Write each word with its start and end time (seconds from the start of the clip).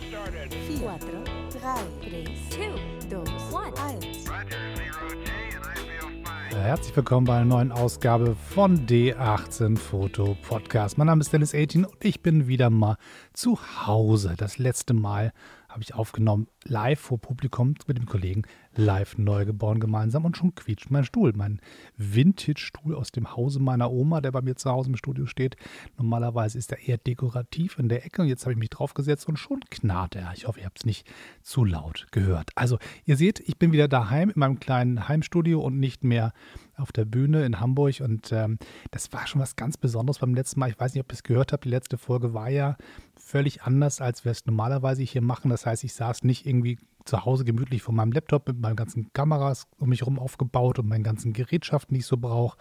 started. 0.00 0.52
4, 0.52 0.78
3, 0.78 1.24
2, 3.50 3.72
1. 3.88 4.26
Herzlich 6.50 6.96
willkommen 6.96 7.26
bei 7.26 7.36
einer 7.36 7.44
neuen 7.44 7.72
Ausgabe 7.72 8.34
von 8.34 8.86
D18 8.86 9.76
Foto 9.76 10.36
Podcast. 10.42 10.98
Mein 10.98 11.06
Name 11.06 11.20
ist 11.20 11.32
Dennis 11.32 11.54
18 11.54 11.84
und 11.84 12.04
ich 12.04 12.22
bin 12.22 12.46
wieder 12.46 12.70
mal 12.70 12.96
zu 13.32 13.58
Hause. 13.86 14.34
Das 14.36 14.58
letzte 14.58 14.92
Mal 14.94 15.32
habe 15.68 15.82
ich 15.82 15.94
aufgenommen 15.94 16.48
live 16.64 17.00
vor 17.00 17.18
Publikum 17.18 17.74
mit 17.86 17.98
dem 17.98 18.06
Kollegen 18.06 18.42
live 18.76 19.18
Neugeboren 19.18 19.80
gemeinsam 19.80 20.24
und 20.24 20.36
schon 20.36 20.54
quietscht 20.54 20.90
mein 20.90 21.04
Stuhl. 21.04 21.32
Mein 21.34 21.60
Vintage-Stuhl 21.96 22.94
aus 22.94 23.10
dem 23.10 23.34
Hause 23.34 23.60
meiner 23.60 23.90
Oma, 23.90 24.20
der 24.20 24.32
bei 24.32 24.42
mir 24.42 24.56
zu 24.56 24.70
Hause 24.70 24.90
im 24.90 24.96
Studio 24.96 25.26
steht. 25.26 25.56
Normalerweise 25.96 26.58
ist 26.58 26.72
er 26.72 26.86
eher 26.86 26.98
dekorativ 26.98 27.78
in 27.78 27.88
der 27.88 28.04
Ecke 28.04 28.22
und 28.22 28.28
jetzt 28.28 28.44
habe 28.44 28.52
ich 28.52 28.58
mich 28.58 28.70
draufgesetzt 28.70 29.28
und 29.28 29.38
schon 29.38 29.60
knarrt 29.70 30.16
er. 30.16 30.32
Ich 30.34 30.46
hoffe, 30.46 30.60
ihr 30.60 30.66
habt 30.66 30.78
es 30.78 30.86
nicht 30.86 31.10
zu 31.42 31.64
laut 31.64 32.06
gehört. 32.10 32.50
Also, 32.54 32.78
ihr 33.04 33.16
seht, 33.16 33.40
ich 33.40 33.58
bin 33.58 33.72
wieder 33.72 33.88
daheim 33.88 34.30
in 34.30 34.38
meinem 34.38 34.60
kleinen 34.60 35.08
Heimstudio 35.08 35.60
und 35.60 35.78
nicht 35.78 36.04
mehr 36.04 36.32
auf 36.76 36.92
der 36.92 37.06
Bühne 37.06 37.44
in 37.44 37.60
Hamburg 37.60 38.00
und 38.00 38.32
ähm, 38.32 38.58
das 38.90 39.12
war 39.12 39.26
schon 39.26 39.40
was 39.40 39.56
ganz 39.56 39.76
Besonderes 39.76 40.18
beim 40.18 40.34
letzten 40.34 40.60
Mal. 40.60 40.70
Ich 40.70 40.78
weiß 40.78 40.94
nicht, 40.94 41.02
ob 41.02 41.10
ihr 41.10 41.14
es 41.14 41.22
gehört 41.22 41.52
habt. 41.52 41.64
Die 41.64 41.70
letzte 41.70 41.96
Folge 41.96 42.34
war 42.34 42.50
ja 42.50 42.76
völlig 43.16 43.62
anders, 43.62 44.00
als 44.00 44.24
wir 44.24 44.32
es 44.32 44.44
normalerweise 44.44 45.02
hier 45.02 45.22
machen. 45.22 45.48
Das 45.48 45.64
heißt, 45.64 45.84
ich 45.84 45.94
saß 45.94 46.24
nicht 46.24 46.46
irgendwie 46.46 46.78
zu 47.06 47.24
Hause 47.24 47.44
gemütlich 47.44 47.82
vor 47.82 47.94
meinem 47.94 48.12
Laptop 48.12 48.48
mit 48.48 48.60
meinen 48.60 48.76
ganzen 48.76 49.12
Kameras 49.12 49.66
um 49.78 49.88
mich 49.88 50.00
herum 50.00 50.18
aufgebaut 50.18 50.78
und 50.78 50.88
meinen 50.88 51.04
ganzen 51.04 51.32
Gerätschaften, 51.32 51.94
die 51.94 52.00
ich 52.00 52.06
so 52.06 52.16
brauche 52.16 52.58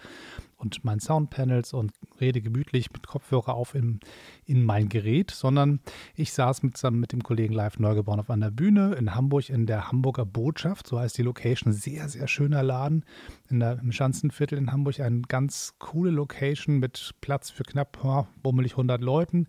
und 0.58 0.84
meinen 0.84 1.00
Soundpanels 1.00 1.73
und 1.73 1.91
rede 2.20 2.41
gemütlich 2.41 2.91
mit 2.91 3.08
Kopfhörer 3.08 3.54
auf 3.55 3.76
in, 3.76 4.00
in 4.45 4.64
mein 4.64 4.90
Gerät, 4.90 5.31
sondern 5.31 5.80
ich 6.16 6.34
saß 6.34 6.64
mit, 6.64 6.81
mit 6.91 7.12
dem 7.12 7.23
Kollegen 7.23 7.54
live 7.54 7.80
Neugeborn 7.80 8.20
auf 8.20 8.30
einer 8.30 8.52
Bühne 8.52 8.95
in 8.95 9.16
Hamburg 9.16 9.50
in 9.50 9.66
der 9.66 9.90
Hamburger 9.90 10.26
Botschaft, 10.26 10.88
so 10.88 11.00
heißt 11.00 11.17
die 11.17 11.23
Location, 11.23 11.73
sehr, 11.73 12.08
sehr 12.09 12.28
schöner 12.28 12.64
Laden 12.64 13.03
in 13.50 13.59
der, 13.59 13.80
im 13.80 13.92
Schanzenviertel 13.92 14.58
in 14.58 14.72
Hamburg, 14.72 15.00
eine 15.00 15.22
ganz 15.22 15.76
coole 15.80 16.11
Location 16.11 16.80
mit 16.80 17.16
Platz 17.22 17.50
für 17.50 17.64
knapp 17.64 18.00
ja, 18.03 18.28
bummelig 18.42 18.73
100 18.73 19.02
Leuten, 19.02 19.48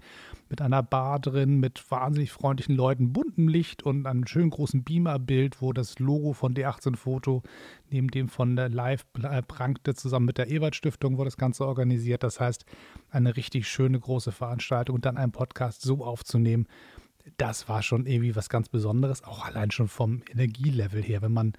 mit 0.48 0.60
einer 0.60 0.82
Bar 0.82 1.18
drin, 1.20 1.58
mit 1.58 1.90
wahnsinnig 1.90 2.32
freundlichen 2.32 2.76
Leuten, 2.76 3.12
buntem 3.12 3.48
Licht 3.48 3.82
und 3.82 4.06
einem 4.06 4.26
schönen 4.26 4.50
großen 4.50 4.84
Beamer-Bild, 4.84 5.60
wo 5.60 5.72
das 5.72 5.98
Logo 5.98 6.32
von 6.32 6.54
D18 6.54 6.96
Foto 6.96 7.42
neben 7.90 8.08
dem 8.08 8.28
von 8.28 8.56
der 8.56 8.68
Live 8.68 9.04
prangte, 9.48 9.94
zusammen 9.94 10.26
mit 10.26 10.38
der 10.38 10.50
Ebert-Stiftung 10.50 11.16
wurde 11.16 11.28
das 11.28 11.36
Ganze 11.36 11.66
organisiert. 11.66 12.22
Das 12.22 12.40
heißt, 12.40 12.64
eine 13.10 13.36
richtig 13.36 13.68
schöne 13.68 13.98
große 13.98 14.32
Veranstaltung 14.32 14.96
und 14.96 15.04
dann 15.04 15.16
einen 15.16 15.32
Podcast 15.32 15.82
so 15.82 16.04
aufzunehmen, 16.04 16.66
das 17.38 17.68
war 17.68 17.82
schon 17.82 18.06
irgendwie 18.06 18.36
was 18.36 18.48
ganz 18.48 18.68
Besonderes, 18.68 19.24
auch 19.24 19.44
allein 19.44 19.70
schon 19.70 19.88
vom 19.88 20.22
Energielevel 20.30 21.02
her, 21.02 21.22
wenn 21.22 21.32
man 21.32 21.54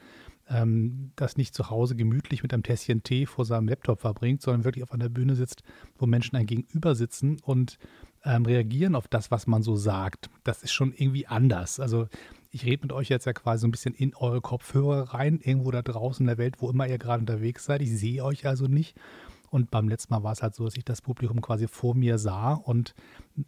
ähm, 0.49 1.11
das 1.15 1.37
nicht 1.37 1.53
zu 1.53 1.69
Hause 1.69 1.95
gemütlich 1.95 2.43
mit 2.43 2.53
einem 2.53 2.63
Tässchen 2.63 3.03
Tee 3.03 3.25
vor 3.25 3.45
seinem 3.45 3.67
Laptop 3.67 3.99
verbringt, 4.01 4.41
sondern 4.41 4.63
wirklich 4.63 4.83
auf 4.83 4.91
einer 4.91 5.09
Bühne 5.09 5.35
sitzt, 5.35 5.63
wo 5.97 6.05
Menschen 6.05 6.35
ein 6.37 6.45
Gegenüber 6.45 6.95
sitzen 6.95 7.37
und 7.41 7.77
ähm, 8.23 8.45
reagieren 8.45 8.95
auf 8.95 9.07
das, 9.07 9.31
was 9.31 9.47
man 9.47 9.61
so 9.61 9.75
sagt. 9.75 10.29
Das 10.43 10.63
ist 10.63 10.71
schon 10.71 10.93
irgendwie 10.93 11.27
anders. 11.27 11.79
Also 11.79 12.07
ich 12.57 12.65
rede 12.65 12.81
mit 12.81 12.91
euch 12.91 13.09
jetzt 13.09 13.25
ja 13.25 13.33
quasi 13.33 13.61
so 13.61 13.67
ein 13.67 13.71
bisschen 13.71 13.93
in 13.93 14.15
eure 14.15 14.41
Kopfhörer 14.41 15.13
rein, 15.13 15.39
irgendwo 15.43 15.69
da 15.69 15.83
draußen 15.83 16.23
in 16.23 16.27
der 16.27 16.39
Welt, 16.39 16.55
wo 16.59 16.69
immer 16.69 16.87
ihr 16.87 16.97
gerade 16.97 17.19
unterwegs 17.19 17.65
seid. 17.65 17.81
Ich 17.83 17.95
sehe 17.97 18.23
euch 18.23 18.47
also 18.47 18.65
nicht. 18.65 18.97
Und 19.49 19.71
beim 19.71 19.87
letzten 19.87 20.13
Mal 20.13 20.23
war 20.23 20.33
es 20.33 20.41
halt 20.41 20.55
so, 20.55 20.65
dass 20.65 20.75
ich 20.75 20.83
das 20.83 21.01
Publikum 21.01 21.39
quasi 21.39 21.67
vor 21.67 21.95
mir 21.95 22.17
sah 22.17 22.53
und 22.53 22.95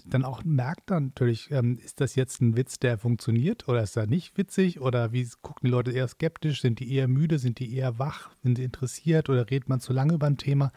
dann 0.05 0.23
auch 0.23 0.45
merkt 0.45 0.91
dann 0.91 1.07
natürlich, 1.07 1.52
ähm, 1.52 1.77
ist 1.83 1.99
das 1.99 2.15
jetzt 2.15 2.39
ein 2.41 2.55
Witz, 2.55 2.80
der 2.80 2.97
funktioniert 2.97 3.67
oder 3.67 3.83
ist 3.83 3.97
er 3.97 4.07
nicht 4.07 4.37
witzig 4.37 4.80
oder 4.80 5.11
wie 5.11 5.27
gucken 5.41 5.65
die 5.65 5.71
Leute 5.71 5.91
eher 5.91 6.07
skeptisch, 6.07 6.61
sind 6.61 6.80
die 6.80 6.93
eher 6.93 7.09
müde, 7.09 7.37
sind 7.37 7.59
die 7.59 7.75
eher 7.75 7.99
wach, 7.99 8.30
sind 8.43 8.57
sie 8.57 8.63
interessiert 8.63 9.27
oder 9.30 9.49
redet 9.49 9.67
man 9.67 9.81
zu 9.81 9.92
lange 9.92 10.14
über 10.14 10.27
ein 10.27 10.37
Thema? 10.37 10.71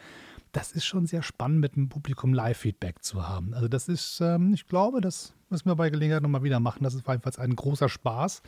Das 0.52 0.72
ist 0.72 0.84
schon 0.84 1.06
sehr 1.06 1.22
spannend, 1.22 1.60
mit 1.60 1.76
dem 1.76 1.88
Publikum 1.88 2.34
Live-Feedback 2.34 3.02
zu 3.02 3.26
haben. 3.26 3.54
Also 3.54 3.68
das 3.68 3.88
ist, 3.88 4.20
ähm, 4.20 4.52
ich 4.52 4.66
glaube, 4.66 5.00
das 5.00 5.34
müssen 5.48 5.66
wir 5.66 5.76
bei 5.76 5.88
Gelegenheit 5.88 6.22
nochmal 6.22 6.42
wieder 6.42 6.60
machen. 6.60 6.84
Das 6.84 6.94
ist 6.94 7.08
jedenfalls 7.08 7.38
ein 7.38 7.56
großer 7.56 7.88
Spaß. 7.88 8.42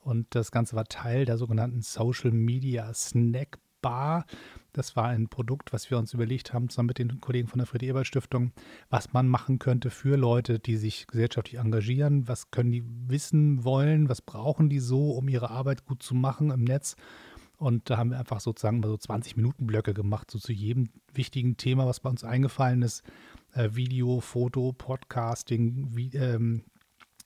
Und 0.00 0.34
das 0.34 0.50
Ganze 0.50 0.76
war 0.76 0.84
Teil 0.84 1.24
der 1.24 1.38
sogenannten 1.38 1.82
Social 1.82 2.32
Media 2.32 2.92
Snack 2.94 3.58
Bar. 3.80 4.24
Das 4.72 4.96
war 4.96 5.06
ein 5.06 5.28
Produkt, 5.28 5.72
was 5.72 5.90
wir 5.90 5.98
uns 5.98 6.12
überlegt 6.12 6.52
haben, 6.52 6.68
zusammen 6.68 6.88
mit 6.88 6.98
den 6.98 7.20
Kollegen 7.20 7.46
von 7.48 7.58
der 7.58 7.66
Friedrich-Ebert-Stiftung, 7.66 8.52
was 8.90 9.12
man 9.12 9.28
machen 9.28 9.58
könnte 9.58 9.90
für 9.90 10.16
Leute, 10.16 10.58
die 10.58 10.76
sich 10.76 11.06
gesellschaftlich 11.06 11.60
engagieren. 11.60 12.26
Was 12.26 12.50
können 12.50 12.72
die 12.72 12.84
wissen 12.84 13.64
wollen? 13.64 14.08
Was 14.08 14.20
brauchen 14.20 14.68
die 14.68 14.80
so, 14.80 15.12
um 15.12 15.28
ihre 15.28 15.50
Arbeit 15.50 15.84
gut 15.84 16.02
zu 16.02 16.14
machen 16.14 16.50
im 16.50 16.64
Netz? 16.64 16.96
Und 17.58 17.88
da 17.88 17.96
haben 17.96 18.10
wir 18.10 18.18
einfach 18.18 18.40
sozusagen 18.40 18.80
mal 18.80 18.88
so 18.88 18.96
20 18.96 19.36
Minuten 19.36 19.66
Blöcke 19.66 19.94
gemacht, 19.94 20.30
so 20.30 20.38
zu 20.38 20.52
jedem 20.52 20.90
wichtigen 21.12 21.56
Thema, 21.56 21.86
was 21.86 22.00
bei 22.00 22.10
uns 22.10 22.24
eingefallen 22.24 22.82
ist. 22.82 23.02
Äh, 23.52 23.70
Video, 23.72 24.20
Foto, 24.20 24.72
Podcasting, 24.72 25.96
wie, 25.96 26.14
ähm, 26.14 26.64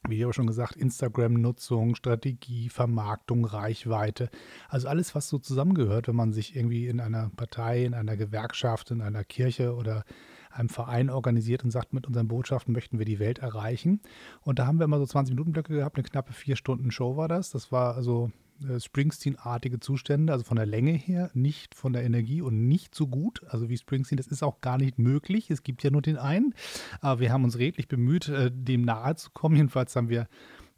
wie 0.08 0.22
ich 0.22 0.34
schon 0.34 0.46
gesagt, 0.46 0.76
Instagram-Nutzung, 0.76 1.94
Strategie, 1.94 2.68
Vermarktung, 2.68 3.44
Reichweite. 3.44 4.30
Also 4.68 4.88
alles, 4.88 5.14
was 5.14 5.28
so 5.28 5.38
zusammengehört, 5.38 6.08
wenn 6.08 6.16
man 6.16 6.32
sich 6.32 6.56
irgendwie 6.56 6.86
in 6.86 7.00
einer 7.00 7.30
Partei, 7.36 7.84
in 7.84 7.94
einer 7.94 8.16
Gewerkschaft, 8.16 8.92
in 8.92 9.02
einer 9.02 9.24
Kirche 9.24 9.74
oder 9.74 10.04
einem 10.50 10.68
Verein 10.68 11.10
organisiert 11.10 11.64
und 11.64 11.70
sagt, 11.70 11.92
mit 11.92 12.06
unseren 12.06 12.28
Botschaften 12.28 12.72
möchten 12.72 12.98
wir 12.98 13.04
die 13.04 13.18
Welt 13.18 13.38
erreichen. 13.38 14.00
Und 14.42 14.58
da 14.58 14.66
haben 14.66 14.78
wir 14.78 14.84
immer 14.84 14.98
so 14.98 15.06
20 15.06 15.34
Minuten 15.34 15.52
Blöcke 15.52 15.74
gehabt, 15.74 15.96
eine 15.96 16.04
knappe 16.04 16.32
vier 16.32 16.56
Stunden 16.56 16.90
Show 16.90 17.16
war 17.16 17.28
das. 17.28 17.50
Das 17.50 17.70
war 17.70 17.94
also 17.94 18.32
Springsteen-artige 18.78 19.80
Zustände, 19.80 20.32
also 20.32 20.44
von 20.44 20.56
der 20.56 20.66
Länge 20.66 20.92
her, 20.92 21.30
nicht 21.34 21.74
von 21.74 21.92
der 21.92 22.04
Energie 22.04 22.42
und 22.42 22.68
nicht 22.68 22.94
so 22.94 23.06
gut. 23.06 23.42
Also 23.48 23.68
wie 23.68 23.76
Springsteen, 23.76 24.16
das 24.16 24.26
ist 24.26 24.42
auch 24.42 24.60
gar 24.60 24.78
nicht 24.78 24.98
möglich. 24.98 25.50
Es 25.50 25.62
gibt 25.62 25.82
ja 25.82 25.90
nur 25.90 26.02
den 26.02 26.16
einen. 26.16 26.54
Aber 27.00 27.20
wir 27.20 27.32
haben 27.32 27.44
uns 27.44 27.58
redlich 27.58 27.88
bemüht, 27.88 28.28
äh, 28.28 28.50
dem 28.52 28.82
nahe 28.82 29.16
zu 29.16 29.30
kommen. 29.30 29.56
Jedenfalls 29.56 29.96
haben 29.96 30.08
wir 30.08 30.28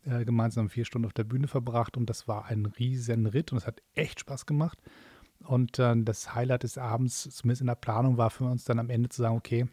äh, 0.04 0.24
gemeinsam 0.24 0.68
vier 0.68 0.84
Stunden 0.84 1.06
auf 1.06 1.12
der 1.12 1.24
Bühne 1.24 1.48
verbracht 1.48 1.96
und 1.96 2.08
das 2.08 2.28
war 2.28 2.46
ein 2.46 2.66
riesen 2.66 3.26
Ritt 3.26 3.52
und 3.52 3.58
es 3.58 3.66
hat 3.66 3.82
echt 3.94 4.20
Spaß 4.20 4.46
gemacht. 4.46 4.78
Und 5.44 5.78
das 5.78 6.36
Highlight 6.36 6.62
des 6.62 6.78
Abends, 6.78 7.28
zumindest 7.28 7.62
in 7.62 7.66
der 7.66 7.74
Planung, 7.74 8.16
war 8.16 8.30
für 8.30 8.44
uns 8.44 8.62
dann 8.62 8.78
am 8.78 8.90
Ende 8.90 9.08
zu 9.08 9.22
sagen, 9.22 9.36
okay, 9.36 9.66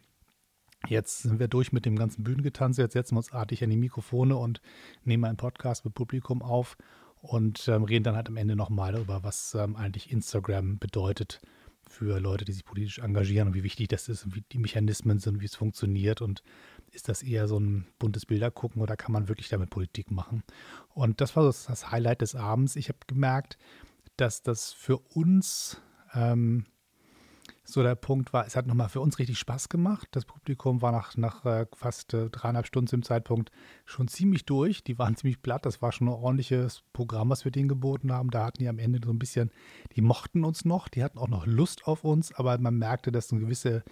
Jetzt 0.88 1.22
sind 1.22 1.38
wir 1.38 1.48
durch 1.48 1.72
mit 1.72 1.84
dem 1.84 1.96
ganzen 1.96 2.24
Bühnengetanz. 2.24 2.78
Jetzt 2.78 2.94
setzen 2.94 3.14
wir 3.14 3.18
uns 3.18 3.32
artig 3.32 3.62
an 3.62 3.70
die 3.70 3.76
Mikrofone 3.76 4.36
und 4.36 4.62
nehmen 5.04 5.24
einen 5.24 5.36
Podcast 5.36 5.84
mit 5.84 5.94
Publikum 5.94 6.42
auf 6.42 6.76
und 7.20 7.68
ähm, 7.68 7.84
reden 7.84 8.04
dann 8.04 8.16
halt 8.16 8.28
am 8.28 8.36
Ende 8.36 8.56
nochmal 8.56 8.92
darüber, 8.92 9.22
was 9.22 9.54
ähm, 9.54 9.76
eigentlich 9.76 10.10
Instagram 10.10 10.78
bedeutet 10.78 11.40
für 11.88 12.20
Leute, 12.20 12.44
die 12.44 12.52
sich 12.52 12.64
politisch 12.64 13.00
engagieren 13.00 13.48
und 13.48 13.54
wie 13.54 13.64
wichtig 13.64 13.88
das 13.88 14.08
ist 14.08 14.24
und 14.24 14.36
wie 14.36 14.44
die 14.52 14.58
Mechanismen 14.58 15.18
sind, 15.18 15.40
wie 15.40 15.46
es 15.46 15.56
funktioniert 15.56 16.22
und 16.22 16.42
ist 16.92 17.08
das 17.08 17.22
eher 17.22 17.48
so 17.48 17.58
ein 17.58 17.86
buntes 17.98 18.26
Bilder 18.26 18.50
gucken 18.50 18.80
oder 18.80 18.96
kann 18.96 19.12
man 19.12 19.28
wirklich 19.28 19.48
damit 19.48 19.70
Politik 19.70 20.10
machen? 20.10 20.42
Und 20.94 21.20
das 21.20 21.34
war 21.36 21.50
so 21.50 21.68
das 21.68 21.90
Highlight 21.90 22.20
des 22.22 22.34
Abends. 22.34 22.76
Ich 22.76 22.88
habe 22.88 22.98
gemerkt, 23.06 23.58
dass 24.16 24.42
das 24.42 24.72
für 24.72 24.98
uns 24.98 25.80
ähm, 26.14 26.64
so 27.72 27.82
der 27.82 27.94
Punkt 27.94 28.32
war, 28.32 28.46
es 28.46 28.56
hat 28.56 28.66
nochmal 28.66 28.88
für 28.88 29.00
uns 29.00 29.18
richtig 29.18 29.38
Spaß 29.38 29.68
gemacht. 29.68 30.08
Das 30.12 30.24
Publikum 30.24 30.82
war 30.82 30.92
nach, 30.92 31.16
nach 31.16 31.44
äh, 31.44 31.66
fast 31.74 32.14
äh, 32.14 32.30
dreieinhalb 32.30 32.66
Stunden 32.66 32.88
zum 32.88 33.02
Zeitpunkt 33.02 33.50
schon 33.84 34.08
ziemlich 34.08 34.44
durch. 34.44 34.82
Die 34.84 34.98
waren 34.98 35.16
ziemlich 35.16 35.42
platt. 35.42 35.66
Das 35.66 35.82
war 35.82 35.92
schon 35.92 36.08
ein 36.08 36.14
ordentliches 36.14 36.82
Programm, 36.92 37.30
was 37.30 37.44
wir 37.44 37.52
denen 37.52 37.68
geboten 37.68 38.12
haben. 38.12 38.30
Da 38.30 38.44
hatten 38.44 38.58
die 38.58 38.68
am 38.68 38.78
Ende 38.78 39.00
so 39.04 39.12
ein 39.12 39.18
bisschen, 39.18 39.50
die 39.96 40.02
mochten 40.02 40.44
uns 40.44 40.64
noch, 40.64 40.88
die 40.88 41.02
hatten 41.02 41.18
auch 41.18 41.28
noch 41.28 41.46
Lust 41.46 41.86
auf 41.86 42.04
uns, 42.04 42.32
aber 42.34 42.58
man 42.58 42.76
merkte, 42.76 43.12
dass 43.12 43.32
eine 43.32 43.40
gewisse 43.40 43.82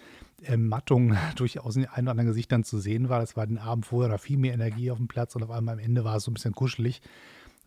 Ermattung 0.41 1.15
durchaus 1.35 1.75
in 1.75 1.83
den 1.83 1.91
ein 1.91 2.05
oder 2.05 2.11
anderen 2.11 2.29
Gesichtern 2.29 2.63
zu 2.63 2.79
sehen 2.79 3.09
war. 3.09 3.19
Das 3.19 3.35
war 3.35 3.47
den 3.47 3.57
Abend 3.57 3.85
vorher, 3.85 4.09
da 4.09 4.17
viel 4.17 4.37
mehr 4.37 4.53
Energie 4.53 4.91
auf 4.91 4.97
dem 4.97 5.07
Platz 5.07 5.35
und 5.35 5.43
auf 5.43 5.51
einmal 5.51 5.73
am 5.73 5.79
Ende 5.79 6.03
war 6.03 6.17
es 6.17 6.23
so 6.23 6.31
ein 6.31 6.35
bisschen 6.35 6.53
kuschelig 6.53 7.01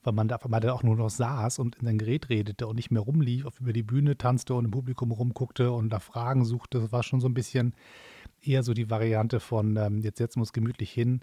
weil 0.02 0.12
man 0.12 0.28
da 0.28 0.37
auf 0.37 0.44
einmal 0.44 0.60
dann 0.60 0.72
auch 0.72 0.82
nur 0.82 0.96
noch 0.96 1.10
saß 1.10 1.58
und 1.58 1.76
in 1.76 1.87
sein 1.87 1.99
Gerät 1.99 2.28
redete 2.28 2.66
und 2.66 2.76
nicht 2.76 2.90
mehr 2.90 3.02
rumlief, 3.02 3.46
über 3.60 3.72
die 3.72 3.82
Bühne 3.82 4.16
tanzte 4.19 4.54
und 4.54 4.64
im 4.64 4.70
Publikum 4.70 5.12
rumguckte 5.12 5.72
und 5.72 5.90
da 5.90 6.00
Fragen 6.00 6.44
suchte. 6.44 6.81
Das 6.81 6.93
war 6.93 7.02
schon 7.02 7.20
so 7.20 7.28
ein 7.28 7.34
bisschen 7.34 7.75
eher 8.43 8.62
so 8.62 8.75
die 8.75 8.90
Variante 8.90 9.40
von, 9.40 9.76
ähm, 9.76 10.00
jetzt 10.00 10.19
setzen 10.19 10.38
wir 10.38 10.43
uns 10.43 10.52
gemütlich 10.52 10.90
hin. 10.90 11.20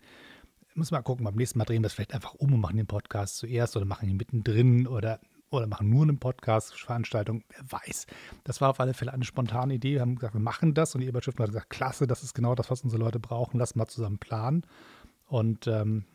Muss 0.75 0.91
mal 0.91 1.01
gucken, 1.01 1.25
beim 1.25 1.35
nächsten 1.35 1.59
Mal 1.59 1.65
drehen 1.65 1.81
wir 1.81 1.87
es 1.87 1.93
vielleicht 1.93 2.13
einfach 2.13 2.35
um 2.35 2.53
und 2.53 2.61
machen 2.61 2.77
den 2.77 2.87
Podcast 2.87 3.37
zuerst 3.37 3.75
oder 3.75 3.85
machen 3.85 4.07
ihn 4.07 4.15
mittendrin 4.15 4.87
oder, 4.87 5.19
oder 5.49 5.67
machen 5.67 5.89
nur 5.89 6.03
eine 6.03 6.13
Podcast-Veranstaltung. 6.13 7.43
Wer 7.49 7.71
weiß. 7.71 8.05
Das 8.45 8.61
war 8.61 8.69
auf 8.69 8.79
alle 8.79 8.93
Fälle 8.93 9.11
eine 9.11 9.25
spontane 9.25 9.73
Idee. 9.73 9.95
Wir 9.95 10.01
haben 10.01 10.15
gesagt, 10.15 10.35
wir 10.35 10.41
machen 10.41 10.73
das 10.73 10.95
und 10.95 11.01
die 11.01 11.07
Überschrift 11.07 11.39
hat 11.39 11.47
gesagt, 11.47 11.69
klasse, 11.69 12.07
das 12.07 12.23
ist 12.23 12.33
genau 12.33 12.55
das, 12.55 12.71
was 12.71 12.83
unsere 12.83 13.03
Leute 13.03 13.19
brauchen. 13.19 13.57
Lass 13.57 13.75
mal 13.75 13.87
zusammen 13.87 14.19
planen. 14.19 14.63
Und 15.25 15.67
ähm, 15.67 16.05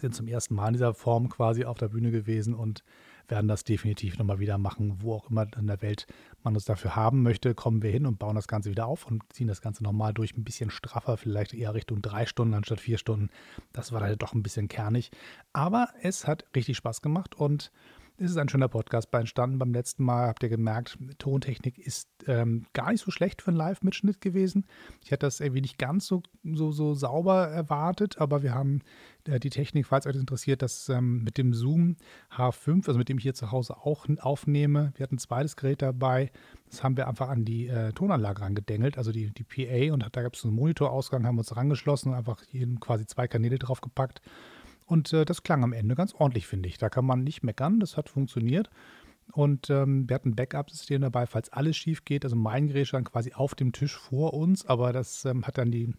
sind 0.00 0.14
zum 0.14 0.28
ersten 0.28 0.54
Mal 0.54 0.68
in 0.68 0.72
dieser 0.74 0.94
Form 0.94 1.28
quasi 1.28 1.64
auf 1.64 1.78
der 1.78 1.88
Bühne 1.88 2.10
gewesen 2.10 2.54
und 2.54 2.84
werden 3.28 3.48
das 3.48 3.64
definitiv 3.64 4.18
nochmal 4.18 4.40
wieder 4.40 4.58
machen, 4.58 4.96
wo 5.00 5.14
auch 5.14 5.30
immer 5.30 5.46
in 5.56 5.66
der 5.66 5.82
Welt 5.82 6.06
man 6.42 6.54
uns 6.54 6.64
dafür 6.64 6.96
haben 6.96 7.22
möchte, 7.22 7.54
kommen 7.54 7.82
wir 7.82 7.90
hin 7.90 8.06
und 8.06 8.18
bauen 8.18 8.34
das 8.34 8.48
Ganze 8.48 8.70
wieder 8.70 8.86
auf 8.86 9.06
und 9.06 9.22
ziehen 9.32 9.46
das 9.46 9.60
Ganze 9.60 9.84
nochmal 9.84 10.12
durch, 10.12 10.36
ein 10.36 10.44
bisschen 10.44 10.70
straffer, 10.70 11.16
vielleicht 11.16 11.54
eher 11.54 11.74
Richtung 11.74 12.02
drei 12.02 12.26
Stunden 12.26 12.54
anstatt 12.54 12.80
vier 12.80 12.98
Stunden. 12.98 13.30
Das 13.72 13.92
war 13.92 14.00
halt 14.00 14.22
doch 14.22 14.34
ein 14.34 14.42
bisschen 14.42 14.68
kernig. 14.68 15.10
Aber 15.52 15.88
es 16.02 16.26
hat 16.26 16.44
richtig 16.54 16.76
Spaß 16.76 17.02
gemacht 17.02 17.34
und 17.34 17.70
ist 18.20 18.36
ein 18.36 18.48
schöner 18.48 18.68
Podcast 18.68 19.10
bei 19.10 19.20
entstanden. 19.20 19.58
Beim 19.58 19.72
letzten 19.72 20.04
Mal 20.04 20.28
habt 20.28 20.42
ihr 20.42 20.50
gemerkt, 20.50 20.98
Tontechnik 21.18 21.78
ist 21.78 22.08
ähm, 22.26 22.66
gar 22.74 22.92
nicht 22.92 23.02
so 23.02 23.10
schlecht 23.10 23.40
für 23.40 23.48
einen 23.48 23.56
Live-Mitschnitt 23.56 24.20
gewesen. 24.20 24.66
Ich 25.02 25.10
hätte 25.10 25.26
das 25.26 25.40
irgendwie 25.40 25.62
nicht 25.62 25.78
ganz 25.78 26.06
so, 26.06 26.22
so, 26.44 26.70
so 26.70 26.92
sauber 26.94 27.48
erwartet, 27.48 28.18
aber 28.18 28.42
wir 28.42 28.54
haben 28.54 28.82
äh, 29.24 29.40
die 29.40 29.48
Technik, 29.48 29.86
falls 29.86 30.06
euch 30.06 30.12
das 30.12 30.20
interessiert, 30.20 30.60
das 30.60 30.90
ähm, 30.90 31.22
mit 31.22 31.38
dem 31.38 31.54
Zoom 31.54 31.96
H5, 32.36 32.88
also 32.88 32.98
mit 32.98 33.08
dem 33.08 33.16
ich 33.16 33.22
hier 33.22 33.34
zu 33.34 33.52
Hause 33.52 33.78
auch 33.78 34.06
aufnehme. 34.18 34.92
Wir 34.96 35.04
hatten 35.04 35.14
ein 35.14 35.18
zweites 35.18 35.56
Gerät 35.56 35.80
dabei. 35.80 36.30
Das 36.68 36.84
haben 36.84 36.98
wir 36.98 37.08
einfach 37.08 37.30
an 37.30 37.46
die 37.46 37.68
äh, 37.68 37.92
Tonanlage 37.92 38.42
rangedengelt, 38.42 38.98
also 38.98 39.12
die, 39.12 39.30
die 39.30 39.44
PA. 39.44 39.94
Und 39.94 40.04
da 40.14 40.22
gab 40.22 40.34
es 40.34 40.44
einen 40.44 40.54
Monitorausgang, 40.54 41.26
haben 41.26 41.38
uns 41.38 41.56
rangeschlossen 41.56 42.12
und 42.12 42.18
einfach 42.18 42.42
hier 42.50 42.68
quasi 42.80 43.06
zwei 43.06 43.28
Kanäle 43.28 43.58
draufgepackt. 43.58 44.20
Und 44.90 45.12
äh, 45.12 45.24
das 45.24 45.44
klang 45.44 45.62
am 45.62 45.72
Ende 45.72 45.94
ganz 45.94 46.14
ordentlich, 46.14 46.48
finde 46.48 46.68
ich. 46.68 46.76
Da 46.76 46.88
kann 46.88 47.04
man 47.04 47.22
nicht 47.22 47.44
meckern, 47.44 47.78
das 47.78 47.96
hat 47.96 48.08
funktioniert. 48.08 48.70
Und 49.30 49.70
ähm, 49.70 50.08
wir 50.08 50.16
hatten 50.16 50.30
ein 50.30 50.34
Backup-System 50.34 51.02
dabei, 51.02 51.26
falls 51.26 51.48
alles 51.52 51.76
schief 51.76 52.04
geht. 52.04 52.24
Also 52.24 52.34
mein 52.34 52.66
Gerät 52.66 52.88
stand 52.88 53.08
quasi 53.08 53.32
auf 53.32 53.54
dem 53.54 53.70
Tisch 53.70 53.96
vor 53.96 54.34
uns, 54.34 54.66
aber 54.66 54.92
das 54.92 55.24
ähm, 55.24 55.46
hat 55.46 55.58
dann 55.58 55.70
die, 55.70 55.94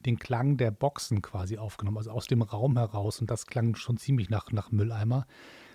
den 0.00 0.18
Klang 0.18 0.58
der 0.58 0.72
Boxen 0.72 1.22
quasi 1.22 1.56
aufgenommen, 1.56 1.96
also 1.96 2.10
aus 2.10 2.26
dem 2.26 2.42
Raum 2.42 2.76
heraus. 2.76 3.18
Und 3.18 3.30
das 3.30 3.46
klang 3.46 3.76
schon 3.76 3.96
ziemlich 3.96 4.28
nach, 4.28 4.52
nach 4.52 4.70
Mülleimer. 4.70 5.26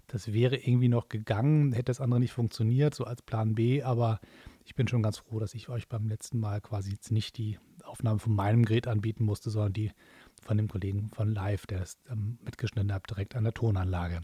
Das 0.06 0.32
wäre 0.32 0.58
irgendwie 0.58 0.90
noch 0.90 1.10
gegangen, 1.10 1.72
hätte 1.72 1.86
das 1.86 2.02
andere 2.02 2.20
nicht 2.20 2.34
funktioniert, 2.34 2.94
so 2.94 3.04
als 3.04 3.24
Plan 3.24 3.56
B. 3.56 3.82
Aber 3.82 4.20
ich 4.64 4.76
bin 4.76 4.88
schon 4.88 5.02
ganz 5.02 5.18
froh, 5.18 5.40
dass 5.40 5.56
ich 5.56 5.70
euch 5.70 5.90
beim 5.90 6.08
letzten 6.08 6.40
Mal 6.40 6.62
quasi 6.62 6.92
jetzt 6.92 7.12
nicht 7.12 7.40
die 7.40 7.58
Aufnahme 7.84 8.20
von 8.20 8.36
meinem 8.36 8.64
Gerät 8.64 8.88
anbieten 8.88 9.26
musste, 9.26 9.50
sondern 9.50 9.74
die 9.74 9.92
von 10.42 10.58
dem 10.58 10.68
Kollegen 10.68 11.10
von 11.14 11.34
Live, 11.34 11.66
der 11.68 11.82
es 11.82 11.98
ähm, 12.10 12.38
mitgeschnitten 12.44 12.94
hat, 12.94 13.10
direkt 13.10 13.36
an 13.36 13.44
der 13.44 13.54
Tonanlage. 13.54 14.22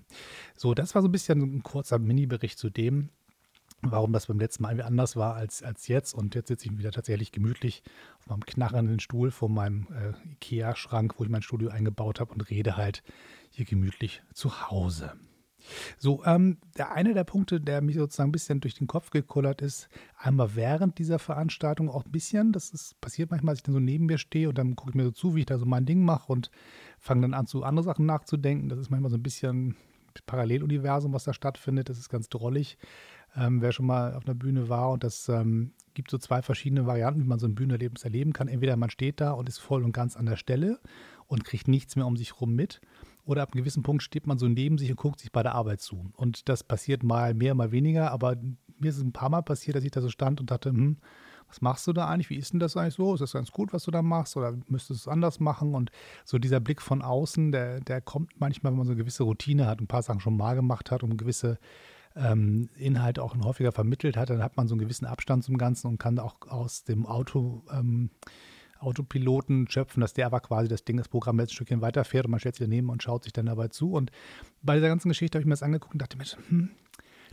So, 0.56 0.74
das 0.74 0.96
war 0.96 1.02
so 1.02 1.08
ein 1.08 1.12
bisschen 1.12 1.42
ein 1.42 1.64
kurzer 1.64 2.00
Mini-Bericht 2.00 2.58
zu 2.58 2.70
dem, 2.70 3.10
warum 3.82 4.14
das 4.14 4.28
beim 4.28 4.40
letzten 4.40 4.64
Mal 4.64 4.72
irgendwie 4.72 4.88
anders 4.88 5.16
war 5.16 5.36
als, 5.36 5.64
als 5.64 5.88
jetzt. 5.88 6.14
Und 6.14 6.36
jetzt 6.36 6.48
sitze 6.48 6.68
ich 6.68 6.78
wieder 6.78 6.92
tatsächlich 6.92 7.32
gemütlich 7.32 7.84
auf 8.20 8.28
meinem 8.28 8.46
knarrenden 8.46 9.00
Stuhl 9.00 9.32
vor 9.32 9.50
meinem 9.50 9.88
äh, 9.94 10.32
IKEA-Schrank, 10.34 11.16
wo 11.18 11.24
ich 11.24 11.30
mein 11.30 11.42
Studio 11.42 11.70
eingebaut 11.70 12.20
habe 12.20 12.34
und 12.34 12.50
rede 12.50 12.78
halt 12.78 13.04
hier 13.50 13.66
gemütlich 13.66 14.22
zu 14.34 14.70
Hause. 14.70 15.14
So, 15.98 16.24
ähm, 16.26 16.58
der 16.78 16.92
eine 16.92 17.14
der 17.14 17.24
Punkte, 17.24 17.60
der 17.60 17.82
mich 17.82 17.96
sozusagen 17.96 18.30
ein 18.30 18.34
bisschen 18.34 18.62
durch 18.62 18.76
den 18.76 18.88
Kopf 18.88 19.10
gekullert 19.10 19.62
ist, 19.62 19.90
einmal 20.18 20.56
während 20.56 21.00
dieser 21.00 21.20
Veranstaltung 21.20 21.90
auch 21.90 22.06
ein 22.06 22.12
bisschen, 22.12 22.52
das 22.52 22.70
ist, 22.70 23.00
passiert 23.02 23.32
manchmal, 23.32 23.54
dass 23.54 23.60
ich 23.60 23.64
dann 23.64 23.74
so 23.74 23.80
neben 23.80 24.06
mir 24.06 24.18
stehe 24.18 24.50
und 24.50 24.58
dann 24.58 24.76
gucke 24.76 24.92
ich 24.92 24.96
mir 24.96 25.04
so 25.06 25.12
zu, 25.12 25.36
wie 25.36 25.42
ich 25.42 25.46
da 25.46 25.58
so 25.58 25.66
mein 25.66 25.86
Ding 25.86 26.04
mache 26.04 26.32
und 26.32 26.52
fange 27.00 27.22
dann 27.22 27.34
an, 27.34 27.48
zu 27.48 27.64
andere 27.64 27.84
Sachen 27.84 28.06
nachzudenken. 28.06 28.70
Das 28.70 28.80
ist 28.80 28.90
manchmal 28.90 29.12
so 29.12 29.18
ein 29.18 29.24
bisschen 29.24 29.76
Paralleluniversum, 30.26 31.14
was 31.14 31.26
da 31.26 31.34
stattfindet. 31.34 31.90
Das 31.90 31.98
ist 31.98 32.10
ganz 32.10 32.30
drollig. 32.30 32.78
Ähm, 33.36 33.62
wer 33.62 33.74
schon 33.74 33.86
mal 33.86 34.14
auf 34.14 34.26
einer 34.26 34.36
Bühne 34.36 34.70
war 34.70 34.92
und 34.92 35.04
das 35.04 35.28
ähm, 35.28 35.74
gibt 35.94 36.10
so 36.10 36.18
zwei 36.18 36.42
verschiedene 36.42 36.86
Varianten, 36.86 37.22
wie 37.22 37.28
man 37.28 37.40
so 37.40 37.48
ein 37.48 37.56
Bühnenerlebnis 37.56 38.04
erleben 38.06 38.32
kann. 38.32 38.48
Entweder 38.48 38.78
man 38.78 38.90
steht 38.90 39.20
da 39.20 39.32
und 39.32 39.50
ist 39.50 39.58
voll 39.58 39.84
und 39.84 39.92
ganz 39.92 40.16
an 40.16 40.26
der 40.26 40.38
Stelle 40.38 40.80
und 41.28 41.44
kriegt 41.44 41.68
nichts 41.68 41.96
mehr 41.98 42.06
um 42.06 42.16
sich 42.16 42.40
rum 42.40 42.56
mit 42.56 42.80
oder 43.26 43.42
ab 43.42 43.54
einem 43.54 43.64
gewissen 43.64 43.84
Punkt 43.84 44.04
steht 44.04 44.28
man 44.28 44.38
so 44.38 44.48
neben 44.48 44.78
sich 44.78 44.90
und 44.92 44.98
guckt 44.98 45.20
sich 45.20 45.32
bei 45.32 45.44
der 45.44 45.56
Arbeit 45.56 45.82
zu. 45.82 46.12
Und 46.16 46.48
das 46.48 46.64
passiert 46.64 47.04
mal 47.04 47.34
mehr, 47.34 47.56
mal 47.56 47.72
weniger, 47.72 48.12
aber 48.12 48.36
mir 48.80 48.90
ist 48.90 48.98
es 48.98 49.04
ein 49.04 49.14
paar 49.14 49.30
Mal 49.30 49.42
passiert, 49.42 49.76
dass 49.76 49.84
ich 49.84 49.92
da 49.92 50.02
so 50.02 50.10
stand 50.10 50.40
und 50.40 50.52
dachte, 50.52 50.70
hm, 50.70 50.98
was 51.48 51.62
machst 51.62 51.88
du 51.88 51.94
da 51.94 52.08
eigentlich? 52.08 52.30
Wie 52.30 52.38
ist 52.38 52.54
denn 52.54 52.60
das 52.60 52.76
eigentlich 52.76 52.96
so? 52.96 53.14
Ist 53.14 53.22
das 53.22 53.34
ganz 53.34 53.52
gut, 53.52 53.72
was 53.72 53.84
du 53.84 53.92
da 53.92 54.02
machst? 54.02 54.36
Oder 54.36 54.58
müsstest 54.68 54.90
du 54.90 54.94
es 54.94 55.08
anders 55.08 55.40
machen? 55.40 55.76
Und 55.76 55.92
so 56.24 56.40
dieser 56.40 56.60
Blick 56.60 56.82
von 56.82 57.02
außen, 57.02 57.52
der, 57.52 57.82
der 57.82 58.02
kommt 58.02 58.40
manchmal, 58.40 58.72
wenn 58.72 58.78
man 58.78 58.88
so 58.88 58.94
eine 58.94 59.00
gewisse 59.00 59.24
Routine 59.24 59.68
hat, 59.68 59.80
ein 59.80 59.88
paar 59.88 60.02
Sachen 60.02 60.20
schon 60.20 60.38
mal 60.38 60.56
gemacht 60.56 60.92
hat 60.92 61.04
und 61.04 61.18
gewisse 61.18 61.60
ähm, 62.16 62.70
Inhalte 62.76 63.22
auch 63.22 63.36
häufiger 63.44 63.72
vermittelt 63.72 64.18
hat, 64.18 64.30
dann 64.30 64.42
hat 64.42 64.58
man 64.58 64.68
so 64.68 64.74
einen 64.74 64.82
gewissen 64.82 65.06
Abstand 65.06 65.44
zum 65.44 65.58
Ganzen 65.58 65.88
und 65.88 65.98
kann 65.98 66.18
auch 66.20 66.36
aus 66.48 66.84
dem 66.84 67.06
Auto 67.06 67.64
ähm, 67.72 68.10
Autopiloten 68.80 69.68
schöpfen, 69.70 70.02
dass 70.02 70.14
der 70.14 70.28
aber 70.28 70.40
quasi 70.40 70.68
das 70.68 70.84
Ding, 70.84 70.98
das 70.98 71.08
Programm 71.10 71.40
jetzt 71.40 71.52
ein 71.52 71.56
Stückchen 71.56 71.82
weiterfährt 71.82 72.26
und 72.26 72.32
man 72.32 72.40
stellt 72.40 72.56
sich 72.56 72.66
daneben 72.66 72.90
und 72.90 73.04
schaut 73.04 73.24
sich 73.24 73.34
dann 73.34 73.46
dabei 73.46 73.70
zu. 73.70 73.92
Und 73.92 74.12
bei 74.62 74.76
dieser 74.76 74.90
ganzen 74.90 75.10
Geschichte 75.10 75.38
habe 75.38 75.42
ich 75.42 75.48
mir 75.48 75.54
das 75.54 75.64
angeguckt 75.64 75.94
und 75.94 76.02
dachte 76.02 76.18
mir, 76.18 76.26
hm, 76.26 76.72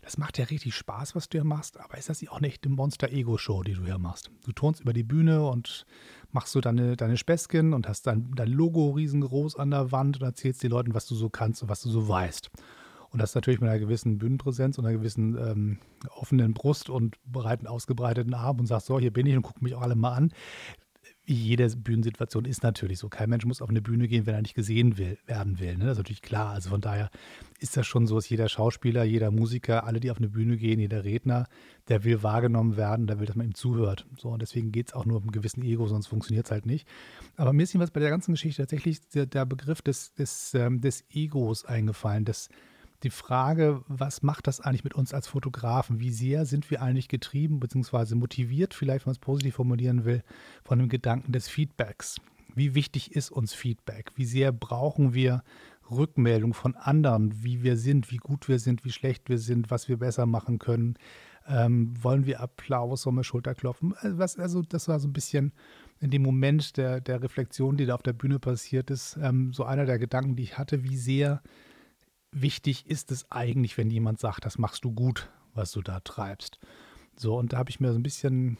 das 0.02 0.18
macht 0.18 0.36
ja 0.36 0.46
richtig 0.46 0.74
Spaß, 0.74 1.14
was 1.14 1.28
du 1.28 1.38
hier 1.38 1.44
machst, 1.44 1.78
aber 1.78 1.96
ist 1.96 2.08
das 2.08 2.26
auch 2.28 2.40
nicht 2.40 2.66
eine 2.66 2.74
Monster-Ego-Show, 2.74 3.62
die 3.62 3.74
du 3.74 3.84
hier 3.84 3.98
machst? 3.98 4.30
Du 4.44 4.52
turnst 4.52 4.80
über 4.80 4.92
die 4.92 5.04
Bühne 5.04 5.46
und 5.46 5.86
machst 6.32 6.52
so 6.52 6.60
deine, 6.60 6.96
deine 6.96 7.16
Späßchen 7.16 7.72
und 7.72 7.88
hast 7.88 8.06
dann 8.08 8.32
dein 8.34 8.48
Logo 8.48 8.90
riesengroß 8.90 9.56
an 9.56 9.70
der 9.70 9.92
Wand 9.92 10.20
und 10.20 10.26
erzählst 10.26 10.62
den 10.62 10.70
Leuten, 10.72 10.94
was 10.94 11.06
du 11.06 11.14
so 11.14 11.30
kannst 11.30 11.62
und 11.62 11.68
was 11.68 11.82
du 11.82 11.88
so 11.88 12.08
weißt. 12.08 12.50
Und 13.10 13.20
das 13.20 13.34
natürlich 13.34 13.60
mit 13.60 13.68
einer 13.68 13.78
gewissen 13.78 14.18
Bühnenpräsenz 14.18 14.78
und 14.78 14.86
einer 14.86 14.96
gewissen 14.96 15.36
ähm, 15.36 15.78
offenen 16.16 16.54
Brust 16.54 16.88
und 16.88 17.16
breiten, 17.24 17.66
ausgebreiteten 17.66 18.34
Arm 18.34 18.58
und 18.58 18.66
sagst, 18.66 18.86
so, 18.86 18.98
hier 18.98 19.12
bin 19.12 19.26
ich 19.26 19.36
und 19.36 19.42
guck 19.42 19.60
mich 19.62 19.74
auch 19.74 19.82
alle 19.82 19.94
mal 19.94 20.14
an 20.14 20.32
jede 21.24 21.68
Bühnensituation 21.76 22.44
ist 22.44 22.62
natürlich 22.64 22.98
so. 22.98 23.08
Kein 23.08 23.30
Mensch 23.30 23.44
muss 23.44 23.62
auf 23.62 23.70
eine 23.70 23.80
Bühne 23.80 24.08
gehen, 24.08 24.26
wenn 24.26 24.34
er 24.34 24.42
nicht 24.42 24.54
gesehen 24.54 24.98
will, 24.98 25.18
werden 25.26 25.60
will. 25.60 25.76
Ne? 25.76 25.84
Das 25.84 25.92
ist 25.92 25.98
natürlich 25.98 26.22
klar. 26.22 26.50
Also 26.50 26.70
von 26.70 26.80
daher 26.80 27.10
ist 27.60 27.76
das 27.76 27.86
schon 27.86 28.08
so, 28.08 28.16
dass 28.16 28.28
jeder 28.28 28.48
Schauspieler, 28.48 29.04
jeder 29.04 29.30
Musiker, 29.30 29.84
alle, 29.84 30.00
die 30.00 30.10
auf 30.10 30.18
eine 30.18 30.28
Bühne 30.28 30.56
gehen, 30.56 30.80
jeder 30.80 31.04
Redner, 31.04 31.46
der 31.88 32.02
will 32.02 32.24
wahrgenommen 32.24 32.76
werden, 32.76 33.06
der 33.06 33.20
will, 33.20 33.26
dass 33.26 33.36
man 33.36 33.46
ihm 33.46 33.54
zuhört. 33.54 34.04
So, 34.18 34.30
und 34.30 34.42
deswegen 34.42 34.72
geht 34.72 34.88
es 34.88 34.94
auch 34.94 35.04
nur 35.04 35.18
um 35.18 35.22
einen 35.22 35.32
gewissen 35.32 35.62
Ego, 35.62 35.86
sonst 35.86 36.08
funktioniert 36.08 36.46
es 36.46 36.50
halt 36.50 36.66
nicht. 36.66 36.88
Aber 37.36 37.52
mir 37.52 37.62
ist 37.62 37.72
jedenfalls 37.72 37.92
bei 37.92 38.00
der 38.00 38.10
ganzen 38.10 38.32
Geschichte 38.32 38.62
tatsächlich 38.62 39.08
der, 39.10 39.26
der 39.26 39.46
Begriff 39.46 39.80
des, 39.80 40.14
des, 40.14 40.54
ähm, 40.54 40.80
des 40.80 41.04
Egos 41.10 41.64
eingefallen, 41.64 42.24
des 42.24 42.48
die 43.02 43.10
Frage, 43.10 43.82
was 43.88 44.22
macht 44.22 44.46
das 44.46 44.60
eigentlich 44.60 44.84
mit 44.84 44.94
uns 44.94 45.12
als 45.12 45.26
Fotografen? 45.26 46.00
Wie 46.00 46.10
sehr 46.10 46.46
sind 46.46 46.70
wir 46.70 46.82
eigentlich 46.82 47.08
getrieben 47.08 47.60
bzw. 47.60 48.14
motiviert, 48.14 48.74
vielleicht 48.74 49.04
wenn 49.06 49.10
man 49.10 49.16
es 49.16 49.18
positiv 49.18 49.56
formulieren 49.56 50.04
will, 50.04 50.22
von 50.64 50.78
dem 50.78 50.88
Gedanken 50.88 51.32
des 51.32 51.48
Feedbacks? 51.48 52.16
Wie 52.54 52.74
wichtig 52.74 53.14
ist 53.16 53.30
uns 53.30 53.54
Feedback? 53.54 54.12
Wie 54.14 54.26
sehr 54.26 54.52
brauchen 54.52 55.14
wir 55.14 55.42
Rückmeldung 55.90 56.54
von 56.54 56.74
anderen, 56.76 57.42
wie 57.42 57.62
wir 57.62 57.76
sind, 57.76 58.10
wie 58.10 58.18
gut 58.18 58.48
wir 58.48 58.58
sind, 58.58 58.84
wie 58.84 58.92
schlecht 58.92 59.28
wir 59.28 59.38
sind, 59.38 59.70
was 59.70 59.88
wir 59.88 59.98
besser 59.98 60.26
machen 60.26 60.58
können? 60.58 60.96
Ähm, 61.48 61.92
wollen 62.00 62.26
wir 62.26 62.40
Applaus, 62.40 63.02
sollen 63.02 63.16
wir 63.16 63.24
Schulterklopfen? 63.24 63.94
Also, 63.98 64.18
was, 64.18 64.38
also 64.38 64.62
das 64.62 64.86
war 64.88 65.00
so 65.00 65.08
ein 65.08 65.12
bisschen 65.12 65.52
in 66.00 66.10
dem 66.10 66.22
Moment 66.22 66.76
der, 66.76 67.00
der 67.00 67.22
Reflexion, 67.22 67.76
die 67.76 67.86
da 67.86 67.94
auf 67.94 68.02
der 68.02 68.12
Bühne 68.12 68.38
passiert 68.38 68.90
ist, 68.90 69.18
ähm, 69.20 69.52
so 69.52 69.64
einer 69.64 69.84
der 69.84 69.98
Gedanken, 69.98 70.36
die 70.36 70.44
ich 70.44 70.58
hatte, 70.58 70.84
wie 70.84 70.96
sehr 70.96 71.42
wichtig 72.32 72.86
ist 72.86 73.12
es 73.12 73.30
eigentlich, 73.30 73.78
wenn 73.78 73.90
jemand 73.90 74.18
sagt, 74.18 74.44
das 74.44 74.58
machst 74.58 74.84
du 74.84 74.92
gut, 74.92 75.30
was 75.54 75.72
du 75.72 75.82
da 75.82 76.00
treibst. 76.00 76.58
So, 77.16 77.38
und 77.38 77.52
da 77.52 77.58
habe 77.58 77.70
ich 77.70 77.78
mir 77.78 77.92
so 77.92 77.98
ein 77.98 78.02
bisschen 78.02 78.58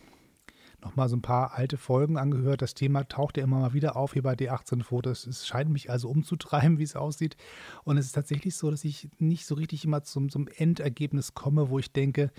nochmal 0.83 1.09
so 1.09 1.17
ein 1.17 1.23
paar 1.23 1.55
alte 1.55 1.77
Folgen 1.77 2.19
angehört. 2.19 2.61
Das 2.61 2.75
Thema 2.75 3.05
taucht 3.09 3.37
ja 3.37 3.45
immer 3.45 3.61
mal 3.61 3.73
wieder 3.73 3.97
auf 3.97 4.13
hier 4.13 4.23
bei 4.23 4.35
D18 4.35 4.83
Fotos. 4.83 5.27
Es 5.27 5.47
scheint 5.47 5.71
mich 5.71 5.91
also 5.91 6.09
umzutreiben, 6.09 6.79
wie 6.79 6.83
es 6.85 6.97
aussieht. 6.97 7.37
Und 7.85 7.97
es 7.97 8.07
ist 8.07 8.13
tatsächlich 8.13 8.57
so, 8.57 8.71
dass 8.71 8.85
ich 8.85 9.09
nicht 9.19 9.47
so 9.47 9.55
richtig 9.55 9.85
immer 9.85 10.03
zum, 10.03 10.29
zum 10.29 10.49
Endergebnis 10.49 11.35
komme, 11.35 11.71
wo 11.71 11.79
ich 11.79 11.93
denke, 11.93 12.31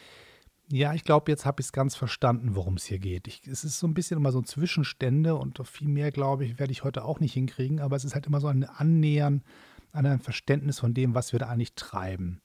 ja, 0.72 0.94
ich 0.94 1.04
glaube, 1.04 1.30
jetzt 1.32 1.46
habe 1.46 1.62
ich 1.62 1.68
es 1.68 1.72
ganz 1.74 1.96
verstanden, 1.96 2.56
worum 2.56 2.76
es 2.76 2.86
hier 2.86 3.00
geht. 3.00 3.28
Ich, 3.28 3.46
es 3.48 3.64
ist 3.64 3.80
so 3.80 3.88
ein 3.88 3.94
bisschen 3.94 4.18
immer 4.18 4.32
so 4.32 4.42
Zwischenstände 4.42 5.36
und 5.36 5.66
viel 5.68 5.90
mehr, 5.90 6.12
glaube 6.12 6.46
ich, 6.46 6.58
werde 6.58 6.72
ich 6.72 6.84
heute 6.84 7.04
auch 7.04 7.20
nicht 7.20 7.34
hinkriegen, 7.34 7.80
aber 7.80 7.96
es 7.96 8.06
ist 8.06 8.16
halt 8.16 8.28
immer 8.28 8.40
so 8.40 8.48
ein 8.48 8.64
Annähern 8.64 9.44
an 9.94 10.06
ein 10.06 10.20
Verständnis 10.20 10.80
von 10.80 10.94
dem, 10.94 11.16
was 11.16 11.32
wir 11.32 11.40
da 11.40 11.48
eigentlich 11.48 11.76
treiben. 11.76 12.42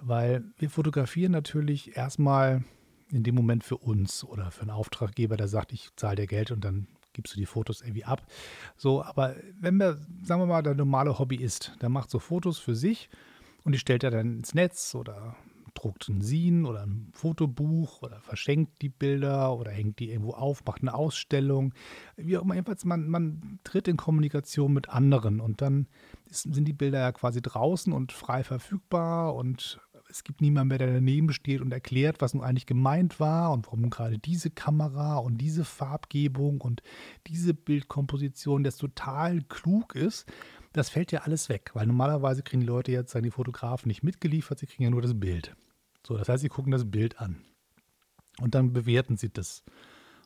Weil 0.00 0.44
wir 0.58 0.70
fotografieren 0.70 1.32
natürlich 1.32 1.96
erstmal 1.96 2.64
in 3.10 3.22
dem 3.22 3.34
Moment 3.34 3.64
für 3.64 3.76
uns 3.76 4.24
oder 4.24 4.50
für 4.50 4.62
einen 4.62 4.70
Auftraggeber, 4.70 5.36
der 5.36 5.48
sagt, 5.48 5.72
ich 5.72 5.90
zahle 5.96 6.16
dir 6.16 6.26
Geld 6.26 6.50
und 6.50 6.64
dann 6.64 6.86
gibst 7.12 7.34
du 7.34 7.38
die 7.38 7.46
Fotos 7.46 7.82
irgendwie 7.82 8.04
ab. 8.04 8.26
So, 8.76 9.02
aber 9.02 9.36
wenn 9.58 9.76
wir, 9.76 9.98
sagen 10.22 10.40
wir 10.40 10.46
mal, 10.46 10.62
der 10.62 10.74
normale 10.74 11.18
Hobbyist, 11.18 11.76
der 11.82 11.88
macht 11.88 12.10
so 12.10 12.18
Fotos 12.18 12.58
für 12.58 12.74
sich 12.74 13.10
und 13.64 13.72
die 13.72 13.78
stellt 13.78 14.04
er 14.04 14.10
dann 14.10 14.38
ins 14.38 14.54
Netz 14.54 14.94
oder 14.94 15.36
druckt 15.80 16.08
ein 16.08 16.20
Sin 16.20 16.66
oder 16.66 16.82
ein 16.82 17.08
Fotobuch 17.12 18.02
oder 18.02 18.20
verschenkt 18.20 18.82
die 18.82 18.88
Bilder 18.88 19.56
oder 19.56 19.70
hängt 19.70 19.98
die 19.98 20.10
irgendwo 20.10 20.32
auf, 20.32 20.64
macht 20.64 20.82
eine 20.82 20.94
Ausstellung. 20.94 21.72
Wie 22.16 22.36
auch 22.36 22.42
immer, 22.42 22.54
jedenfalls, 22.54 22.84
man, 22.84 23.08
man 23.08 23.60
tritt 23.64 23.88
in 23.88 23.96
Kommunikation 23.96 24.72
mit 24.72 24.88
anderen 24.88 25.40
und 25.40 25.62
dann 25.62 25.86
ist, 26.26 26.42
sind 26.42 26.66
die 26.66 26.72
Bilder 26.72 27.00
ja 27.00 27.12
quasi 27.12 27.40
draußen 27.40 27.92
und 27.92 28.12
frei 28.12 28.44
verfügbar 28.44 29.34
und 29.34 29.80
es 30.10 30.24
gibt 30.24 30.40
niemanden 30.40 30.68
mehr, 30.68 30.78
der 30.78 30.92
daneben 30.92 31.32
steht 31.32 31.60
und 31.60 31.72
erklärt, 31.72 32.20
was 32.20 32.34
nun 32.34 32.42
eigentlich 32.42 32.66
gemeint 32.66 33.20
war 33.20 33.52
und 33.52 33.66
warum 33.66 33.90
gerade 33.90 34.18
diese 34.18 34.50
Kamera 34.50 35.18
und 35.18 35.38
diese 35.38 35.64
Farbgebung 35.64 36.60
und 36.60 36.82
diese 37.28 37.54
Bildkomposition, 37.54 38.64
das 38.64 38.76
total 38.76 39.42
klug 39.42 39.94
ist, 39.94 40.26
Das 40.72 40.88
fällt 40.88 41.10
ja 41.10 41.22
alles 41.22 41.48
weg, 41.48 41.70
weil 41.74 41.86
normalerweise 41.86 42.44
kriegen 42.44 42.60
die 42.60 42.66
Leute 42.66 42.92
jetzt 42.92 43.12
die 43.14 43.30
Fotografen 43.30 43.88
nicht 43.88 44.04
mitgeliefert, 44.04 44.60
sie 44.60 44.66
kriegen 44.66 44.84
ja 44.84 44.90
nur 44.90 45.02
das 45.02 45.18
Bild. 45.18 45.56
So, 46.06 46.16
das 46.16 46.28
heißt, 46.28 46.42
sie 46.42 46.48
gucken 46.48 46.72
das 46.72 46.90
Bild 46.90 47.20
an 47.20 47.42
und 48.40 48.54
dann 48.54 48.72
bewerten 48.72 49.16
sie 49.16 49.30
das. 49.30 49.62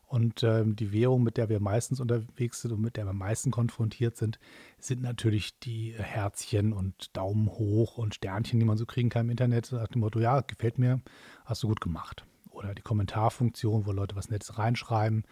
Und 0.06 0.42
ähm, 0.42 0.76
die 0.76 0.92
Währung, 0.92 1.22
mit 1.22 1.36
der 1.38 1.48
wir 1.48 1.60
meistens 1.60 1.98
unterwegs 1.98 2.60
sind 2.60 2.72
und 2.72 2.80
mit 2.80 2.96
der 2.96 3.04
wir 3.04 3.10
am 3.10 3.18
meisten 3.18 3.50
konfrontiert 3.50 4.16
sind, 4.16 4.38
sind 4.78 5.02
natürlich 5.02 5.58
die 5.58 5.94
Herzchen 5.96 6.72
und 6.72 7.16
Daumen 7.16 7.48
hoch 7.48 7.98
und 7.98 8.14
Sternchen, 8.14 8.60
die 8.60 8.66
man 8.66 8.76
so 8.76 8.86
kriegen 8.86 9.08
kann 9.08 9.26
im 9.26 9.30
Internet. 9.30 9.72
Nach 9.72 9.88
dem 9.88 10.00
Motto, 10.00 10.20
ja, 10.20 10.42
gefällt 10.42 10.78
mir, 10.78 11.00
hast 11.44 11.62
du 11.62 11.68
gut 11.68 11.80
gemacht. 11.80 12.24
Oder 12.50 12.74
die 12.74 12.82
Kommentarfunktion, 12.82 13.86
wo 13.86 13.92
Leute 13.92 14.14
was 14.14 14.30
Nettes 14.30 14.58
reinschreiben. 14.58 15.24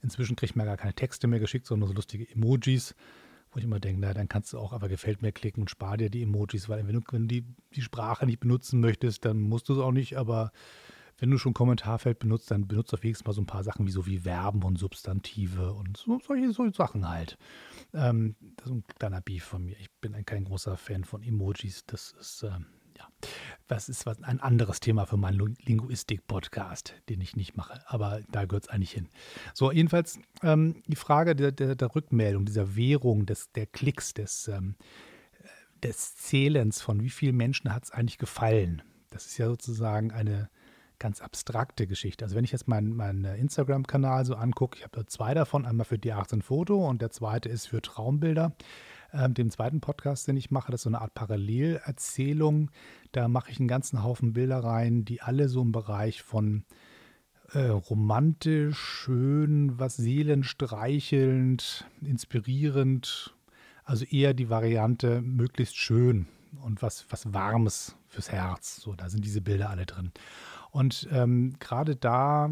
Inzwischen 0.00 0.36
kriegt 0.36 0.56
man 0.56 0.64
gar 0.64 0.78
keine 0.78 0.94
Texte 0.94 1.26
mehr 1.26 1.40
geschickt, 1.40 1.66
sondern 1.66 1.88
so 1.88 1.94
lustige 1.94 2.26
Emojis, 2.30 2.94
wo 3.52 3.58
ich 3.58 3.64
immer 3.64 3.80
denke, 3.80 4.00
na, 4.00 4.14
dann 4.14 4.28
kannst 4.28 4.52
du 4.52 4.58
auch 4.58 4.72
aber 4.72 4.88
gefällt 4.88 5.22
mir 5.22 5.32
klicken 5.32 5.62
und 5.62 5.70
spar 5.70 5.96
dir 5.96 6.10
die 6.10 6.22
Emojis, 6.22 6.68
weil 6.68 6.86
wenn 6.86 6.94
du 6.94 7.00
wenn 7.10 7.28
die, 7.28 7.44
die 7.74 7.82
Sprache 7.82 8.26
nicht 8.26 8.40
benutzen 8.40 8.80
möchtest, 8.80 9.24
dann 9.24 9.40
musst 9.40 9.68
du 9.68 9.74
es 9.74 9.78
auch 9.78 9.92
nicht, 9.92 10.16
aber 10.16 10.52
wenn 11.20 11.30
du 11.30 11.38
schon 11.38 11.52
Kommentarfeld 11.52 12.18
benutzt, 12.18 12.50
dann 12.50 12.66
benutzt 12.66 12.94
auf 12.94 13.02
wenigstens 13.02 13.26
mal 13.26 13.34
so 13.34 13.42
ein 13.42 13.46
paar 13.46 13.62
Sachen 13.62 13.86
wie 13.86 13.90
so 13.90 14.06
wie 14.06 14.20
Verben 14.20 14.62
und 14.62 14.78
Substantive 14.78 15.74
und 15.74 15.98
so, 15.98 16.18
solche, 16.26 16.52
solche 16.52 16.74
Sachen 16.74 17.08
halt. 17.08 17.36
Ähm, 17.92 18.36
das 18.56 18.66
ist 18.66 18.72
ein 18.72 18.84
kleiner 18.98 19.20
Beef 19.20 19.44
von 19.44 19.64
mir. 19.64 19.76
Ich 19.78 19.90
bin 20.00 20.12
kein 20.24 20.44
großer 20.44 20.78
Fan 20.78 21.04
von 21.04 21.22
Emojis. 21.22 21.84
Das 21.86 22.12
ist, 22.18 22.42
ähm, 22.42 22.66
ja, 23.00 23.08
das 23.66 23.88
ist 23.88 24.04
was, 24.04 24.22
ein 24.22 24.40
anderes 24.40 24.80
Thema 24.80 25.06
für 25.06 25.16
meinen 25.16 25.56
Linguistik-Podcast, 25.64 26.94
den 27.08 27.20
ich 27.20 27.34
nicht 27.34 27.56
mache. 27.56 27.80
Aber 27.86 28.20
da 28.30 28.44
gehört 28.44 28.64
es 28.64 28.68
eigentlich 28.68 28.92
hin. 28.92 29.08
So, 29.54 29.72
jedenfalls 29.72 30.18
ähm, 30.42 30.82
die 30.86 30.96
Frage 30.96 31.34
der, 31.34 31.52
der, 31.52 31.74
der, 31.74 31.94
Rückmeldung, 31.94 32.44
dieser 32.44 32.76
Währung, 32.76 33.26
des, 33.26 33.52
der 33.52 33.66
Klicks, 33.66 34.12
des, 34.12 34.48
ähm, 34.48 34.74
des 35.82 36.16
Zählens 36.16 36.82
von 36.82 37.02
wie 37.02 37.10
vielen 37.10 37.36
Menschen 37.36 37.72
hat 37.72 37.84
es 37.84 37.90
eigentlich 37.90 38.18
gefallen. 38.18 38.82
Das 39.08 39.26
ist 39.26 39.38
ja 39.38 39.46
sozusagen 39.46 40.12
eine 40.12 40.50
ganz 40.98 41.22
abstrakte 41.22 41.86
Geschichte. 41.86 42.26
Also 42.26 42.36
wenn 42.36 42.44
ich 42.44 42.52
jetzt 42.52 42.68
meinen 42.68 42.94
mein 42.94 43.24
Instagram-Kanal 43.24 44.26
so 44.26 44.34
angucke, 44.34 44.76
ich 44.76 44.84
habe 44.84 44.98
da 44.98 45.06
zwei 45.06 45.32
davon, 45.32 45.64
einmal 45.64 45.86
für 45.86 45.98
die 45.98 46.12
18 46.12 46.42
Foto 46.42 46.86
und 46.86 47.00
der 47.00 47.10
zweite 47.10 47.48
ist 47.48 47.66
für 47.66 47.80
Traumbilder. 47.80 48.52
Ähm, 49.12 49.34
dem 49.34 49.50
zweiten 49.50 49.80
Podcast, 49.80 50.28
den 50.28 50.36
ich 50.36 50.50
mache, 50.50 50.70
das 50.70 50.80
ist 50.80 50.84
so 50.84 50.90
eine 50.90 51.00
Art 51.00 51.14
Parallelerzählung. 51.14 52.70
Da 53.12 53.28
mache 53.28 53.50
ich 53.50 53.58
einen 53.58 53.68
ganzen 53.68 54.02
Haufen 54.02 54.32
Bilder 54.32 54.62
rein, 54.62 55.04
die 55.04 55.20
alle 55.22 55.48
so 55.48 55.62
im 55.62 55.72
Bereich 55.72 56.22
von 56.22 56.64
äh, 57.52 57.66
romantisch, 57.66 58.78
schön, 58.78 59.78
was 59.78 59.96
seelenstreichelnd, 59.96 61.86
inspirierend, 62.00 63.34
also 63.84 64.04
eher 64.04 64.34
die 64.34 64.50
Variante 64.50 65.20
möglichst 65.22 65.76
schön 65.76 66.28
und 66.62 66.82
was, 66.82 67.06
was 67.10 67.32
Warmes 67.32 67.96
fürs 68.06 68.30
Herz. 68.30 68.76
So, 68.76 68.94
da 68.94 69.08
sind 69.08 69.24
diese 69.24 69.40
Bilder 69.40 69.70
alle 69.70 69.86
drin. 69.86 70.12
Und 70.70 71.08
ähm, 71.10 71.54
gerade 71.58 71.96
da 71.96 72.50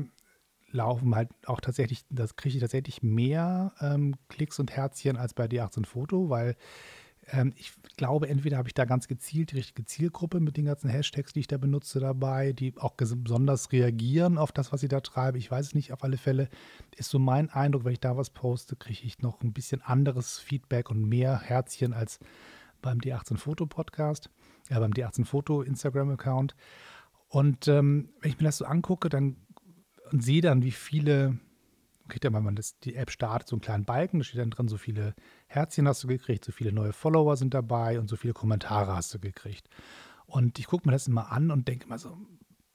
laufen 0.71 1.15
halt 1.15 1.31
auch 1.47 1.61
tatsächlich, 1.61 2.05
das 2.11 2.37
kriege 2.37 2.57
ich 2.57 2.61
tatsächlich 2.61 3.03
mehr 3.03 3.73
ähm, 3.81 4.15
Klicks 4.29 4.59
und 4.59 4.71
Herzchen 4.71 5.17
als 5.17 5.35
bei 5.35 5.47
D18 5.47 5.87
Foto, 5.87 6.29
weil 6.29 6.57
ähm, 7.31 7.53
ich 7.57 7.73
glaube, 7.97 8.29
entweder 8.29 8.59
habe 8.59 8.69
ich 8.69 8.75
da 8.75 8.85
ganz 8.85 9.09
gezielt 9.09 9.53
die 9.53 9.57
richtige 9.57 9.85
Zielgruppe 9.85 10.41
mit 10.41 10.57
den 10.57 10.67
ganzen 10.67 10.89
Hashtags, 10.89 11.33
die 11.33 11.41
ich 11.41 11.47
da 11.47 11.59
benutze, 11.59 12.01
dabei, 12.01 12.53
die 12.53 12.75
auch 12.77 12.95
besonders 12.95 13.73
reagieren 13.73 14.39
auf 14.39 14.53
das, 14.53 14.73
was 14.73 14.83
ich 14.83 14.89
da 14.89 15.01
treibe. 15.01 15.39
Ich 15.39 15.51
weiß 15.51 15.67
es 15.67 15.75
nicht, 15.75 15.93
auf 15.93 16.05
alle 16.05 16.17
Fälle 16.17 16.49
ist 16.97 17.11
so 17.11 17.19
mein 17.19 17.51
Eindruck, 17.51 17.85
wenn 17.85 17.93
ich 17.93 18.01
da 18.01 18.17
was 18.17 18.31
poste, 18.31 18.77
kriege 18.77 19.01
ich 19.05 19.21
noch 19.21 19.43
ein 19.43 19.53
bisschen 19.53 19.83
anderes 19.83 20.39
Feedback 20.39 20.91
und 20.91 21.05
mehr 21.05 21.41
Herzchen 21.41 21.93
als 21.93 22.19
beim 22.81 22.99
D18 22.99 23.37
Foto 23.37 23.67
Podcast, 23.67 24.31
ja, 24.71 24.79
beim 24.79 24.93
D18 24.93 25.25
Foto 25.25 25.63
Instagram 25.63 26.11
Account. 26.11 26.55
Und 27.29 27.69
ähm, 27.69 28.09
wenn 28.21 28.31
ich 28.31 28.39
mir 28.39 28.45
das 28.45 28.59
so 28.59 28.65
angucke, 28.65 29.11
dann 29.11 29.37
und 30.13 30.23
sehe 30.23 30.41
dann, 30.41 30.63
wie 30.63 30.71
viele, 30.71 31.39
kriegt 32.09 32.25
ja, 32.25 32.33
wenn 32.33 32.43
man 32.43 32.57
das, 32.57 32.79
die 32.81 32.95
App 32.95 33.11
startet, 33.11 33.49
so 33.49 33.57
einen 33.57 33.63
kleinen 33.63 33.85
Balken, 33.85 34.19
da 34.19 34.25
steht 34.25 34.41
dann 34.41 34.51
drin, 34.51 34.69
so 34.69 34.77
viele 34.77 35.15
Herzchen 35.47 35.89
hast 35.89 36.05
du 36.05 36.09
gekriegt, 36.09 36.45
so 36.45 36.53
viele 36.53 36.73
neue 36.73 36.93
Follower 36.93 37.37
sind 37.37 37.55
dabei 37.55 37.99
und 37.99 38.09
so 38.09 38.17
viele 38.17 38.35
Kommentare 38.35 38.95
hast 38.95 39.13
du 39.15 39.19
gekriegt. 39.19 39.69
Und 40.27 40.59
ich 40.59 40.67
gucke 40.67 40.87
mir 40.87 40.93
das 40.93 41.09
immer 41.09 41.33
an 41.33 41.51
und 41.51 41.69
denke 41.69 41.87
immer 41.87 41.99
so, 41.99 42.17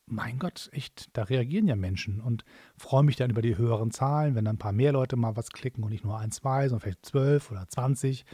mein 0.05 0.37
Gott, 0.37 0.69
echt, 0.73 1.09
da 1.13 1.23
reagieren 1.23 1.67
ja 1.67 1.75
Menschen 1.75 2.19
und 2.19 2.43
freue 2.77 3.03
mich 3.03 3.15
dann 3.15 3.29
über 3.29 3.41
die 3.41 3.57
höheren 3.57 3.91
Zahlen, 3.91 4.35
wenn 4.35 4.45
dann 4.45 4.55
ein 4.55 4.59
paar 4.59 4.73
mehr 4.73 4.91
Leute 4.91 5.15
mal 5.15 5.35
was 5.35 5.51
klicken 5.51 5.83
und 5.83 5.91
nicht 5.91 6.03
nur 6.03 6.17
ein, 6.17 6.31
zwei, 6.31 6.67
sondern 6.67 6.81
vielleicht 6.81 7.05
zwölf 7.05 7.51
oder 7.51 7.67
zwanzig. 7.69 8.25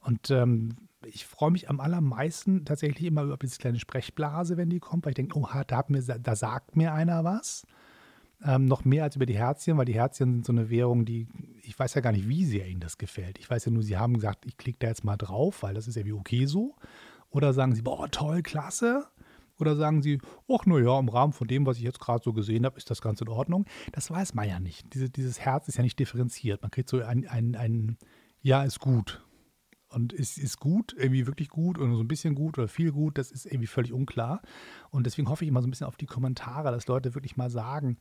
Und 0.00 0.30
ähm, 0.30 0.76
ich 1.06 1.24
freue 1.26 1.50
mich 1.50 1.70
am 1.70 1.80
allermeisten 1.80 2.64
tatsächlich 2.64 3.06
immer 3.06 3.22
über 3.22 3.36
diese 3.36 3.58
kleine 3.58 3.78
Sprechblase, 3.78 4.56
wenn 4.56 4.70
die 4.70 4.80
kommt, 4.80 5.04
weil 5.04 5.12
ich 5.12 5.16
denke, 5.16 5.38
oh, 5.38 5.48
da, 5.66 5.84
mir, 5.88 6.02
da 6.02 6.36
sagt 6.36 6.76
mir 6.76 6.92
einer 6.92 7.24
was. 7.24 7.66
Ähm, 8.42 8.66
noch 8.66 8.84
mehr 8.84 9.04
als 9.04 9.16
über 9.16 9.26
die 9.26 9.36
Herzchen, 9.36 9.76
weil 9.78 9.84
die 9.84 9.94
Herzchen 9.94 10.34
sind 10.34 10.46
so 10.46 10.52
eine 10.52 10.70
Währung, 10.70 11.04
die, 11.04 11.26
ich 11.62 11.78
weiß 11.78 11.94
ja 11.94 12.00
gar 12.00 12.12
nicht, 12.12 12.28
wie 12.28 12.44
sehr 12.44 12.66
ihnen 12.66 12.80
das 12.80 12.98
gefällt. 12.98 13.38
Ich 13.38 13.48
weiß 13.48 13.64
ja 13.64 13.72
nur, 13.72 13.82
sie 13.82 13.96
haben 13.96 14.14
gesagt, 14.14 14.44
ich 14.46 14.56
klicke 14.56 14.78
da 14.80 14.88
jetzt 14.88 15.04
mal 15.04 15.16
drauf, 15.16 15.62
weil 15.62 15.74
das 15.74 15.88
ist 15.88 15.96
ja 15.96 16.04
wie 16.04 16.12
okay 16.12 16.46
so. 16.46 16.74
Oder 17.30 17.52
sagen 17.52 17.74
sie, 17.74 17.82
boah, 17.82 18.10
toll, 18.10 18.42
klasse. 18.42 19.06
Oder 19.58 19.76
sagen 19.76 20.02
sie, 20.02 20.20
ach, 20.48 20.66
naja, 20.66 20.98
im 20.98 21.08
Rahmen 21.08 21.32
von 21.32 21.46
dem, 21.46 21.64
was 21.64 21.78
ich 21.78 21.84
jetzt 21.84 22.00
gerade 22.00 22.22
so 22.22 22.32
gesehen 22.32 22.64
habe, 22.64 22.76
ist 22.76 22.90
das 22.90 23.00
Ganze 23.00 23.24
in 23.24 23.30
Ordnung. 23.30 23.66
Das 23.92 24.10
weiß 24.10 24.34
man 24.34 24.48
ja 24.48 24.58
nicht. 24.60 24.92
Diese, 24.94 25.10
dieses 25.10 25.40
Herz 25.40 25.68
ist 25.68 25.76
ja 25.76 25.82
nicht 25.84 25.98
differenziert. 25.98 26.62
Man 26.62 26.70
kriegt 26.70 26.88
so 26.88 27.00
ein, 27.00 27.26
ein, 27.28 27.54
ein 27.54 27.96
Ja, 28.42 28.64
ist 28.64 28.80
gut 28.80 29.23
und 29.94 30.12
ist, 30.12 30.38
ist 30.38 30.58
gut, 30.58 30.94
irgendwie 30.98 31.26
wirklich 31.26 31.48
gut 31.48 31.78
oder 31.78 31.94
so 31.94 32.00
ein 32.00 32.08
bisschen 32.08 32.34
gut 32.34 32.58
oder 32.58 32.68
viel 32.68 32.92
gut, 32.92 33.18
das 33.18 33.30
ist 33.30 33.46
irgendwie 33.46 33.66
völlig 33.66 33.92
unklar. 33.92 34.42
Und 34.90 35.06
deswegen 35.06 35.28
hoffe 35.28 35.44
ich 35.44 35.48
immer 35.48 35.62
so 35.62 35.68
ein 35.68 35.70
bisschen 35.70 35.86
auf 35.86 35.96
die 35.96 36.06
Kommentare, 36.06 36.70
dass 36.70 36.86
Leute 36.86 37.14
wirklich 37.14 37.36
mal 37.36 37.50
sagen, 37.50 37.98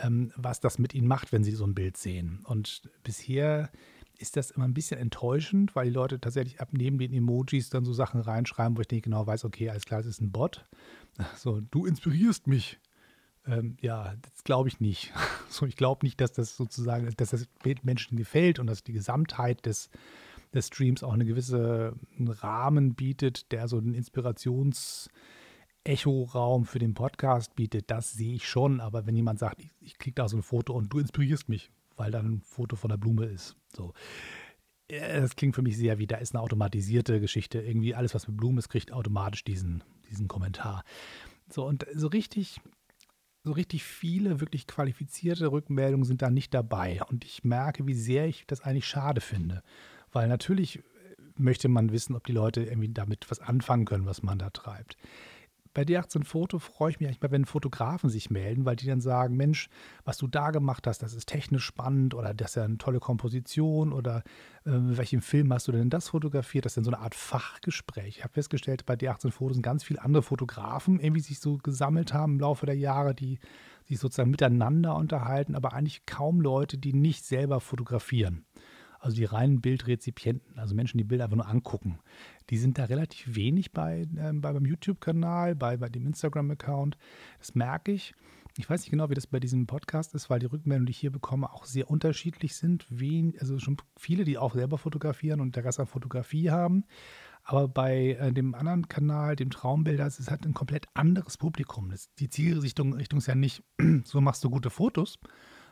ähm, 0.00 0.32
was 0.36 0.60
das 0.60 0.78
mit 0.78 0.94
ihnen 0.94 1.08
macht, 1.08 1.32
wenn 1.32 1.44
sie 1.44 1.52
so 1.52 1.64
ein 1.64 1.74
Bild 1.74 1.96
sehen. 1.96 2.40
Und 2.44 2.82
bisher 3.02 3.70
ist 4.18 4.36
das 4.36 4.50
immer 4.50 4.66
ein 4.66 4.74
bisschen 4.74 5.00
enttäuschend, 5.00 5.74
weil 5.74 5.86
die 5.86 5.92
Leute 5.92 6.20
tatsächlich 6.20 6.60
ab 6.60 6.68
neben 6.72 6.98
den 6.98 7.12
Emojis 7.12 7.70
dann 7.70 7.84
so 7.84 7.92
Sachen 7.92 8.20
reinschreiben, 8.20 8.76
wo 8.76 8.80
ich 8.80 8.90
nicht 8.90 9.04
genau 9.04 9.26
weiß, 9.26 9.44
okay, 9.44 9.70
alles 9.70 9.84
klar, 9.84 10.00
das 10.00 10.06
ist 10.08 10.20
ein 10.20 10.32
Bot. 10.32 10.64
So, 11.36 11.60
du 11.60 11.86
inspirierst 11.86 12.46
mich. 12.46 12.78
Ähm, 13.44 13.76
ja, 13.80 14.14
das 14.22 14.44
glaube 14.44 14.68
ich 14.68 14.80
nicht. 14.80 15.12
So, 15.52 15.66
ich 15.66 15.76
glaube 15.76 16.06
nicht, 16.06 16.18
dass 16.18 16.32
das 16.32 16.56
sozusagen, 16.56 17.12
dass 17.14 17.28
das 17.28 17.46
Bild 17.62 17.84
Menschen 17.84 18.16
gefällt 18.16 18.58
und 18.58 18.66
dass 18.68 18.84
die 18.84 18.94
Gesamtheit 18.94 19.66
des, 19.66 19.90
des 20.54 20.66
Streams 20.66 21.02
auch 21.02 21.12
eine 21.12 21.24
gewisse 21.24 21.94
Rahmen 22.18 22.94
bietet, 22.94 23.52
der 23.52 23.68
so 23.68 23.78
einen 23.78 23.94
Inspirations- 23.94 25.08
Echo-Raum 25.84 26.64
für 26.64 26.78
den 26.78 26.94
Podcast 26.94 27.56
bietet, 27.56 27.90
das 27.90 28.12
sehe 28.12 28.34
ich 28.34 28.48
schon. 28.48 28.80
Aber 28.80 29.06
wenn 29.06 29.16
jemand 29.16 29.38
sagt, 29.38 29.60
ich, 29.60 29.70
ich 29.80 29.98
klicke 29.98 30.16
da 30.16 30.28
so 30.28 30.36
ein 30.36 30.42
Foto 30.42 30.72
und 30.74 30.92
du 30.92 30.98
inspirierst 30.98 31.48
mich, 31.48 31.70
weil 31.96 32.10
da 32.10 32.20
ein 32.20 32.40
Foto 32.40 32.76
von 32.76 32.88
der 32.88 32.96
Blume 32.96 33.26
ist, 33.26 33.56
so. 33.74 33.92
Das 34.88 35.36
klingt 35.36 35.54
für 35.54 35.62
mich 35.62 35.78
sehr 35.78 35.98
wie, 35.98 36.06
da 36.06 36.16
ist 36.16 36.34
eine 36.34 36.42
automatisierte 36.42 37.18
Geschichte. 37.18 37.60
Irgendwie 37.60 37.94
alles, 37.94 38.14
was 38.14 38.28
mit 38.28 38.36
Blumen 38.36 38.58
ist, 38.58 38.68
kriegt 38.68 38.92
automatisch 38.92 39.42
diesen, 39.42 39.82
diesen 40.10 40.28
Kommentar. 40.28 40.84
So, 41.48 41.64
und 41.64 41.86
so 41.94 42.08
richtig, 42.08 42.60
so 43.42 43.52
richtig 43.52 43.84
viele 43.84 44.40
wirklich 44.40 44.66
qualifizierte 44.66 45.50
Rückmeldungen 45.50 46.04
sind 46.04 46.20
da 46.20 46.28
nicht 46.28 46.52
dabei. 46.52 47.00
Und 47.08 47.24
ich 47.24 47.42
merke, 47.42 47.86
wie 47.86 47.94
sehr 47.94 48.26
ich 48.26 48.46
das 48.46 48.60
eigentlich 48.60 48.86
schade 48.86 49.22
finde. 49.22 49.62
Weil 50.12 50.28
natürlich 50.28 50.82
möchte 51.36 51.68
man 51.68 51.92
wissen, 51.92 52.14
ob 52.14 52.26
die 52.26 52.32
Leute 52.32 52.62
irgendwie 52.62 52.92
damit 52.92 53.30
was 53.30 53.40
anfangen 53.40 53.84
können, 53.84 54.06
was 54.06 54.22
man 54.22 54.38
da 54.38 54.50
treibt. 54.50 54.96
Bei 55.74 55.82
D18 55.84 56.24
Foto 56.24 56.58
freue 56.58 56.90
ich 56.90 57.00
mich 57.00 57.08
eigentlich 57.08 57.22
mal, 57.22 57.30
wenn 57.30 57.46
Fotografen 57.46 58.10
sich 58.10 58.28
melden, 58.28 58.66
weil 58.66 58.76
die 58.76 58.86
dann 58.86 59.00
sagen, 59.00 59.36
Mensch, 59.36 59.70
was 60.04 60.18
du 60.18 60.26
da 60.26 60.50
gemacht 60.50 60.86
hast, 60.86 61.02
das 61.02 61.14
ist 61.14 61.28
technisch 61.28 61.64
spannend 61.64 62.12
oder 62.12 62.34
das 62.34 62.50
ist 62.50 62.54
ja 62.56 62.64
eine 62.64 62.76
tolle 62.76 63.00
Komposition 63.00 63.94
oder 63.94 64.18
äh, 64.66 64.70
welchen 64.70 65.22
Film 65.22 65.50
hast 65.50 65.68
du 65.68 65.72
denn 65.72 65.88
das 65.88 66.10
fotografiert? 66.10 66.66
Das 66.66 66.72
ist 66.72 66.76
dann 66.76 66.84
so 66.84 66.90
eine 66.90 67.00
Art 67.00 67.14
Fachgespräch. 67.14 68.18
Ich 68.18 68.22
habe 68.22 68.34
festgestellt, 68.34 68.84
bei 68.84 68.94
D18 68.94 69.30
Fotos 69.30 69.54
sind 69.54 69.62
ganz 69.62 69.82
viele 69.82 70.02
andere 70.02 70.22
Fotografen 70.22 71.00
irgendwie 71.00 71.22
sich 71.22 71.40
so 71.40 71.56
gesammelt 71.56 72.12
haben 72.12 72.34
im 72.34 72.40
Laufe 72.40 72.66
der 72.66 72.76
Jahre, 72.76 73.14
die 73.14 73.38
sich 73.84 73.98
sozusagen 73.98 74.30
miteinander 74.30 74.94
unterhalten, 74.94 75.54
aber 75.54 75.72
eigentlich 75.72 76.04
kaum 76.04 76.42
Leute, 76.42 76.76
die 76.76 76.92
nicht 76.92 77.24
selber 77.24 77.60
fotografieren. 77.60 78.44
Also 79.02 79.16
die 79.16 79.24
reinen 79.24 79.60
Bildrezipienten, 79.60 80.56
also 80.56 80.76
Menschen, 80.76 80.96
die 80.96 81.04
Bilder 81.04 81.24
einfach 81.24 81.36
nur 81.36 81.48
angucken, 81.48 81.98
die 82.50 82.56
sind 82.56 82.78
da 82.78 82.84
relativ 82.84 83.34
wenig 83.34 83.72
bei, 83.72 84.02
äh, 84.02 84.32
bei 84.32 84.52
beim 84.52 84.64
YouTube-Kanal, 84.64 85.56
bei, 85.56 85.76
bei 85.76 85.88
dem 85.88 86.06
Instagram-Account. 86.06 86.96
Das 87.38 87.56
merke 87.56 87.90
ich. 87.90 88.14
Ich 88.58 88.70
weiß 88.70 88.82
nicht 88.82 88.90
genau, 88.90 89.10
wie 89.10 89.14
das 89.14 89.26
bei 89.26 89.40
diesem 89.40 89.66
Podcast 89.66 90.14
ist, 90.14 90.30
weil 90.30 90.38
die 90.38 90.46
Rückmeldungen, 90.46 90.86
die 90.86 90.92
ich 90.92 90.98
hier 90.98 91.10
bekomme, 91.10 91.52
auch 91.52 91.64
sehr 91.64 91.90
unterschiedlich 91.90 92.54
sind. 92.54 92.86
Wen, 92.90 93.34
also 93.40 93.58
schon 93.58 93.76
viele, 93.96 94.22
die 94.22 94.38
auch 94.38 94.54
selber 94.54 94.78
fotografieren 94.78 95.40
und 95.40 95.48
Interesse 95.48 95.82
an 95.82 95.88
Fotografie 95.88 96.50
haben. 96.50 96.84
Aber 97.42 97.66
bei 97.66 98.12
äh, 98.20 98.32
dem 98.32 98.54
anderen 98.54 98.86
Kanal, 98.86 99.34
dem 99.34 99.50
Traumbilder, 99.50 100.06
ist 100.06 100.20
es 100.20 100.30
halt 100.30 100.46
ein 100.46 100.54
komplett 100.54 100.86
anderes 100.94 101.38
Publikum. 101.38 101.90
Das, 101.90 102.14
die 102.14 102.30
Zielrichtung 102.30 102.92
Richtung 102.92 103.18
ist 103.18 103.26
ja 103.26 103.34
nicht, 103.34 103.64
so 104.04 104.20
machst 104.20 104.44
du 104.44 104.50
gute 104.50 104.70
Fotos, 104.70 105.18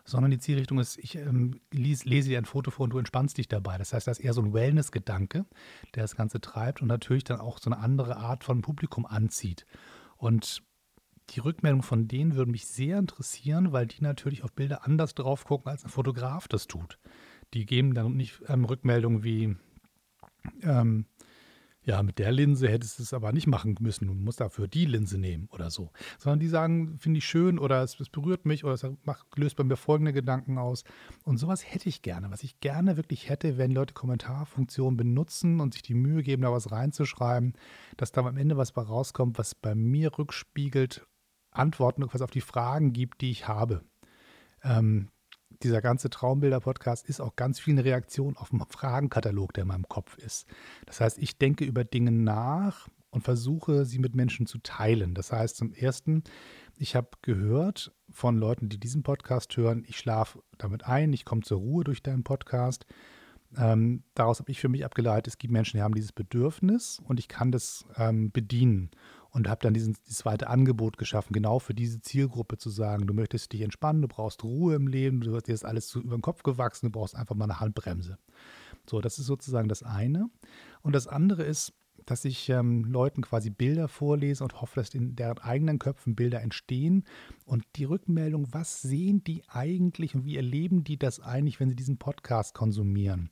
sondern 0.04 0.30
die 0.30 0.38
Zielrichtung 0.38 0.78
ist, 0.78 0.98
ich 0.98 1.16
ähm, 1.16 1.60
lese, 1.72 2.08
lese 2.08 2.28
dir 2.28 2.38
ein 2.38 2.44
Foto 2.44 2.70
vor 2.70 2.84
und 2.84 2.90
du 2.90 2.98
entspannst 2.98 3.38
dich 3.38 3.48
dabei. 3.48 3.78
Das 3.78 3.92
heißt, 3.92 4.06
das 4.06 4.18
ist 4.18 4.24
eher 4.24 4.34
so 4.34 4.42
ein 4.42 4.52
Wellness-Gedanke, 4.52 5.46
der 5.94 6.02
das 6.02 6.16
Ganze 6.16 6.40
treibt 6.40 6.82
und 6.82 6.88
natürlich 6.88 7.24
dann 7.24 7.40
auch 7.40 7.58
so 7.58 7.70
eine 7.70 7.80
andere 7.80 8.16
Art 8.16 8.44
von 8.44 8.62
Publikum 8.62 9.06
anzieht. 9.06 9.66
Und 10.16 10.62
die 11.30 11.40
Rückmeldung 11.40 11.82
von 11.82 12.08
denen 12.08 12.34
würde 12.34 12.50
mich 12.50 12.66
sehr 12.66 12.98
interessieren, 12.98 13.72
weil 13.72 13.86
die 13.86 14.02
natürlich 14.02 14.42
auf 14.42 14.52
Bilder 14.52 14.84
anders 14.84 15.14
drauf 15.14 15.44
gucken, 15.44 15.70
als 15.70 15.84
ein 15.84 15.90
Fotograf 15.90 16.48
das 16.48 16.66
tut. 16.66 16.98
Die 17.54 17.66
geben 17.66 17.94
dann 17.94 18.16
nicht 18.16 18.42
ähm, 18.48 18.64
Rückmeldungen 18.64 19.22
wie, 19.22 19.56
ähm, 20.62 21.06
ja, 21.82 22.02
mit 22.02 22.18
der 22.18 22.30
Linse 22.30 22.68
hättest 22.68 22.98
du 22.98 23.02
es 23.02 23.14
aber 23.14 23.32
nicht 23.32 23.46
machen 23.46 23.74
müssen, 23.80 24.06
du 24.06 24.14
musst 24.14 24.40
dafür 24.40 24.68
die 24.68 24.84
Linse 24.84 25.18
nehmen 25.18 25.48
oder 25.50 25.70
so. 25.70 25.90
Sondern 26.18 26.38
die 26.38 26.48
sagen, 26.48 26.98
finde 26.98 27.18
ich 27.18 27.24
schön 27.24 27.58
oder 27.58 27.82
es, 27.82 27.98
es, 27.98 28.10
berührt 28.10 28.44
mich 28.44 28.64
oder 28.64 28.74
es 28.74 28.86
macht, 29.04 29.26
löst 29.36 29.56
bei 29.56 29.64
mir 29.64 29.76
folgende 29.76 30.12
Gedanken 30.12 30.58
aus. 30.58 30.84
Und 31.24 31.38
sowas 31.38 31.64
hätte 31.64 31.88
ich 31.88 32.02
gerne. 32.02 32.30
Was 32.30 32.42
ich 32.42 32.60
gerne 32.60 32.98
wirklich 32.98 33.30
hätte, 33.30 33.56
wenn 33.56 33.70
Leute 33.70 33.94
Kommentarfunktionen 33.94 34.98
benutzen 34.98 35.60
und 35.60 35.72
sich 35.72 35.82
die 35.82 35.94
Mühe 35.94 36.22
geben, 36.22 36.42
da 36.42 36.52
was 36.52 36.70
reinzuschreiben, 36.70 37.54
dass 37.96 38.12
da 38.12 38.22
am 38.26 38.36
Ende 38.36 38.58
was 38.58 38.72
bei 38.72 38.82
rauskommt, 38.82 39.38
was 39.38 39.54
bei 39.54 39.74
mir 39.74 40.18
rückspiegelt, 40.18 41.06
Antworten 41.50 42.06
quasi 42.06 42.22
auf 42.22 42.30
die 42.30 42.42
Fragen 42.42 42.92
gibt, 42.92 43.22
die 43.22 43.30
ich 43.30 43.48
habe. 43.48 43.82
Ähm, 44.62 45.08
dieser 45.62 45.82
ganze 45.82 46.10
Traumbilder-Podcast 46.10 47.08
ist 47.08 47.20
auch 47.20 47.36
ganz 47.36 47.60
viel 47.60 47.74
eine 47.74 47.84
Reaktion 47.84 48.36
auf 48.36 48.52
einen 48.52 48.64
Fragenkatalog, 48.68 49.52
der 49.52 49.62
in 49.62 49.68
meinem 49.68 49.88
Kopf 49.88 50.16
ist. 50.18 50.46
Das 50.86 51.00
heißt, 51.00 51.18
ich 51.18 51.38
denke 51.38 51.64
über 51.64 51.84
Dinge 51.84 52.10
nach 52.10 52.88
und 53.10 53.22
versuche, 53.22 53.84
sie 53.84 53.98
mit 53.98 54.14
Menschen 54.14 54.46
zu 54.46 54.58
teilen. 54.58 55.14
Das 55.14 55.32
heißt, 55.32 55.56
zum 55.56 55.72
Ersten, 55.72 56.22
ich 56.78 56.96
habe 56.96 57.08
gehört 57.22 57.92
von 58.10 58.36
Leuten, 58.36 58.68
die 58.68 58.78
diesen 58.78 59.02
Podcast 59.02 59.56
hören, 59.56 59.84
ich 59.86 59.98
schlafe 59.98 60.42
damit 60.58 60.86
ein, 60.86 61.12
ich 61.12 61.24
komme 61.24 61.42
zur 61.42 61.58
Ruhe 61.58 61.84
durch 61.84 62.02
deinen 62.02 62.24
Podcast. 62.24 62.86
Ähm, 63.56 64.04
daraus 64.14 64.38
habe 64.38 64.52
ich 64.52 64.60
für 64.60 64.68
mich 64.68 64.84
abgeleitet, 64.84 65.26
es 65.26 65.38
gibt 65.38 65.52
Menschen, 65.52 65.78
die 65.78 65.82
haben 65.82 65.94
dieses 65.94 66.12
Bedürfnis 66.12 67.00
und 67.04 67.18
ich 67.18 67.26
kann 67.26 67.50
das 67.50 67.84
ähm, 67.96 68.30
bedienen 68.30 68.90
und 69.30 69.48
habe 69.48 69.60
dann 69.62 69.74
dieses 69.74 70.02
zweite 70.04 70.48
Angebot 70.48 70.98
geschaffen, 70.98 71.32
genau 71.32 71.58
für 71.58 71.74
diese 71.74 72.00
Zielgruppe 72.00 72.58
zu 72.58 72.70
sagen, 72.70 73.06
du 73.06 73.14
möchtest 73.14 73.52
dich 73.52 73.62
entspannen, 73.62 74.02
du 74.02 74.08
brauchst 74.08 74.44
Ruhe 74.44 74.74
im 74.74 74.86
Leben, 74.86 75.20
du 75.20 75.34
hast 75.34 75.46
dir 75.46 75.52
das 75.52 75.64
alles 75.64 75.88
zu, 75.88 76.00
über 76.00 76.16
den 76.16 76.22
Kopf 76.22 76.42
gewachsen, 76.42 76.86
du 76.86 76.92
brauchst 76.92 77.14
einfach 77.14 77.34
mal 77.34 77.44
eine 77.44 77.60
Handbremse. 77.60 78.18
So, 78.88 79.00
das 79.00 79.18
ist 79.18 79.26
sozusagen 79.26 79.68
das 79.68 79.82
eine. 79.82 80.28
Und 80.82 80.94
das 80.94 81.06
andere 81.06 81.44
ist, 81.44 81.72
dass 82.06 82.24
ich 82.24 82.48
ähm, 82.48 82.84
Leuten 82.84 83.22
quasi 83.22 83.50
Bilder 83.50 83.86
vorlese 83.86 84.42
und 84.42 84.60
hoffe, 84.60 84.80
dass 84.80 84.94
in 84.94 85.14
deren 85.14 85.38
eigenen 85.38 85.78
Köpfen 85.78 86.16
Bilder 86.16 86.40
entstehen. 86.40 87.04
Und 87.44 87.64
die 87.76 87.84
Rückmeldung, 87.84 88.48
was 88.52 88.82
sehen 88.82 89.22
die 89.22 89.42
eigentlich 89.48 90.14
und 90.14 90.24
wie 90.24 90.36
erleben 90.36 90.82
die 90.82 90.98
das 90.98 91.20
eigentlich, 91.20 91.60
wenn 91.60 91.68
sie 91.68 91.76
diesen 91.76 91.98
Podcast 91.98 92.54
konsumieren? 92.54 93.30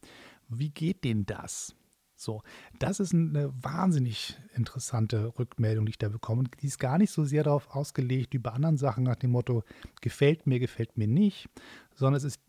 Wie 0.49 0.71
geht 0.71 1.05
denen 1.05 1.27
das? 1.27 1.75
So, 2.21 2.43
das 2.81 2.99
ist 2.99 3.15
eine 3.15 3.53
wahnsinnig 3.63 4.37
interessante 4.53 5.33
Rückmeldung, 5.39 5.87
die 5.87 5.91
ich 5.91 5.99
da 5.99 6.09
bekomme. 6.09 6.45
Die 6.61 6.67
ist 6.67 6.81
gar 6.81 6.99
nicht 6.99 7.13
so 7.13 7.25
sehr 7.25 7.45
darauf 7.45 7.77
ausgelegt 7.77 8.35
wie 8.35 8.39
bei 8.39 8.51
anderen 8.51 8.77
Sachen 8.77 9.05
nach 9.05 9.15
dem 9.15 9.31
Motto, 9.31 9.63
gefällt 10.01 10.45
mir, 10.45 10.59
gefällt 10.59 10.99
mir 10.99 11.07
nicht, 11.07 11.49
sondern 11.95 12.17
es 12.17 12.25
ist 12.25 12.41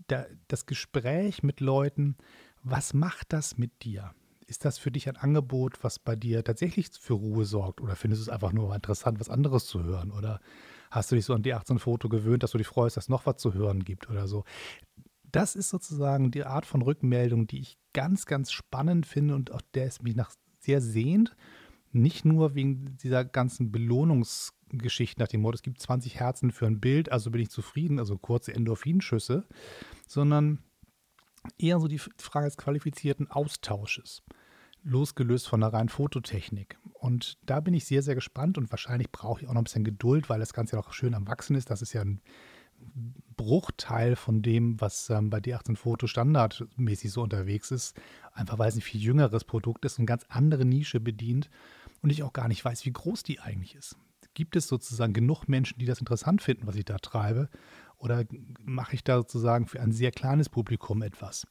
das 0.47 0.65
Gespräch 0.65 1.43
mit 1.43 1.59
Leuten, 1.59 2.17
was 2.63 2.95
macht 2.95 3.31
das 3.31 3.59
mit 3.59 3.83
dir? 3.83 4.15
Ist 4.47 4.65
das 4.65 4.79
für 4.79 4.89
dich 4.89 5.07
ein 5.07 5.17
Angebot, 5.17 5.83
was 5.83 5.99
bei 5.99 6.15
dir 6.15 6.43
tatsächlich 6.43 6.89
für 6.99 7.13
Ruhe 7.13 7.45
sorgt? 7.45 7.79
Oder 7.79 7.95
findest 7.95 8.23
du 8.23 8.23
es 8.23 8.29
einfach 8.29 8.51
nur 8.51 8.73
interessant, 8.73 9.19
was 9.19 9.29
anderes 9.29 9.67
zu 9.67 9.83
hören? 9.83 10.09
Oder 10.11 10.41
hast 10.89 11.11
du 11.11 11.15
dich 11.15 11.25
so 11.25 11.35
an 11.35 11.43
die 11.43 11.53
18 11.53 11.77
Foto 11.77 12.09
gewöhnt, 12.09 12.41
dass 12.41 12.51
du 12.51 12.57
dich 12.57 12.65
freust, 12.65 12.97
dass 12.97 13.05
es 13.05 13.09
noch 13.09 13.27
was 13.27 13.37
zu 13.37 13.53
hören 13.53 13.83
gibt 13.83 14.09
oder 14.09 14.27
so? 14.27 14.45
Das 15.31 15.55
ist 15.55 15.69
sozusagen 15.69 16.31
die 16.31 16.43
Art 16.43 16.65
von 16.65 16.81
Rückmeldung, 16.81 17.47
die 17.47 17.59
ich 17.59 17.77
ganz, 17.93 18.25
ganz 18.25 18.51
spannend 18.51 19.05
finde 19.05 19.35
und 19.35 19.51
auch 19.51 19.61
der 19.73 19.85
es 19.85 20.01
mich 20.01 20.15
nach 20.15 20.31
sehr 20.59 20.81
sehnt. 20.81 21.35
Nicht 21.91 22.25
nur 22.25 22.53
wegen 22.53 22.97
dieser 22.97 23.25
ganzen 23.25 23.71
Belohnungsgeschichte 23.71 25.19
nach 25.19 25.27
dem 25.27 25.41
Motto, 25.41 25.55
es 25.55 25.63
gibt 25.63 25.81
20 25.81 26.19
Herzen 26.19 26.51
für 26.51 26.67
ein 26.67 26.79
Bild, 26.79 27.11
also 27.11 27.31
bin 27.31 27.41
ich 27.41 27.49
zufrieden, 27.49 27.97
also 27.97 28.17
kurze 28.17 28.53
Endorphinschüsse, 28.53 29.47
sondern 30.07 30.59
eher 31.57 31.79
so 31.79 31.87
die 31.87 31.97
Frage 31.97 32.45
des 32.45 32.57
qualifizierten 32.57 33.31
Austausches, 33.31 34.21
losgelöst 34.83 35.47
von 35.47 35.61
der 35.61 35.73
reinen 35.73 35.89
Fototechnik. 35.89 36.77
Und 36.93 37.39
da 37.45 37.59
bin 37.59 37.73
ich 37.73 37.85
sehr, 37.85 38.03
sehr 38.03 38.15
gespannt 38.15 38.57
und 38.57 38.71
wahrscheinlich 38.71 39.11
brauche 39.11 39.41
ich 39.41 39.47
auch 39.47 39.53
noch 39.53 39.61
ein 39.61 39.65
bisschen 39.65 39.83
Geduld, 39.83 40.29
weil 40.29 40.39
das 40.39 40.53
Ganze 40.53 40.75
ja 40.75 40.81
auch 40.81 40.93
schön 40.93 41.15
am 41.15 41.27
Wachsen 41.27 41.55
ist. 41.55 41.71
Das 41.71 41.81
ist 41.81 41.93
ja 41.93 42.01
ein 42.01 42.21
Bruchteil 43.35 44.15
von 44.15 44.41
dem, 44.41 44.79
was 44.81 45.09
ähm, 45.09 45.29
bei 45.29 45.37
D18 45.37 45.77
Foto 45.77 46.07
standardmäßig 46.07 47.11
so 47.11 47.21
unterwegs 47.21 47.71
ist. 47.71 47.95
Einfach 48.33 48.59
weil 48.59 48.69
es 48.69 48.75
ein 48.75 48.81
viel 48.81 49.01
jüngeres 49.01 49.43
Produkt 49.43 49.85
ist 49.85 49.97
und 49.97 50.05
ganz 50.05 50.25
andere 50.27 50.65
Nische 50.65 50.99
bedient 50.99 51.49
und 52.01 52.09
ich 52.09 52.23
auch 52.23 52.33
gar 52.33 52.47
nicht 52.47 52.63
weiß, 52.63 52.85
wie 52.85 52.91
groß 52.91 53.23
die 53.23 53.39
eigentlich 53.39 53.75
ist. 53.75 53.95
Gibt 54.33 54.55
es 54.55 54.67
sozusagen 54.67 55.13
genug 55.13 55.47
Menschen, 55.47 55.79
die 55.79 55.85
das 55.85 55.99
interessant 55.99 56.41
finden, 56.41 56.67
was 56.67 56.75
ich 56.75 56.85
da 56.85 56.97
treibe? 56.97 57.49
Oder 57.97 58.25
mache 58.63 58.95
ich 58.95 59.03
da 59.03 59.17
sozusagen 59.17 59.67
für 59.67 59.81
ein 59.81 59.91
sehr 59.91 60.11
kleines 60.11 60.49
Publikum 60.49 61.01
etwas? 61.01 61.47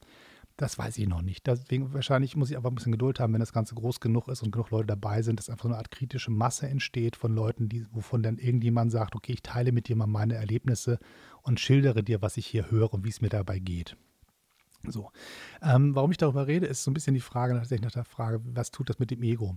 Das 0.58 0.76
weiß 0.76 0.98
ich 0.98 1.06
noch 1.06 1.22
nicht. 1.22 1.46
Deswegen 1.46 1.94
wahrscheinlich 1.94 2.34
muss 2.34 2.50
ich 2.50 2.56
einfach 2.56 2.70
ein 2.70 2.74
bisschen 2.74 2.90
Geduld 2.90 3.20
haben, 3.20 3.32
wenn 3.32 3.38
das 3.38 3.52
Ganze 3.52 3.76
groß 3.76 4.00
genug 4.00 4.26
ist 4.26 4.42
und 4.42 4.50
genug 4.50 4.70
Leute 4.70 4.88
dabei 4.88 5.22
sind, 5.22 5.38
dass 5.38 5.48
einfach 5.48 5.62
so 5.62 5.68
eine 5.68 5.78
Art 5.78 5.92
kritische 5.92 6.32
Masse 6.32 6.66
entsteht 6.66 7.14
von 7.14 7.32
Leuten, 7.32 7.68
die, 7.68 7.86
wovon 7.92 8.24
dann 8.24 8.38
irgendjemand 8.38 8.90
sagt, 8.90 9.14
okay, 9.14 9.34
ich 9.34 9.42
teile 9.42 9.70
mit 9.70 9.86
dir 9.86 9.94
mal 9.94 10.08
meine 10.08 10.34
Erlebnisse 10.34 10.98
und 11.42 11.60
schildere 11.60 12.02
dir, 12.02 12.22
was 12.22 12.36
ich 12.36 12.44
hier 12.44 12.72
höre 12.72 12.92
und 12.92 13.04
wie 13.04 13.08
es 13.08 13.20
mir 13.20 13.28
dabei 13.28 13.60
geht. 13.60 13.96
So, 14.82 15.12
ähm, 15.62 15.94
warum 15.94 16.10
ich 16.10 16.16
darüber 16.16 16.48
rede, 16.48 16.66
ist 16.66 16.82
so 16.82 16.90
ein 16.90 16.94
bisschen 16.94 17.14
die 17.14 17.20
Frage 17.20 17.54
tatsächlich 17.54 17.84
nach 17.84 17.92
der 17.92 18.04
Frage, 18.04 18.40
was 18.42 18.72
tut 18.72 18.90
das 18.90 18.98
mit 18.98 19.12
dem 19.12 19.22
Ego? 19.22 19.56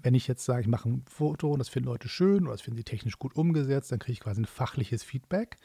Wenn 0.00 0.14
ich 0.14 0.28
jetzt 0.28 0.44
sage, 0.44 0.60
ich 0.60 0.68
mache 0.68 0.88
ein 0.88 1.02
Foto 1.08 1.50
und 1.50 1.58
das 1.58 1.68
finden 1.68 1.88
Leute 1.88 2.08
schön 2.08 2.44
oder 2.44 2.52
das 2.52 2.60
finden 2.60 2.78
sie 2.78 2.84
technisch 2.84 3.18
gut 3.18 3.34
umgesetzt, 3.34 3.90
dann 3.90 3.98
kriege 3.98 4.12
ich 4.12 4.20
quasi 4.20 4.42
ein 4.42 4.46
fachliches 4.46 5.02
Feedback. 5.02 5.56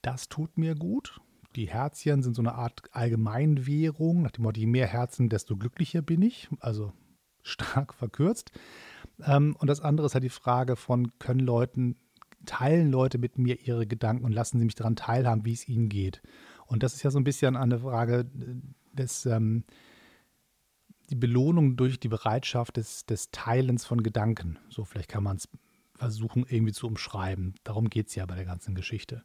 Das 0.00 0.30
tut 0.30 0.56
mir 0.56 0.74
gut 0.74 1.20
die 1.56 1.68
Herzchen 1.68 2.22
sind 2.22 2.34
so 2.34 2.42
eine 2.42 2.54
Art 2.54 2.82
Allgemeinwährung, 2.92 4.22
nach 4.22 4.30
dem 4.30 4.44
Motto, 4.44 4.60
je 4.60 4.66
mehr 4.66 4.86
Herzen, 4.86 5.28
desto 5.28 5.56
glücklicher 5.56 6.02
bin 6.02 6.22
ich, 6.22 6.48
also 6.60 6.92
stark 7.42 7.94
verkürzt. 7.94 8.52
Ähm, 9.24 9.56
und 9.58 9.68
das 9.68 9.80
andere 9.80 10.06
ist 10.06 10.14
halt 10.14 10.24
die 10.24 10.28
Frage 10.28 10.76
von, 10.76 11.18
können 11.18 11.40
Leuten, 11.40 11.96
teilen 12.44 12.90
Leute 12.90 13.18
mit 13.18 13.38
mir 13.38 13.60
ihre 13.60 13.86
Gedanken 13.86 14.24
und 14.24 14.32
lassen 14.32 14.58
sie 14.58 14.64
mich 14.64 14.74
daran 14.74 14.96
teilhaben, 14.96 15.44
wie 15.44 15.54
es 15.54 15.66
ihnen 15.66 15.88
geht. 15.88 16.22
Und 16.66 16.82
das 16.82 16.94
ist 16.94 17.02
ja 17.02 17.10
so 17.10 17.18
ein 17.18 17.24
bisschen 17.24 17.56
eine 17.56 17.78
Frage 17.80 18.30
des, 18.92 19.26
ähm, 19.26 19.64
die 21.10 21.16
Belohnung 21.16 21.76
durch 21.76 21.98
die 21.98 22.08
Bereitschaft 22.08 22.76
des, 22.76 23.06
des 23.06 23.30
Teilens 23.30 23.84
von 23.84 24.02
Gedanken. 24.02 24.58
So, 24.68 24.84
vielleicht 24.84 25.08
kann 25.08 25.24
man 25.24 25.36
es 25.36 25.48
versuchen, 25.94 26.44
irgendwie 26.48 26.72
zu 26.72 26.86
umschreiben. 26.86 27.54
Darum 27.64 27.88
geht 27.88 28.08
es 28.08 28.14
ja 28.14 28.26
bei 28.26 28.34
der 28.34 28.44
ganzen 28.44 28.74
Geschichte. 28.74 29.24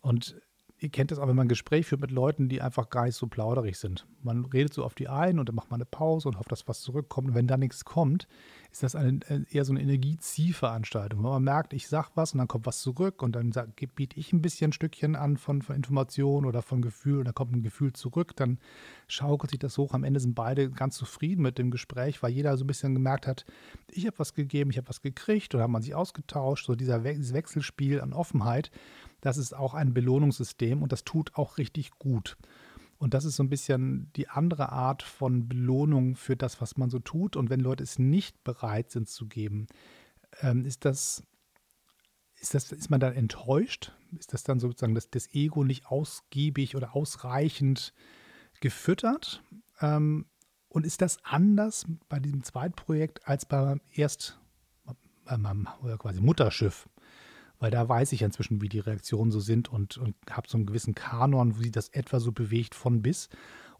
Und 0.00 0.40
ihr 0.80 0.88
kennt 0.88 1.10
das 1.10 1.18
auch, 1.18 1.28
wenn 1.28 1.36
man 1.36 1.44
ein 1.44 1.50
Gespräch 1.50 1.86
führt 1.86 2.00
mit 2.00 2.10
Leuten, 2.10 2.48
die 2.48 2.62
einfach 2.62 2.88
gar 2.88 3.04
nicht 3.04 3.14
so 3.14 3.26
plauderig 3.26 3.78
sind. 3.78 4.06
Man 4.22 4.46
redet 4.46 4.72
so 4.72 4.82
auf 4.82 4.94
die 4.94 5.08
ein 5.08 5.38
und 5.38 5.48
dann 5.48 5.54
macht 5.54 5.70
man 5.70 5.78
eine 5.78 5.84
Pause 5.84 6.28
und 6.28 6.38
hofft, 6.38 6.50
dass 6.50 6.66
was 6.68 6.80
zurückkommt. 6.80 7.28
Und 7.28 7.34
wenn 7.34 7.46
da 7.46 7.58
nichts 7.58 7.84
kommt, 7.84 8.26
ist 8.72 8.82
das 8.82 8.94
eine, 8.94 9.20
äh, 9.28 9.42
eher 9.50 9.64
so 9.64 9.72
eine 9.72 9.82
Energieziehveranstaltung. 9.82 11.22
Wenn 11.22 11.30
man 11.30 11.44
merkt, 11.44 11.74
ich 11.74 11.86
sage 11.86 12.08
was 12.14 12.32
und 12.32 12.38
dann 12.38 12.48
kommt 12.48 12.66
was 12.66 12.80
zurück 12.80 13.22
und 13.22 13.32
dann 13.36 13.52
biete 13.94 14.18
ich 14.18 14.32
ein 14.32 14.40
bisschen 14.40 14.70
ein 14.70 14.72
Stückchen 14.72 15.16
an 15.16 15.36
von, 15.36 15.60
von 15.60 15.76
Information 15.76 16.46
oder 16.46 16.62
von 16.62 16.80
Gefühl 16.80 17.18
und 17.18 17.24
dann 17.26 17.34
kommt 17.34 17.52
ein 17.52 17.62
Gefühl 17.62 17.92
zurück, 17.92 18.34
dann 18.36 18.58
schaukelt 19.06 19.50
sich 19.50 19.58
das 19.58 19.76
hoch. 19.76 19.92
Am 19.92 20.04
Ende 20.04 20.20
sind 20.20 20.34
beide 20.34 20.70
ganz 20.70 20.96
zufrieden 20.96 21.42
mit 21.42 21.58
dem 21.58 21.70
Gespräch, 21.70 22.22
weil 22.22 22.32
jeder 22.32 22.56
so 22.56 22.64
ein 22.64 22.68
bisschen 22.68 22.94
gemerkt 22.94 23.26
hat, 23.26 23.44
ich 23.90 24.06
habe 24.06 24.18
was 24.18 24.32
gegeben, 24.32 24.70
ich 24.70 24.78
habe 24.78 24.88
was 24.88 25.02
gekriegt 25.02 25.54
oder 25.54 25.64
hat 25.64 25.70
man 25.70 25.82
sich 25.82 25.94
ausgetauscht. 25.94 26.64
So 26.66 26.74
dieser 26.74 27.00
dieses 27.00 27.34
Wechselspiel 27.34 28.00
an 28.00 28.12
Offenheit 28.12 28.70
das 29.20 29.36
ist 29.36 29.54
auch 29.54 29.74
ein 29.74 29.94
Belohnungssystem 29.94 30.82
und 30.82 30.92
das 30.92 31.04
tut 31.04 31.34
auch 31.34 31.58
richtig 31.58 31.90
gut. 31.98 32.36
Und 33.00 33.14
das 33.14 33.24
ist 33.24 33.36
so 33.36 33.42
ein 33.42 33.48
bisschen 33.48 34.12
die 34.14 34.28
andere 34.28 34.72
Art 34.72 35.02
von 35.02 35.48
Belohnung 35.48 36.16
für 36.16 36.36
das, 36.36 36.60
was 36.60 36.76
man 36.76 36.90
so 36.90 36.98
tut. 36.98 37.34
Und 37.34 37.48
wenn 37.48 37.60
Leute 37.60 37.82
es 37.82 37.98
nicht 37.98 38.44
bereit 38.44 38.90
sind 38.90 39.08
zu 39.08 39.26
geben, 39.26 39.68
ähm, 40.42 40.66
ist 40.66 40.84
das, 40.84 41.22
ist 42.36 42.52
das, 42.52 42.70
ist 42.72 42.90
man 42.90 43.00
dann 43.00 43.14
enttäuscht? 43.14 43.92
Ist 44.18 44.34
das 44.34 44.42
dann 44.42 44.60
sozusagen 44.60 44.94
das, 44.94 45.08
das 45.08 45.32
Ego 45.32 45.64
nicht 45.64 45.86
ausgiebig 45.86 46.76
oder 46.76 46.94
ausreichend 46.94 47.94
gefüttert? 48.60 49.42
Ähm, 49.80 50.26
und 50.68 50.84
ist 50.84 51.00
das 51.00 51.24
anders 51.24 51.86
bei 52.10 52.20
diesem 52.20 52.42
Zweitprojekt 52.42 53.26
als 53.26 53.46
beim 53.46 53.80
Erst, 53.94 54.38
bei 55.24 55.38
meinem 55.38 55.68
quasi 55.98 56.20
Mutterschiff? 56.20 56.86
Weil 57.60 57.70
da 57.70 57.88
weiß 57.88 58.12
ich 58.12 58.22
inzwischen, 58.22 58.60
wie 58.60 58.68
die 58.68 58.80
Reaktionen 58.80 59.30
so 59.30 59.38
sind 59.38 59.68
und, 59.68 59.98
und 59.98 60.16
habe 60.28 60.48
so 60.48 60.58
einen 60.58 60.66
gewissen 60.66 60.94
Kanon, 60.94 61.60
wie 61.60 61.70
das 61.70 61.88
etwa 61.90 62.18
so 62.18 62.32
bewegt 62.32 62.74
von 62.74 63.02
bis 63.02 63.28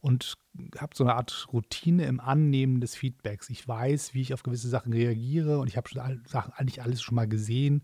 und 0.01 0.35
habe 0.79 0.95
so 0.95 1.05
eine 1.05 1.15
Art 1.15 1.49
Routine 1.53 2.05
im 2.05 2.21
Annehmen 2.21 2.81
des 2.81 2.95
Feedbacks. 2.95 3.51
Ich 3.51 3.67
weiß, 3.67 4.15
wie 4.15 4.23
ich 4.23 4.35
auf 4.35 4.43
gewisse 4.43 4.69
Sachen 4.69 4.93
reagiere 4.93 5.59
und 5.59 5.67
ich 5.67 5.77
habe 5.77 5.89
schon 5.89 6.01
all, 6.01 6.21
Sachen 6.27 6.53
eigentlich 6.53 6.83
alles 6.83 7.03
schon 7.03 7.17
mal 7.17 7.29
gesehen 7.29 7.83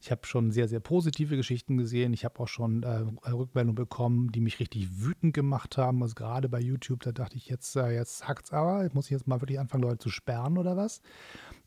Ich 0.00 0.10
habe 0.10 0.26
schon 0.26 0.50
sehr, 0.50 0.66
sehr 0.66 0.80
positive 0.80 1.36
Geschichten 1.36 1.76
gesehen. 1.76 2.12
Ich 2.12 2.24
habe 2.24 2.40
auch 2.40 2.48
schon 2.48 2.82
äh, 2.82 3.04
Rückmeldungen 3.30 3.76
bekommen, 3.76 4.32
die 4.32 4.40
mich 4.40 4.58
richtig 4.58 4.88
wütend 5.00 5.32
gemacht 5.32 5.78
haben. 5.78 6.02
Also 6.02 6.16
gerade 6.16 6.48
bei 6.48 6.60
YouTube, 6.60 7.00
da 7.02 7.12
dachte 7.12 7.36
ich, 7.36 7.46
jetzt, 7.48 7.76
äh, 7.76 7.94
jetzt 7.94 8.26
hackt's 8.26 8.52
aber. 8.52 8.88
Muss 8.94 9.06
ich 9.06 9.12
jetzt 9.12 9.28
mal 9.28 9.40
wirklich 9.40 9.60
anfangen, 9.60 9.84
Leute 9.84 9.98
zu 9.98 10.10
sperren 10.10 10.58
oder 10.58 10.76
was? 10.76 11.02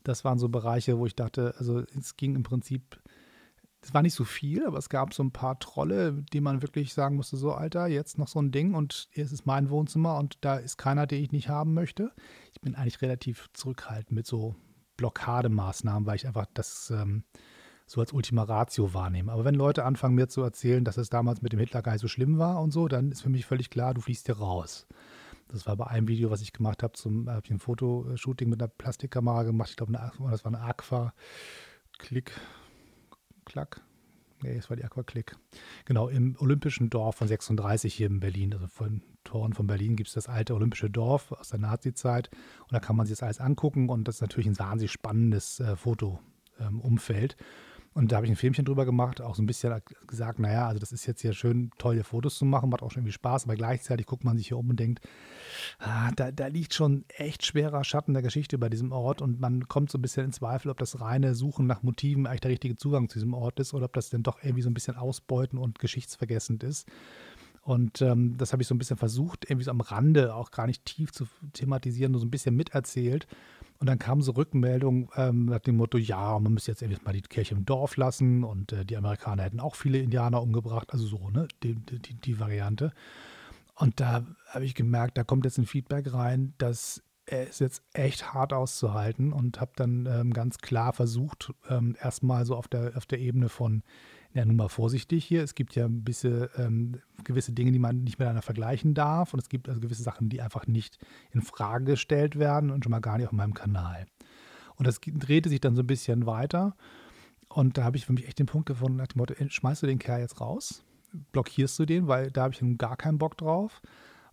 Das 0.04 0.22
waren 0.24 0.38
so 0.38 0.50
Bereiche, 0.50 0.98
wo 0.98 1.06
ich 1.06 1.16
dachte, 1.16 1.54
also 1.56 1.82
es 1.98 2.16
ging 2.16 2.34
im 2.36 2.42
Prinzip 2.42 3.00
es 3.86 3.94
war 3.94 4.02
nicht 4.02 4.14
so 4.14 4.24
viel, 4.24 4.66
aber 4.66 4.78
es 4.78 4.88
gab 4.88 5.14
so 5.14 5.22
ein 5.22 5.30
paar 5.30 5.60
Trolle, 5.60 6.24
die 6.32 6.40
man 6.40 6.60
wirklich 6.60 6.92
sagen 6.92 7.14
musste, 7.14 7.36
so 7.36 7.52
Alter, 7.52 7.86
jetzt 7.86 8.18
noch 8.18 8.26
so 8.26 8.40
ein 8.40 8.50
Ding 8.50 8.74
und 8.74 9.08
es 9.14 9.30
ist 9.30 9.46
mein 9.46 9.70
Wohnzimmer 9.70 10.18
und 10.18 10.38
da 10.40 10.56
ist 10.56 10.76
keiner, 10.76 11.06
den 11.06 11.22
ich 11.22 11.30
nicht 11.30 11.48
haben 11.48 11.72
möchte. 11.72 12.10
Ich 12.52 12.60
bin 12.60 12.74
eigentlich 12.74 13.00
relativ 13.00 13.48
zurückhaltend 13.52 14.10
mit 14.10 14.26
so 14.26 14.56
Blockademaßnahmen, 14.96 16.04
weil 16.04 16.16
ich 16.16 16.26
einfach 16.26 16.46
das 16.52 16.90
ähm, 16.90 17.22
so 17.86 18.00
als 18.00 18.12
Ultima 18.12 18.42
Ratio 18.42 18.92
wahrnehme. 18.92 19.30
Aber 19.30 19.44
wenn 19.44 19.54
Leute 19.54 19.84
anfangen 19.84 20.16
mir 20.16 20.26
zu 20.26 20.42
erzählen, 20.42 20.82
dass 20.82 20.96
es 20.96 21.08
damals 21.08 21.40
mit 21.42 21.52
dem 21.52 21.60
Hitler 21.60 21.84
so 21.96 22.08
schlimm 22.08 22.38
war 22.38 22.60
und 22.60 22.72
so, 22.72 22.88
dann 22.88 23.12
ist 23.12 23.22
für 23.22 23.28
mich 23.28 23.46
völlig 23.46 23.70
klar, 23.70 23.94
du 23.94 24.00
fließt 24.00 24.26
hier 24.26 24.38
raus. 24.38 24.88
Das 25.46 25.64
war 25.64 25.76
bei 25.76 25.86
einem 25.86 26.08
Video, 26.08 26.32
was 26.32 26.42
ich 26.42 26.52
gemacht 26.52 26.82
habe, 26.82 26.94
zum 26.94 27.30
habe 27.30 27.42
ich 27.44 27.52
ein 27.52 27.60
Fotoshooting 27.60 28.48
mit 28.48 28.60
einer 28.60 28.68
Plastikkamera 28.68 29.44
gemacht. 29.44 29.70
Ich 29.70 29.76
glaube, 29.76 29.92
das 29.92 30.44
war 30.44 30.52
eine 30.52 30.60
Aqua 30.60 31.14
Klick 31.98 32.32
Klack. 33.46 33.80
Nee, 34.42 34.56
es 34.56 34.68
war 34.68 34.76
die 34.76 34.84
Aquaclick. 34.84 35.34
Genau, 35.86 36.08
im 36.08 36.36
Olympischen 36.38 36.90
Dorf 36.90 37.16
von 37.16 37.28
36 37.28 37.94
hier 37.94 38.08
in 38.08 38.20
Berlin. 38.20 38.52
Also 38.52 38.66
von 38.66 39.02
Toren 39.24 39.54
von 39.54 39.66
Berlin 39.66 39.96
gibt 39.96 40.08
es 40.08 40.14
das 40.14 40.28
alte 40.28 40.54
Olympische 40.54 40.90
Dorf 40.90 41.32
aus 41.32 41.48
der 41.48 41.58
Nazi-Zeit. 41.58 42.28
Und 42.60 42.72
da 42.72 42.80
kann 42.80 42.96
man 42.96 43.06
sich 43.06 43.14
das 43.16 43.22
alles 43.22 43.40
angucken. 43.40 43.88
Und 43.88 44.06
das 44.06 44.16
ist 44.16 44.20
natürlich 44.20 44.46
ein 44.46 44.58
wahnsinnig 44.58 44.92
spannendes 44.92 45.60
äh, 45.60 45.74
Fotoumfeld. 45.76 47.36
Ähm, 47.38 47.44
und 47.96 48.12
da 48.12 48.16
habe 48.16 48.26
ich 48.26 48.32
ein 48.32 48.36
Filmchen 48.36 48.66
drüber 48.66 48.84
gemacht, 48.84 49.22
auch 49.22 49.34
so 49.34 49.42
ein 49.42 49.46
bisschen 49.46 49.80
gesagt, 50.06 50.38
naja, 50.38 50.68
also 50.68 50.78
das 50.78 50.92
ist 50.92 51.06
jetzt 51.06 51.22
hier 51.22 51.32
schön, 51.32 51.70
tolle 51.78 52.04
Fotos 52.04 52.36
zu 52.36 52.44
machen, 52.44 52.68
macht 52.68 52.82
auch 52.82 52.90
schon 52.90 53.00
irgendwie 53.00 53.14
Spaß, 53.14 53.44
aber 53.44 53.54
gleichzeitig 53.54 54.04
guckt 54.04 54.22
man 54.22 54.36
sich 54.36 54.48
hier 54.48 54.58
um 54.58 54.68
und 54.68 54.78
denkt, 54.78 55.00
ah, 55.78 56.10
da, 56.14 56.30
da 56.30 56.48
liegt 56.48 56.74
schon 56.74 57.06
echt 57.08 57.46
schwerer 57.46 57.84
Schatten 57.84 58.12
der 58.12 58.22
Geschichte 58.22 58.58
bei 58.58 58.68
diesem 58.68 58.92
Ort 58.92 59.22
und 59.22 59.40
man 59.40 59.66
kommt 59.66 59.90
so 59.90 59.96
ein 59.96 60.02
bisschen 60.02 60.26
in 60.26 60.32
Zweifel, 60.32 60.70
ob 60.70 60.76
das 60.76 61.00
reine 61.00 61.34
Suchen 61.34 61.66
nach 61.66 61.82
Motiven 61.82 62.26
eigentlich 62.26 62.42
der 62.42 62.50
richtige 62.50 62.76
Zugang 62.76 63.08
zu 63.08 63.14
diesem 63.14 63.32
Ort 63.32 63.60
ist 63.60 63.72
oder 63.72 63.86
ob 63.86 63.94
das 63.94 64.10
denn 64.10 64.22
doch 64.22 64.42
irgendwie 64.42 64.62
so 64.62 64.68
ein 64.68 64.74
bisschen 64.74 64.96
ausbeuten 64.96 65.58
und 65.58 65.78
geschichtsvergessend 65.78 66.64
ist. 66.64 66.86
Und 67.62 68.02
ähm, 68.02 68.36
das 68.36 68.52
habe 68.52 68.60
ich 68.60 68.68
so 68.68 68.74
ein 68.74 68.78
bisschen 68.78 68.98
versucht, 68.98 69.46
irgendwie 69.48 69.64
so 69.64 69.70
am 69.70 69.80
Rande 69.80 70.34
auch 70.34 70.50
gar 70.50 70.66
nicht 70.66 70.84
tief 70.84 71.12
zu 71.12 71.26
thematisieren, 71.54 72.12
nur 72.12 72.20
so 72.20 72.26
ein 72.26 72.30
bisschen 72.30 72.54
miterzählt. 72.56 73.26
Und 73.78 73.88
dann 73.88 73.98
kam 73.98 74.22
so 74.22 74.32
Rückmeldung 74.32 75.10
ähm, 75.16 75.46
nach 75.46 75.60
dem 75.60 75.76
Motto, 75.76 75.98
ja, 75.98 76.38
man 76.38 76.54
müsste 76.54 76.70
jetzt 76.72 76.82
irgendwie 76.82 77.02
mal 77.04 77.12
die 77.12 77.22
Kirche 77.22 77.54
im 77.54 77.64
Dorf 77.64 77.96
lassen. 77.96 78.44
Und 78.44 78.72
äh, 78.72 78.84
die 78.84 78.96
Amerikaner 78.96 79.42
hätten 79.42 79.60
auch 79.60 79.74
viele 79.74 79.98
Indianer 79.98 80.42
umgebracht, 80.42 80.92
also 80.92 81.06
so, 81.06 81.30
ne, 81.30 81.48
die, 81.62 81.74
die, 81.74 82.14
die 82.14 82.40
Variante. 82.40 82.92
Und 83.74 84.00
da 84.00 84.24
habe 84.48 84.64
ich 84.64 84.74
gemerkt, 84.74 85.18
da 85.18 85.24
kommt 85.24 85.44
jetzt 85.44 85.58
ein 85.58 85.66
Feedback 85.66 86.12
rein, 86.12 86.54
dass 86.58 87.02
es 87.26 87.58
jetzt 87.58 87.82
echt 87.92 88.32
hart 88.32 88.52
auszuhalten. 88.52 89.32
Und 89.32 89.60
habe 89.60 89.72
dann 89.76 90.06
ähm, 90.06 90.32
ganz 90.32 90.58
klar 90.58 90.92
versucht, 90.92 91.52
ähm, 91.68 91.96
erstmal 92.00 92.46
so 92.46 92.56
auf 92.56 92.68
der, 92.68 92.96
auf 92.96 93.06
der 93.06 93.18
Ebene 93.20 93.48
von, 93.48 93.82
ja, 94.36 94.44
nun 94.44 94.56
mal 94.56 94.68
vorsichtig 94.68 95.24
hier. 95.24 95.42
Es 95.42 95.54
gibt 95.54 95.74
ja 95.76 95.86
ein 95.86 96.04
bisschen 96.04 96.48
ähm, 96.58 97.00
gewisse 97.24 97.52
Dinge, 97.52 97.72
die 97.72 97.78
man 97.78 98.04
nicht 98.04 98.18
miteinander 98.18 98.42
vergleichen 98.42 98.92
darf. 98.92 99.32
Und 99.32 99.40
es 99.40 99.48
gibt 99.48 99.66
also 99.66 99.80
gewisse 99.80 100.02
Sachen, 100.02 100.28
die 100.28 100.42
einfach 100.42 100.66
nicht 100.66 100.98
in 101.32 101.40
Frage 101.40 101.86
gestellt 101.86 102.38
werden 102.38 102.70
und 102.70 102.84
schon 102.84 102.90
mal 102.90 103.00
gar 103.00 103.16
nicht 103.16 103.26
auf 103.26 103.32
meinem 103.32 103.54
Kanal. 103.54 104.04
Und 104.76 104.86
das 104.86 105.00
drehte 105.00 105.48
sich 105.48 105.62
dann 105.62 105.74
so 105.74 105.82
ein 105.82 105.86
bisschen 105.86 106.26
weiter. 106.26 106.76
Und 107.48 107.78
da 107.78 107.84
habe 107.84 107.96
ich 107.96 108.04
für 108.04 108.12
mich 108.12 108.28
echt 108.28 108.38
den 108.38 108.44
Punkt 108.44 108.66
gefunden, 108.66 108.98
nach 108.98 109.06
dem 109.06 109.20
Motto, 109.20 109.34
schmeißt 109.48 109.82
du 109.82 109.86
den 109.86 109.98
Kerl 109.98 110.20
jetzt 110.20 110.38
raus? 110.38 110.84
Blockierst 111.32 111.78
du 111.78 111.86
den, 111.86 112.06
weil 112.06 112.30
da 112.30 112.42
habe 112.42 112.52
ich 112.52 112.60
nun 112.60 112.76
gar 112.76 112.96
keinen 112.98 113.16
Bock 113.16 113.38
drauf 113.38 113.80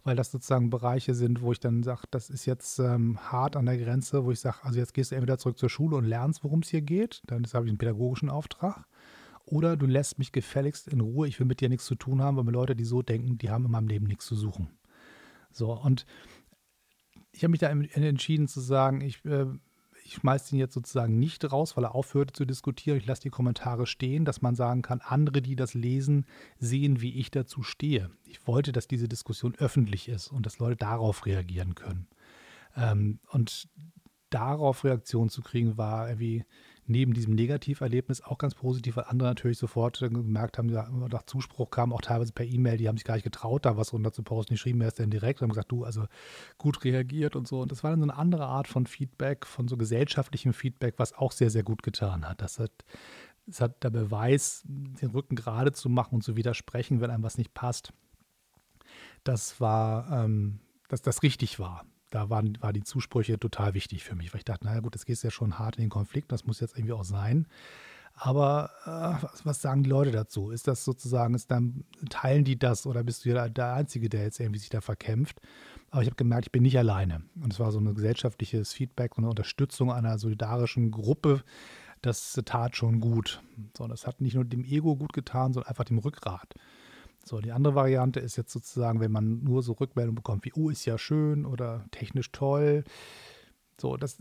weil 0.03 0.15
das 0.15 0.31
sozusagen 0.31 0.69
Bereiche 0.69 1.13
sind, 1.13 1.41
wo 1.41 1.51
ich 1.51 1.59
dann 1.59 1.83
sage, 1.83 2.01
das 2.11 2.29
ist 2.29 2.45
jetzt 2.45 2.79
ähm, 2.79 3.17
hart 3.31 3.55
an 3.55 3.65
der 3.65 3.77
Grenze, 3.77 4.25
wo 4.25 4.31
ich 4.31 4.39
sage, 4.39 4.57
also 4.63 4.79
jetzt 4.79 4.93
gehst 4.93 5.11
du 5.11 5.15
entweder 5.15 5.37
zurück 5.37 5.57
zur 5.57 5.69
Schule 5.69 5.95
und 5.95 6.05
lernst, 6.05 6.43
worum 6.43 6.59
es 6.59 6.69
hier 6.69 6.81
geht, 6.81 7.23
dann 7.27 7.45
habe 7.53 7.65
ich 7.65 7.71
einen 7.71 7.77
pädagogischen 7.77 8.29
Auftrag, 8.29 8.85
oder 9.45 9.75
du 9.77 9.85
lässt 9.85 10.19
mich 10.19 10.31
gefälligst 10.31 10.87
in 10.87 11.01
Ruhe, 11.01 11.27
ich 11.27 11.39
will 11.39 11.47
mit 11.47 11.61
dir 11.61 11.69
nichts 11.69 11.85
zu 11.85 11.95
tun 11.95 12.21
haben, 12.21 12.37
weil 12.37 12.43
mir 12.43 12.51
Leute, 12.51 12.75
die 12.75 12.85
so 12.85 13.01
denken, 13.01 13.37
die 13.37 13.49
haben 13.49 13.65
in 13.65 13.71
meinem 13.71 13.87
Leben 13.87 14.07
nichts 14.07 14.25
zu 14.25 14.35
suchen. 14.35 14.69
So, 15.51 15.73
und 15.73 16.05
ich 17.31 17.43
habe 17.43 17.51
mich 17.51 17.59
da 17.59 17.69
entschieden 17.69 18.47
zu 18.47 18.61
sagen, 18.61 19.01
ich, 19.01 19.23
äh, 19.25 19.47
ich 20.05 20.15
schmeiße 20.15 20.51
den 20.51 20.59
jetzt 20.59 20.73
sozusagen 20.73 21.19
nicht 21.19 21.51
raus, 21.51 21.75
weil 21.75 21.85
er 21.85 21.95
aufhörte 21.95 22.33
zu 22.33 22.45
diskutieren. 22.45 22.97
Ich 22.97 23.05
lasse 23.05 23.23
die 23.23 23.29
Kommentare 23.29 23.85
stehen, 23.85 24.25
dass 24.25 24.41
man 24.41 24.55
sagen 24.55 24.81
kann, 24.81 25.01
andere, 25.01 25.41
die 25.41 25.55
das 25.55 25.73
lesen, 25.73 26.25
sehen, 26.59 27.01
wie 27.01 27.19
ich 27.19 27.31
dazu 27.31 27.63
stehe. 27.63 28.11
Ich 28.25 28.45
wollte, 28.47 28.71
dass 28.71 28.87
diese 28.87 29.07
Diskussion 29.07 29.55
öffentlich 29.55 30.09
ist 30.09 30.29
und 30.29 30.45
dass 30.45 30.59
Leute 30.59 30.77
darauf 30.77 31.25
reagieren 31.25 31.75
können. 31.75 32.07
Ähm, 32.75 33.19
und 33.29 33.69
darauf 34.29 34.83
Reaktionen 34.83 35.29
zu 35.29 35.41
kriegen, 35.41 35.77
war 35.77 36.09
irgendwie 36.09 36.43
neben 36.85 37.13
diesem 37.13 37.33
Negativerlebnis 37.35 38.21
auch 38.21 38.37
ganz 38.37 38.55
positiv, 38.55 38.97
weil 38.97 39.05
andere 39.05 39.29
natürlich 39.29 39.57
sofort 39.57 39.99
gemerkt 39.99 40.57
haben, 40.57 40.67
nach 40.67 41.23
Zuspruch 41.23 41.69
kam 41.69 41.93
auch 41.93 42.01
teilweise 42.01 42.33
per 42.33 42.45
E-Mail, 42.45 42.77
die 42.77 42.87
haben 42.87 42.97
sich 42.97 43.05
gar 43.05 43.15
nicht 43.15 43.23
getraut, 43.23 43.65
da 43.65 43.77
was 43.77 43.93
runter 43.93 44.11
zu 44.11 44.23
posten. 44.23 44.53
Die 44.53 44.57
schrieben 44.57 44.79
mir 44.79 44.85
erst 44.85 44.99
dann 44.99 45.09
direkt 45.09 45.41
und 45.41 45.45
haben 45.45 45.49
gesagt, 45.49 45.71
du, 45.71 45.83
also 45.83 46.05
gut 46.57 46.83
reagiert 46.83 47.35
und 47.35 47.47
so. 47.47 47.61
Und 47.61 47.71
das 47.71 47.83
war 47.83 47.91
dann 47.91 47.99
so 48.01 48.05
eine 48.05 48.17
andere 48.17 48.45
Art 48.45 48.67
von 48.67 48.85
Feedback, 48.85 49.45
von 49.45 49.67
so 49.67 49.77
gesellschaftlichem 49.77 50.53
Feedback, 50.53 50.95
was 50.97 51.13
auch 51.13 51.31
sehr, 51.31 51.49
sehr 51.49 51.63
gut 51.63 51.83
getan 51.83 52.27
hat. 52.27 52.41
Das 52.41 52.59
hat, 52.59 52.71
das 53.45 53.61
hat 53.61 53.83
der 53.83 53.89
Beweis, 53.89 54.63
den 54.65 55.11
Rücken 55.11 55.35
gerade 55.35 55.71
zu 55.71 55.89
machen 55.89 56.15
und 56.15 56.23
zu 56.23 56.35
widersprechen, 56.35 57.01
wenn 57.01 57.09
einem 57.09 57.23
was 57.23 57.37
nicht 57.37 57.53
passt. 57.53 57.93
Das 59.23 59.61
war, 59.61 60.25
ähm, 60.25 60.59
dass 60.89 61.01
das 61.01 61.23
richtig 61.23 61.59
war 61.59 61.85
da 62.13 62.29
waren, 62.29 62.57
war 62.61 62.73
die 62.73 62.83
Zusprüche 62.83 63.39
total 63.39 63.73
wichtig 63.73 64.03
für 64.03 64.15
mich, 64.15 64.33
weil 64.33 64.39
ich 64.39 64.45
dachte, 64.45 64.65
naja 64.65 64.81
gut, 64.81 64.93
gehst 65.05 65.23
du 65.23 65.27
ja 65.27 65.31
schon 65.31 65.57
hart 65.57 65.77
in 65.77 65.85
den 65.85 65.89
Konflikt, 65.89 66.31
das 66.31 66.45
muss 66.45 66.59
jetzt 66.59 66.77
irgendwie 66.77 66.93
auch 66.93 67.03
sein. 67.03 67.47
Aber 68.15 68.69
äh, 68.85 69.23
was, 69.23 69.45
was, 69.45 69.61
sagen 69.61 69.81
die 69.81 69.89
Leute 69.89 70.11
dazu? 70.11 70.51
Ist 70.51 70.67
das 70.67 70.85
sozusagen, 70.85 71.33
ist 71.33 71.49
dann, 71.49 71.83
teilen 72.09 72.43
die 72.43 72.59
das 72.59 72.85
oder 72.85 73.03
bist 73.03 73.25
du 73.25 73.29
ja 73.29 73.49
der 73.49 73.73
Einzige, 73.73 74.07
der 74.07 74.21
jetzt 74.21 74.39
irgendwie 74.39 74.59
sich 74.59 74.69
da 74.69 74.81
verkämpft? 74.81 75.41
Aber 75.89 76.03
ich 76.03 76.07
habe 76.07 76.15
gemerkt, 76.15 76.45
ich 76.45 76.51
bin 76.51 76.61
nicht 76.61 76.77
alleine. 76.77 77.23
Und 77.41 77.51
es 77.51 77.59
war 77.59 77.71
so 77.71 77.79
ein 77.79 77.95
gesellschaftliches 77.95 78.71
Feedback 78.71 79.17
und 79.17 79.23
eine 79.23 79.31
Unterstützung 79.31 79.91
einer 79.91 80.19
solidarischen 80.19 80.91
Gruppe. 80.91 81.43
Das 82.03 82.39
tat 82.45 82.75
schon 82.75 82.99
gut. 82.99 83.41
So, 83.75 83.87
das 83.87 84.05
hat 84.05 84.21
nicht 84.21 84.35
nur 84.35 84.45
dem 84.45 84.63
Ego 84.63 84.95
gut 84.95 85.13
getan, 85.13 85.53
sondern 85.53 85.69
einfach 85.69 85.85
dem 85.85 85.97
Rückgrat. 85.97 86.53
So, 87.25 87.39
die 87.39 87.51
andere 87.51 87.75
Variante 87.75 88.19
ist 88.19 88.35
jetzt 88.35 88.51
sozusagen, 88.51 88.99
wenn 88.99 89.11
man 89.11 89.43
nur 89.43 89.63
so 89.63 89.73
Rückmeldungen 89.73 90.15
bekommt 90.15 90.43
wie, 90.45 90.53
oh, 90.53 90.69
ist 90.69 90.85
ja 90.85 90.97
schön 90.97 91.45
oder 91.45 91.85
technisch 91.91 92.31
toll. 92.31 92.83
So, 93.79 93.95
das, 93.97 94.17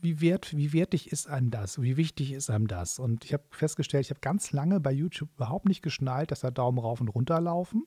wie, 0.00 0.20
wert, 0.20 0.54
wie 0.56 0.72
wertig 0.72 1.10
ist 1.10 1.28
einem 1.28 1.50
das? 1.50 1.80
Wie 1.80 1.96
wichtig 1.96 2.32
ist 2.32 2.50
einem 2.50 2.66
das? 2.66 2.98
Und 2.98 3.24
ich 3.24 3.32
habe 3.32 3.44
festgestellt, 3.50 4.04
ich 4.04 4.10
habe 4.10 4.20
ganz 4.20 4.52
lange 4.52 4.80
bei 4.80 4.92
YouTube 4.92 5.30
überhaupt 5.36 5.66
nicht 5.66 5.82
geschnallt, 5.82 6.30
dass 6.30 6.40
da 6.40 6.50
Daumen 6.50 6.78
rauf 6.78 7.00
und 7.00 7.08
runter 7.08 7.40
laufen. 7.40 7.86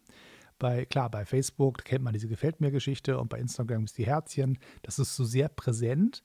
Bei, 0.57 0.85
klar, 0.85 1.09
bei 1.09 1.25
Facebook 1.25 1.83
kennt 1.83 2.03
man 2.03 2.13
diese 2.13 2.27
Gefällt 2.27 2.61
mir 2.61 2.71
Geschichte 2.71 3.19
und 3.19 3.29
bei 3.29 3.39
Instagram 3.39 3.85
ist 3.85 3.97
die 3.97 4.05
Herzchen. 4.05 4.57
Das 4.81 4.99
ist 4.99 5.15
so 5.15 5.25
sehr 5.25 5.49
präsent 5.49 6.23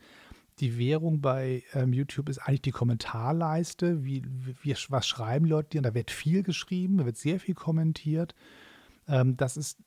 die 0.61 0.79
Währung 0.79 1.20
bei 1.20 1.64
ähm, 1.73 1.92
YouTube 1.92 2.29
ist 2.29 2.38
eigentlich 2.38 2.62
die 2.62 2.70
Kommentarleiste. 2.70 4.05
Wie, 4.05 4.23
wie, 4.62 4.75
was 4.88 5.07
schreiben 5.07 5.46
Leute 5.46 5.70
dir? 5.70 5.83
da 5.83 5.94
wird 5.94 6.11
viel 6.11 6.42
geschrieben, 6.42 6.99
da 6.99 7.07
wird 7.07 7.16
sehr 7.16 7.40
viel 7.40 7.55
kommentiert. 7.55 8.35
Ähm, 9.09 9.37
das 9.37 9.57
ist, 9.57 9.83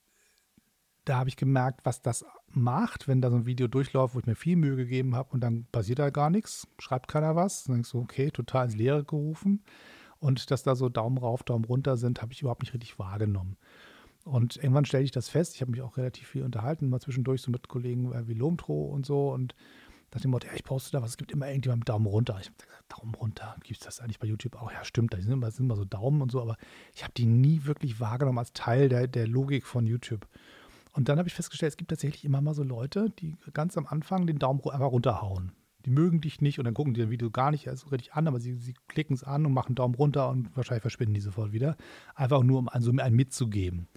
da 1.06 1.18
habe 1.18 1.30
ich 1.30 1.38
gemerkt, 1.38 1.86
was 1.86 2.02
das 2.02 2.26
macht, 2.50 3.08
wenn 3.08 3.22
da 3.22 3.30
so 3.30 3.36
ein 3.38 3.46
Video 3.46 3.68
durchläuft, 3.68 4.16
wo 4.16 4.20
ich 4.20 4.26
mir 4.26 4.36
viel 4.36 4.56
Mühe 4.56 4.76
gegeben 4.76 5.16
habe 5.16 5.32
und 5.34 5.42
dann 5.42 5.66
passiert 5.72 6.00
da 6.00 6.10
gar 6.10 6.30
nichts, 6.30 6.68
schreibt 6.80 7.08
keiner 7.08 7.36
was. 7.36 7.66
Dann 7.66 7.76
denkst 7.76 7.92
du, 7.92 8.00
okay, 8.00 8.32
total 8.32 8.66
ins 8.66 8.76
Leere 8.76 9.04
gerufen. 9.04 9.64
Und 10.20 10.52
dass 10.52 10.64
da 10.64 10.76
so 10.76 10.90
Daumen 10.90 11.18
rauf, 11.18 11.44
Daumen 11.44 11.66
runter 11.66 11.98
sind, 11.98 12.22
habe 12.22 12.32
ich 12.34 12.42
überhaupt 12.42 12.62
nicht 12.62 12.74
richtig 12.74 12.98
wahrgenommen. 12.98 13.58
Und 14.24 14.56
irgendwann 14.56 14.86
stelle 14.86 15.04
ich 15.04 15.12
das 15.12 15.28
fest. 15.28 15.56
Ich 15.56 15.62
habe 15.62 15.72
mich 15.72 15.82
auch 15.82 15.98
relativ 15.98 16.30
viel 16.30 16.44
unterhalten, 16.44 16.88
mal 16.88 17.02
zwischendurch 17.02 17.42
so 17.42 17.52
mit 17.52 17.68
Kollegen 17.68 18.14
wie 18.28 18.34
Lomtro 18.34 18.86
und 18.86 19.06
so. 19.06 19.34
Und 19.34 19.54
nach 20.14 20.22
dem 20.22 20.32
Motto, 20.32 20.48
ja, 20.48 20.54
ich 20.54 20.64
poste 20.64 20.92
da 20.92 21.02
was, 21.02 21.12
es 21.12 21.18
gibt 21.18 21.32
immer 21.32 21.48
irgendjemand 21.48 21.88
Daumen 21.88 22.06
runter. 22.06 22.38
Ich 22.40 22.48
habe 22.48 22.58
gesagt, 22.58 22.84
Daumen 22.90 23.16
runter, 23.16 23.56
gibt 23.64 23.80
es 23.80 23.86
das 23.86 24.00
eigentlich 24.00 24.20
bei 24.20 24.28
YouTube 24.28 24.56
auch? 24.62 24.72
Ja, 24.72 24.84
stimmt, 24.86 25.14
da 25.14 25.20
sind 25.20 25.32
immer, 25.32 25.50
sind 25.52 25.66
immer 25.66 25.76
so 25.76 25.86
Daumen 25.86 26.22
und 26.22 26.32
so, 26.32 26.42
aber 26.42 26.58
ich 26.94 27.04
habe 27.04 27.14
die 27.16 27.26
nie 27.26 27.66
wirklich 27.66 28.00
wahrgenommen 28.00 28.38
als 28.38 28.54
Teil 28.54 28.90
der, 28.90 29.08
der 29.08 29.28
Logik 29.28 29.66
von 29.66 29.86
YouTube. 29.86 30.28
Und 30.94 31.10
dann 31.10 31.18
habe 31.18 31.28
ich 31.28 31.34
festgestellt, 31.34 31.72
es 31.72 31.78
gibt 31.78 31.90
tatsächlich 31.90 32.24
immer 32.24 32.42
mal 32.42 32.54
so 32.54 32.64
Leute, 32.64 33.10
die 33.10 33.36
ganz 33.54 33.78
am 33.78 33.88
Anfang 33.88 34.28
den 34.28 34.38
Daumen 34.38 34.62
einfach 34.64 34.92
runterhauen. 34.92 35.52
Die 35.86 35.90
mögen 35.90 36.22
dich 36.22 36.40
nicht 36.40 36.60
und 36.60 36.66
dann 36.66 36.76
gucken 36.76 36.94
die 36.94 37.02
das 37.02 37.10
Video 37.10 37.30
gar 37.30 37.52
nicht 37.52 37.68
so 37.76 37.88
richtig 37.90 38.14
an, 38.14 38.28
aber 38.28 38.40
sie, 38.40 38.54
sie 38.54 38.74
klicken 38.88 39.16
es 39.16 39.24
an 39.24 39.46
und 39.46 39.54
machen 39.54 39.76
Daumen 39.76 39.96
runter 39.96 40.30
und 40.30 40.56
wahrscheinlich 40.56 40.84
verschwinden 40.84 41.16
die 41.16 41.20
sofort 41.20 41.52
wieder. 41.52 41.76
Einfach 42.16 42.44
nur, 42.44 42.60
um 42.60 42.70
also 42.70 42.92
einen 42.92 43.16
mitzugeben. 43.16 43.88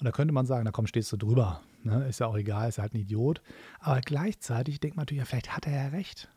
Und 0.00 0.04
da 0.04 0.10
könnte 0.10 0.34
man 0.34 0.44
sagen, 0.44 0.64
na 0.64 0.72
komm, 0.72 0.86
stehst 0.86 1.12
du 1.12 1.16
drüber. 1.16 1.62
Ne? 1.84 2.06
Ist 2.08 2.20
ja 2.20 2.26
auch 2.26 2.36
egal, 2.36 2.68
ist 2.68 2.78
halt 2.78 2.94
ein 2.94 3.00
Idiot. 3.00 3.42
Aber 3.80 4.00
gleichzeitig 4.00 4.80
denkt 4.80 4.96
man 4.96 5.02
natürlich, 5.02 5.20
ja, 5.20 5.26
vielleicht 5.26 5.54
hat 5.54 5.66
er 5.66 5.84
ja 5.84 5.88
recht. 5.88 6.28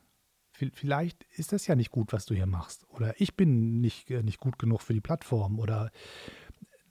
vielleicht 0.73 1.23
ist 1.36 1.53
das 1.53 1.67
ja 1.67 1.75
nicht 1.75 1.91
gut, 1.91 2.13
was 2.13 2.25
du 2.25 2.33
hier 2.33 2.47
machst. 2.47 2.86
Oder 2.89 3.19
ich 3.19 3.36
bin 3.36 3.79
nicht, 3.79 4.10
äh, 4.10 4.23
nicht 4.23 4.39
gut 4.39 4.60
genug 4.60 4.81
für 4.81 4.93
die 4.93 5.01
Plattform. 5.01 5.60
Oder 5.60 5.91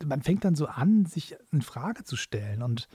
man 0.04 0.22
fängt 0.22 0.44
dann 0.44 0.54
so 0.54 0.66
an, 0.66 1.06
sich 1.06 1.36
in 1.52 1.62
Frage 1.62 2.04
zu 2.04 2.16
stellen. 2.16 2.62
Und 2.62 2.88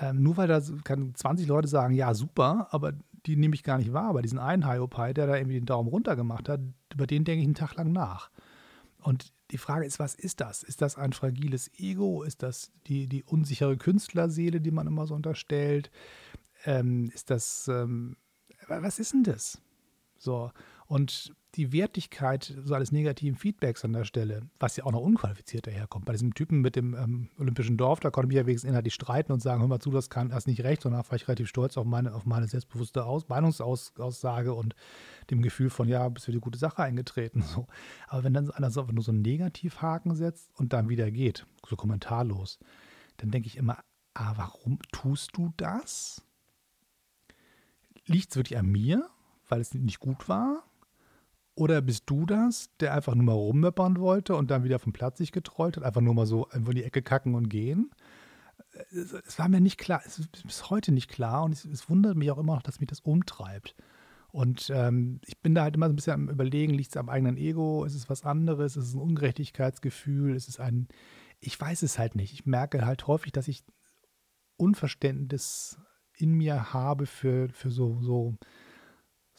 ähm, 0.00 0.22
nur 0.22 0.36
weil 0.36 0.48
da 0.48 0.60
kann 0.84 1.14
20 1.14 1.46
Leute 1.46 1.68
sagen, 1.68 1.94
ja, 1.94 2.14
super, 2.14 2.68
aber 2.70 2.92
die 3.26 3.36
nehme 3.36 3.54
ich 3.54 3.62
gar 3.62 3.78
nicht 3.78 3.92
wahr. 3.92 4.08
Aber 4.08 4.22
diesen 4.22 4.38
einen 4.38 4.66
Hyopai, 4.66 5.12
der 5.12 5.26
da 5.26 5.36
irgendwie 5.36 5.58
den 5.58 5.66
Daumen 5.66 5.88
runter 5.88 6.16
gemacht 6.16 6.48
hat, 6.48 6.60
über 6.92 7.06
den 7.06 7.24
denke 7.24 7.40
ich 7.40 7.46
einen 7.46 7.54
Tag 7.54 7.74
lang 7.74 7.92
nach. 7.92 8.30
Und 9.02 9.32
die 9.50 9.58
Frage 9.58 9.86
ist, 9.86 9.98
was 9.98 10.14
ist 10.14 10.40
das? 10.40 10.62
Ist 10.62 10.82
das 10.82 10.96
ein 10.96 11.12
fragiles 11.12 11.70
Ego? 11.78 12.22
Ist 12.22 12.42
das 12.42 12.72
die, 12.86 13.06
die 13.06 13.24
unsichere 13.24 13.76
Künstlerseele, 13.76 14.60
die 14.60 14.70
man 14.70 14.86
immer 14.86 15.06
so 15.06 15.14
unterstellt? 15.14 15.90
Ähm, 16.64 17.10
ist 17.14 17.30
das, 17.30 17.68
ähm, 17.68 18.16
was 18.66 18.98
ist 18.98 19.12
denn 19.12 19.24
das? 19.24 19.60
So, 20.18 20.50
und 20.88 21.32
die 21.54 21.72
Wertigkeit 21.72 22.54
so 22.64 22.74
eines 22.74 22.92
negativen 22.92 23.36
Feedbacks 23.36 23.84
an 23.84 23.92
der 23.92 24.04
Stelle, 24.04 24.42
was 24.58 24.76
ja 24.76 24.84
auch 24.84 24.92
noch 24.92 25.00
unqualifiziert 25.00 25.66
daherkommt. 25.66 26.04
Bei 26.04 26.12
diesem 26.12 26.34
Typen 26.34 26.60
mit 26.60 26.76
dem 26.76 26.94
ähm, 26.94 27.28
Olympischen 27.38 27.76
Dorf, 27.76 28.00
da 28.00 28.10
konnte 28.10 28.32
ich 28.32 28.36
ja 28.36 28.46
wenigstens 28.46 28.68
inhaltlich 28.68 28.94
streiten 28.94 29.32
und 29.32 29.40
sagen, 29.40 29.60
hör 29.60 29.68
mal 29.68 29.80
zu, 29.80 29.90
das 29.90 30.10
kann 30.10 30.28
das 30.28 30.46
nicht 30.46 30.62
recht, 30.62 30.82
sondern 30.82 31.02
war 31.08 31.16
ich 31.16 31.26
relativ 31.26 31.48
stolz 31.48 31.76
auf 31.76 31.86
meine, 31.86 32.14
auf 32.14 32.26
meine 32.26 32.46
selbstbewusste 32.46 33.04
Aus 33.04 33.28
Meinungsaussage 33.28 34.52
und 34.52 34.74
dem 35.30 35.42
Gefühl 35.42 35.70
von, 35.70 35.88
ja, 35.88 36.08
bist 36.08 36.26
für 36.26 36.32
die 36.32 36.40
gute 36.40 36.58
Sache 36.58 36.82
eingetreten. 36.82 37.44
So. 37.48 37.66
Aber 38.08 38.24
wenn 38.24 38.34
dann 38.34 38.50
einer 38.50 38.70
so, 38.70 38.82
nur 38.82 39.02
so 39.02 39.10
einen 39.10 39.22
Negativhaken 39.22 40.14
setzt 40.14 40.50
und 40.54 40.74
dann 40.74 40.90
wieder 40.90 41.10
geht, 41.10 41.46
so 41.66 41.76
kommentarlos, 41.76 42.58
dann 43.16 43.30
denke 43.30 43.48
ich 43.48 43.56
immer, 43.56 43.78
ah, 44.12 44.34
warum 44.36 44.78
tust 44.92 45.36
du 45.36 45.52
das? 45.56 46.22
Liegt 48.04 48.30
es 48.30 48.36
wirklich 48.36 48.58
an 48.58 48.66
mir, 48.66 49.08
weil 49.48 49.60
es 49.62 49.72
nicht 49.72 49.98
gut 49.98 50.28
war? 50.28 50.67
Oder 51.58 51.82
bist 51.82 52.04
du 52.06 52.24
das, 52.24 52.70
der 52.78 52.94
einfach 52.94 53.16
nur 53.16 53.24
mal 53.24 53.32
rummöppern 53.32 53.98
wollte 53.98 54.36
und 54.36 54.48
dann 54.48 54.62
wieder 54.62 54.78
vom 54.78 54.92
Platz 54.92 55.18
sich 55.18 55.32
getrollt 55.32 55.76
hat, 55.76 55.82
einfach 55.82 56.00
nur 56.00 56.14
mal 56.14 56.24
so 56.24 56.46
in 56.54 56.64
die 56.66 56.84
Ecke 56.84 57.02
kacken 57.02 57.34
und 57.34 57.48
gehen? 57.48 57.90
Es 58.92 59.40
war 59.40 59.48
mir 59.48 59.60
nicht 59.60 59.76
klar, 59.76 60.00
es 60.06 60.20
ist 60.20 60.44
bis 60.44 60.70
heute 60.70 60.92
nicht 60.92 61.10
klar 61.10 61.42
und 61.42 61.50
es, 61.50 61.64
es 61.64 61.90
wundert 61.90 62.16
mich 62.16 62.30
auch 62.30 62.38
immer 62.38 62.54
noch, 62.54 62.62
dass 62.62 62.78
mich 62.78 62.88
das 62.88 63.00
umtreibt. 63.00 63.74
Und 64.30 64.70
ähm, 64.72 65.20
ich 65.26 65.40
bin 65.40 65.56
da 65.56 65.62
halt 65.62 65.74
immer 65.74 65.86
so 65.86 65.94
ein 65.94 65.96
bisschen 65.96 66.12
am 66.12 66.28
Überlegen, 66.28 66.74
liegt 66.74 66.90
es 66.90 66.96
am 66.96 67.08
eigenen 67.08 67.36
Ego? 67.36 67.84
Ist 67.84 67.96
es 67.96 68.08
was 68.08 68.22
anderes? 68.22 68.76
Ist 68.76 68.90
es 68.90 68.94
ein 68.94 69.00
Ungerechtigkeitsgefühl? 69.00 70.36
Ist 70.36 70.48
es 70.48 70.60
ein, 70.60 70.86
ich 71.40 71.60
weiß 71.60 71.82
es 71.82 71.98
halt 71.98 72.14
nicht. 72.14 72.32
Ich 72.34 72.46
merke 72.46 72.86
halt 72.86 73.08
häufig, 73.08 73.32
dass 73.32 73.48
ich 73.48 73.64
Unverständnis 74.56 75.76
in 76.16 76.30
mir 76.34 76.72
habe 76.72 77.06
für, 77.06 77.48
für 77.48 77.70
so, 77.70 78.00
so 78.00 78.36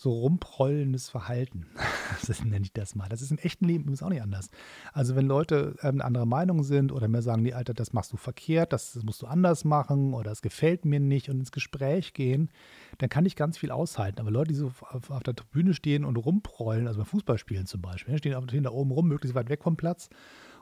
so 0.01 0.13
rumprollendes 0.13 1.09
Verhalten. 1.09 1.65
das 2.27 2.41
nenne 2.45 2.63
ich 2.63 2.71
das 2.71 2.95
mal. 2.95 3.09
Das 3.09 3.21
ist 3.21 3.31
im 3.31 3.37
echten 3.37 3.65
Leben 3.65 3.83
übrigens 3.83 4.01
auch 4.01 4.07
nicht 4.07 4.21
anders. 4.21 4.49
Also 4.93 5.17
wenn 5.17 5.25
Leute 5.25 5.75
ähm, 5.81 5.95
eine 5.95 6.05
andere 6.05 6.25
Meinung 6.25 6.63
sind 6.63 6.93
oder 6.93 7.09
mir 7.09 7.21
sagen, 7.21 7.41
nee, 7.41 7.51
Alter, 7.51 7.73
das 7.73 7.91
machst 7.91 8.13
du 8.13 8.17
verkehrt, 8.17 8.71
das, 8.71 8.97
musst 9.03 9.21
du 9.21 9.27
anders 9.27 9.65
machen 9.65 10.13
oder 10.13 10.31
es 10.31 10.41
gefällt 10.41 10.85
mir 10.85 11.01
nicht 11.01 11.29
und 11.29 11.39
ins 11.39 11.51
Gespräch 11.51 12.13
gehen, 12.13 12.49
dann 12.99 13.09
kann 13.09 13.25
ich 13.25 13.35
ganz 13.35 13.57
viel 13.57 13.71
aushalten. 13.71 14.21
Aber 14.21 14.31
Leute, 14.31 14.53
die 14.53 14.55
so 14.55 14.71
auf, 14.89 15.09
auf 15.09 15.23
der 15.23 15.35
Tribüne 15.35 15.73
stehen 15.73 16.05
und 16.05 16.15
rumprollen, 16.15 16.87
also 16.87 16.99
beim 16.99 17.05
Fußballspielen 17.05 17.65
zum 17.65 17.81
Beispiel, 17.81 18.17
stehen, 18.17 18.41
stehen 18.47 18.63
da 18.63 18.71
oben 18.71 18.91
rum, 18.91 19.09
möglichst 19.09 19.35
weit 19.35 19.49
weg 19.49 19.63
vom 19.63 19.75
Platz 19.75 20.07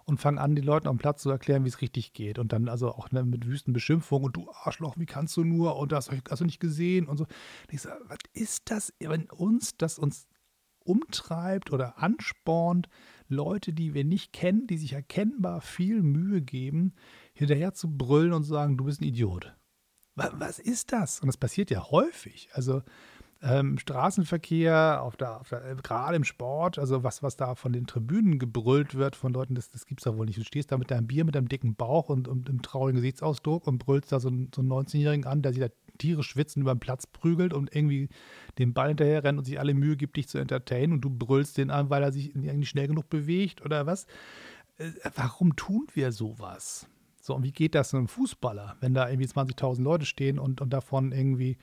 und 0.08 0.20
fangen 0.20 0.38
an, 0.38 0.56
den 0.56 0.64
Leuten 0.64 0.88
am 0.88 0.98
Platz 0.98 1.22
zu 1.22 1.30
erklären, 1.30 1.66
wie 1.66 1.70
es 1.70 1.82
richtig 1.82 2.14
geht. 2.14 2.40
Und 2.40 2.54
dann 2.54 2.70
also 2.70 2.90
auch 2.90 3.12
ne, 3.12 3.24
mit 3.24 3.46
wüsten 3.46 3.74
Beschimpfungen 3.74 4.28
und 4.28 4.38
du 4.38 4.50
Arschloch, 4.64 4.98
wie 4.98 5.06
kannst 5.06 5.36
du 5.36 5.44
nur 5.44 5.76
und 5.76 5.92
das 5.92 6.10
hast 6.10 6.40
du 6.40 6.46
nicht 6.46 6.62
gesehen 6.62 7.08
und 7.08 7.18
so. 7.18 7.26
Und 7.26 7.74
ich 7.74 7.82
sage, 7.82 8.02
was 8.08 8.20
ist 8.34 8.72
das, 8.72 8.94
wenn 9.00 9.30
uns 9.30 9.76
das 9.78 10.00
uns 10.00 10.28
umtreibt 10.80 11.74
oder 11.74 12.02
anspornt, 12.02 12.88
Leute, 13.28 13.74
die 13.74 13.94
wir 13.94 14.06
nicht 14.06 14.32
kennen, 14.32 14.66
die 14.68 14.78
sich 14.78 14.94
erkennbar 14.94 15.60
viel 15.60 16.02
Mühe 16.02 16.42
geben, 16.42 16.94
hinterher 17.34 17.74
zu 17.74 17.90
brüllen 17.90 18.32
und 18.32 18.44
sagen, 18.44 18.78
du 18.78 18.86
bist 18.86 19.02
ein 19.02 19.06
Idiot. 19.06 19.54
Was 20.16 20.58
ist 20.58 20.94
das? 20.94 21.20
Und 21.20 21.28
das 21.28 21.38
passiert 21.38 21.70
ja 21.70 21.92
häufig. 21.92 22.50
Also 22.54 22.82
ähm, 23.42 23.78
Straßenverkehr, 23.78 25.02
auf 25.04 25.16
der, 25.16 25.40
auf 25.40 25.50
der, 25.50 25.76
gerade 25.76 26.16
im 26.16 26.24
Sport, 26.24 26.80
also 26.80 27.04
was, 27.04 27.22
was 27.22 27.36
da 27.36 27.56
von 27.56 27.72
den 27.72 27.86
Tribünen 27.86 28.40
gebrüllt 28.40 28.96
wird 28.96 29.16
von 29.16 29.34
Leuten, 29.34 29.56
das, 29.56 29.70
das 29.70 29.86
gibt 29.86 30.02
es 30.02 30.06
da 30.06 30.18
wohl 30.18 30.26
nicht. 30.26 30.40
Du 30.40 30.44
stehst 30.44 30.72
da 30.72 30.78
mit 30.78 30.90
deinem 30.90 31.08
Bier, 31.08 31.24
mit 31.24 31.36
deinem 31.36 31.48
dicken 31.48 31.76
Bauch 31.76 32.10
und, 32.10 32.28
und 32.28 32.50
einem 32.50 32.62
traurigen 32.62 32.96
Gesichtsausdruck 32.96 33.68
und 33.68 33.78
brüllst 33.78 34.12
da 34.12 34.20
so, 34.20 34.30
einen, 34.30 34.50
so 34.54 34.62
einen 34.62 34.72
19-Jährigen 34.72 35.26
an, 35.26 35.42
der 35.42 35.54
sich 35.54 35.62
da 35.62 35.70
tierisch 35.98 36.30
schwitzen 36.30 36.62
über 36.62 36.74
den 36.74 36.80
Platz 36.80 37.08
prügelt 37.08 37.54
und 37.54 37.76
irgendwie 37.76 38.10
den 38.58 38.74
Ball 38.74 38.90
hinterher 38.90 39.24
rennt 39.24 39.40
und 39.40 39.46
sich 39.46 39.60
alle 39.60 39.74
Mühe 39.74 39.98
gibt, 39.98 40.18
dich 40.18 40.28
zu 40.28 40.38
entertainen 40.38 40.94
und 40.94 41.02
du 41.02 41.10
brüllst 41.10 41.58
den 41.58 41.72
an, 41.72 41.90
weil 41.90 42.04
er 42.04 42.12
sich 42.12 42.36
irgendwie 42.36 42.66
schnell 42.66 42.88
genug 42.88 43.10
bewegt 43.10 43.64
oder 43.64 43.86
was. 43.86 44.06
Äh, 44.78 44.92
warum 45.16 45.56
tun 45.56 45.88
wir 45.94 46.12
sowas? 46.12 46.88
So, 47.22 47.36
und 47.36 47.44
wie 47.44 47.52
geht 47.52 47.76
das 47.76 47.94
einem 47.94 48.08
Fußballer, 48.08 48.78
wenn 48.80 48.94
da 48.94 49.10
irgendwie 49.10 49.28
20.000 49.28 49.82
Leute 49.82 50.06
stehen 50.06 50.40
und, 50.40 50.62
und 50.62 50.72
davon 50.72 51.12
irgendwie 51.12 51.58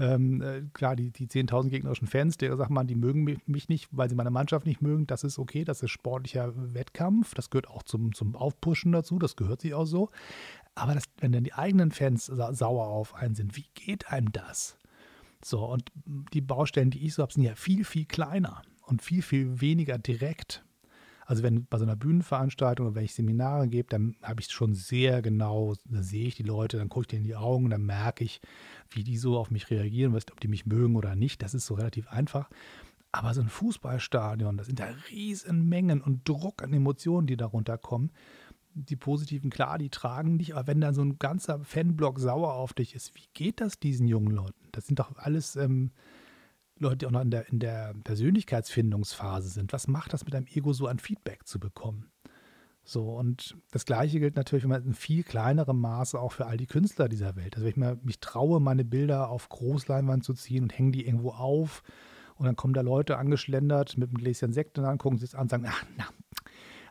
ähm, 0.00 0.40
äh, 0.40 0.62
klar, 0.72 0.96
die, 0.96 1.10
die 1.10 1.26
10.000 1.26 1.68
gegnerischen 1.68 2.08
Fans, 2.08 2.38
der 2.38 2.56
sagt 2.56 2.70
man, 2.70 2.86
die 2.86 2.94
mögen 2.94 3.24
mich 3.46 3.68
nicht, 3.68 3.88
weil 3.92 4.08
sie 4.08 4.14
meine 4.14 4.30
Mannschaft 4.30 4.66
nicht 4.66 4.80
mögen, 4.80 5.06
das 5.06 5.24
ist 5.24 5.38
okay, 5.38 5.64
das 5.64 5.82
ist 5.82 5.90
sportlicher 5.90 6.52
Wettkampf, 6.74 7.34
das 7.34 7.50
gehört 7.50 7.68
auch 7.68 7.82
zum, 7.82 8.14
zum 8.14 8.34
Aufpushen 8.34 8.92
dazu, 8.92 9.18
das 9.18 9.36
gehört 9.36 9.60
sich 9.60 9.74
auch 9.74 9.84
so. 9.84 10.08
Aber 10.74 10.94
das, 10.94 11.04
wenn 11.18 11.32
dann 11.32 11.44
die 11.44 11.52
eigenen 11.52 11.90
Fans 11.90 12.26
sa 12.26 12.52
sauer 12.54 12.86
auf 12.86 13.14
einen 13.14 13.34
sind, 13.34 13.56
wie 13.56 13.66
geht 13.74 14.10
einem 14.10 14.32
das? 14.32 14.78
So, 15.44 15.64
und 15.66 15.90
die 16.04 16.40
Baustellen, 16.40 16.90
die 16.90 17.04
ich 17.04 17.14
so 17.14 17.22
habe, 17.22 17.32
sind 17.32 17.42
ja 17.42 17.54
viel, 17.54 17.84
viel 17.84 18.06
kleiner 18.06 18.62
und 18.82 19.02
viel, 19.02 19.22
viel 19.22 19.60
weniger 19.60 19.98
direkt. 19.98 20.64
Also 21.30 21.44
wenn 21.44 21.64
bei 21.66 21.78
so 21.78 21.84
einer 21.84 21.94
Bühnenveranstaltung 21.94 22.88
oder 22.88 22.96
wenn 22.96 23.04
ich 23.04 23.14
Seminare 23.14 23.68
gebe, 23.68 23.88
dann 23.88 24.16
habe 24.20 24.40
ich 24.40 24.48
es 24.48 24.52
schon 24.52 24.74
sehr 24.74 25.22
genau, 25.22 25.76
da 25.84 26.02
sehe 26.02 26.26
ich 26.26 26.34
die 26.34 26.42
Leute, 26.42 26.76
dann 26.76 26.88
gucke 26.88 27.04
ich 27.04 27.06
denen 27.06 27.22
in 27.22 27.28
die 27.28 27.36
Augen, 27.36 27.70
dann 27.70 27.86
merke 27.86 28.24
ich, 28.24 28.40
wie 28.90 29.04
die 29.04 29.16
so 29.16 29.38
auf 29.38 29.48
mich 29.48 29.70
reagieren, 29.70 30.12
weißt, 30.12 30.32
ob 30.32 30.40
die 30.40 30.48
mich 30.48 30.66
mögen 30.66 30.96
oder 30.96 31.14
nicht. 31.14 31.40
Das 31.40 31.54
ist 31.54 31.66
so 31.66 31.74
relativ 31.74 32.08
einfach. 32.08 32.50
Aber 33.12 33.32
so 33.32 33.42
ein 33.42 33.48
Fußballstadion, 33.48 34.56
das 34.56 34.66
sind 34.66 34.80
da 34.80 34.88
riesen 35.08 35.68
Mengen 35.68 36.00
und 36.00 36.28
Druck 36.28 36.64
an 36.64 36.72
Emotionen, 36.72 37.28
die 37.28 37.36
darunter 37.36 37.78
kommen. 37.78 38.10
Die 38.74 38.96
positiven, 38.96 39.50
klar, 39.50 39.78
die 39.78 39.88
tragen 39.88 40.36
dich, 40.36 40.56
aber 40.56 40.66
wenn 40.66 40.80
dann 40.80 40.94
so 40.94 41.02
ein 41.02 41.20
ganzer 41.20 41.60
Fanblock 41.60 42.18
sauer 42.18 42.54
auf 42.54 42.72
dich 42.72 42.96
ist, 42.96 43.14
wie 43.14 43.28
geht 43.34 43.60
das 43.60 43.78
diesen 43.78 44.08
jungen 44.08 44.34
Leuten? 44.34 44.66
Das 44.72 44.88
sind 44.88 44.98
doch 44.98 45.16
alles 45.16 45.54
ähm, 45.54 45.92
Leute, 46.80 46.98
die 46.98 47.06
auch 47.06 47.10
noch 47.10 47.20
in 47.20 47.30
der, 47.30 47.48
in 47.48 47.58
der 47.58 47.94
Persönlichkeitsfindungsphase 48.04 49.48
sind, 49.48 49.72
was 49.72 49.86
macht 49.86 50.12
das 50.12 50.24
mit 50.24 50.34
deinem 50.34 50.46
Ego 50.46 50.72
so 50.72 50.86
an 50.86 50.98
Feedback 50.98 51.46
zu 51.46 51.60
bekommen? 51.60 52.10
So, 52.82 53.10
und 53.10 53.56
das 53.70 53.84
Gleiche 53.84 54.18
gilt 54.18 54.36
natürlich 54.36 54.64
wenn 54.64 54.70
man 54.70 54.84
in 54.84 54.94
viel 54.94 55.22
kleinerem 55.22 55.78
Maße 55.80 56.18
auch 56.18 56.32
für 56.32 56.46
all 56.46 56.56
die 56.56 56.66
Künstler 56.66 57.08
dieser 57.08 57.36
Welt. 57.36 57.54
Also, 57.54 57.64
wenn 57.64 57.70
ich 57.70 57.76
mir, 57.76 57.98
mich 58.02 58.20
traue, 58.20 58.58
meine 58.60 58.84
Bilder 58.84 59.28
auf 59.28 59.48
Großleinwand 59.48 60.24
zu 60.24 60.34
ziehen 60.34 60.64
und 60.64 60.76
hänge 60.76 60.92
die 60.92 61.06
irgendwo 61.06 61.30
auf 61.30 61.82
und 62.36 62.46
dann 62.46 62.56
kommen 62.56 62.74
da 62.74 62.80
Leute 62.80 63.18
angeschlendert 63.18 63.98
mit 63.98 64.08
einem 64.08 64.16
Gläschen 64.16 64.52
Sekt 64.52 64.78
und 64.78 64.84
dann 64.84 64.98
gucken 64.98 65.18
sie 65.18 65.26
es 65.26 65.34
an 65.34 65.42
und 65.42 65.50
sagen: 65.50 65.66
Ach, 65.68 65.84
na, 65.98 66.06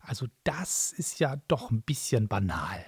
also 0.02 0.28
das 0.44 0.92
ist 0.92 1.20
ja 1.20 1.38
doch 1.48 1.72
ein 1.72 1.82
bisschen 1.82 2.28
banal. 2.28 2.86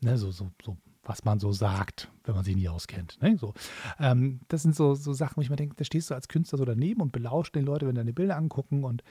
Ne, 0.00 0.16
so, 0.16 0.30
so, 0.30 0.50
so 0.64 0.78
was 1.02 1.24
man 1.24 1.40
so 1.40 1.52
sagt, 1.52 2.10
wenn 2.24 2.34
man 2.34 2.44
sich 2.44 2.56
nie 2.56 2.68
auskennt. 2.68 3.20
Ne? 3.22 3.36
So, 3.38 3.54
ähm, 3.98 4.40
das 4.48 4.62
sind 4.62 4.76
so, 4.76 4.94
so 4.94 5.12
Sachen, 5.12 5.36
wo 5.36 5.40
ich 5.40 5.50
mir 5.50 5.56
denke, 5.56 5.76
da 5.76 5.84
stehst 5.84 6.10
du 6.10 6.14
als 6.14 6.28
Künstler 6.28 6.58
so 6.58 6.64
daneben 6.64 7.00
und 7.00 7.12
belauscht 7.12 7.54
den 7.54 7.64
Leute, 7.64 7.86
wenn 7.86 7.94
deine 7.94 8.12
Bilder 8.12 8.36
angucken 8.36 8.84
und 8.84 9.02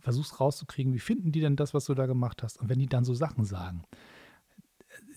versuchst 0.00 0.40
rauszukriegen, 0.40 0.94
wie 0.94 0.98
finden 0.98 1.32
die 1.32 1.40
denn 1.40 1.56
das, 1.56 1.74
was 1.74 1.84
du 1.84 1.94
da 1.94 2.06
gemacht 2.06 2.42
hast. 2.42 2.60
Und 2.60 2.68
wenn 2.68 2.78
die 2.78 2.86
dann 2.86 3.04
so 3.04 3.14
Sachen 3.14 3.44
sagen, 3.44 3.84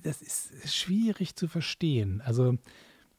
das 0.03 0.21
ist 0.21 0.73
schwierig 0.73 1.35
zu 1.35 1.47
verstehen. 1.47 2.21
Also, 2.21 2.57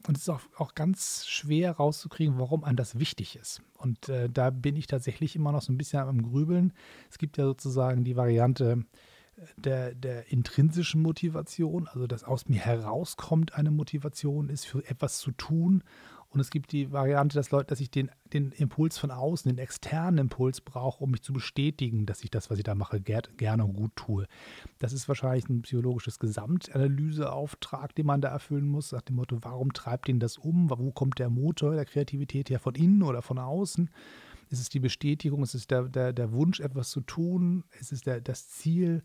und 0.06 0.16
es 0.16 0.22
ist 0.22 0.28
auch, 0.28 0.40
auch 0.56 0.74
ganz 0.74 1.26
schwer 1.26 1.72
rauszukriegen, 1.72 2.38
warum 2.38 2.64
einem 2.64 2.76
das 2.76 2.98
wichtig 2.98 3.36
ist. 3.36 3.60
Und 3.74 4.08
äh, 4.08 4.30
da 4.30 4.50
bin 4.50 4.76
ich 4.76 4.86
tatsächlich 4.86 5.36
immer 5.36 5.52
noch 5.52 5.62
so 5.62 5.72
ein 5.72 5.78
bisschen 5.78 6.00
am 6.00 6.22
Grübeln. 6.22 6.72
Es 7.10 7.18
gibt 7.18 7.36
ja 7.36 7.44
sozusagen 7.44 8.04
die 8.04 8.16
Variante, 8.16 8.84
der, 9.56 9.94
der 9.94 10.30
intrinsischen 10.30 11.02
Motivation, 11.02 11.88
also 11.88 12.06
dass 12.06 12.24
aus 12.24 12.48
mir 12.48 12.60
herauskommt 12.60 13.54
eine 13.54 13.70
Motivation 13.70 14.48
ist, 14.48 14.66
für 14.66 14.88
etwas 14.88 15.18
zu 15.18 15.32
tun. 15.32 15.82
Und 16.32 16.38
es 16.38 16.50
gibt 16.50 16.70
die 16.70 16.92
Variante, 16.92 17.34
dass 17.34 17.50
Leute, 17.50 17.66
dass 17.66 17.80
ich 17.80 17.90
den, 17.90 18.08
den 18.32 18.52
Impuls 18.52 18.98
von 18.98 19.10
außen, 19.10 19.50
den 19.50 19.58
externen 19.58 20.18
Impuls 20.18 20.60
brauche, 20.60 21.02
um 21.02 21.10
mich 21.10 21.22
zu 21.22 21.32
bestätigen, 21.32 22.06
dass 22.06 22.22
ich 22.22 22.30
das, 22.30 22.50
was 22.50 22.58
ich 22.58 22.62
da 22.62 22.76
mache, 22.76 23.00
ger 23.00 23.22
gerne 23.36 23.64
und 23.64 23.74
gut 23.74 23.96
tue. 23.96 24.26
Das 24.78 24.92
ist 24.92 25.08
wahrscheinlich 25.08 25.48
ein 25.48 25.62
psychologisches 25.62 26.20
Gesamtanalyseauftrag, 26.20 27.96
den 27.96 28.06
man 28.06 28.20
da 28.20 28.28
erfüllen 28.28 28.68
muss, 28.68 28.92
nach 28.92 29.02
dem 29.02 29.16
Motto, 29.16 29.38
warum 29.42 29.72
treibt 29.72 30.08
ihn 30.08 30.20
das 30.20 30.38
um? 30.38 30.70
Wo 30.70 30.92
kommt 30.92 31.18
der 31.18 31.30
Motor 31.30 31.74
der 31.74 31.84
Kreativität 31.84 32.48
her? 32.48 32.60
Von 32.60 32.76
innen 32.76 33.02
oder 33.02 33.22
von 33.22 33.38
außen? 33.38 33.90
Ist 34.50 34.60
es 34.60 34.68
die 34.68 34.80
Bestätigung? 34.80 35.42
Ist 35.42 35.54
es 35.54 35.66
der, 35.66 35.84
der, 35.84 36.12
der 36.12 36.32
Wunsch, 36.32 36.60
etwas 36.60 36.90
zu 36.90 37.00
tun? 37.00 37.64
Ist 37.78 37.92
es 37.92 38.02
der, 38.02 38.20
das 38.20 38.48
Ziel, 38.50 39.02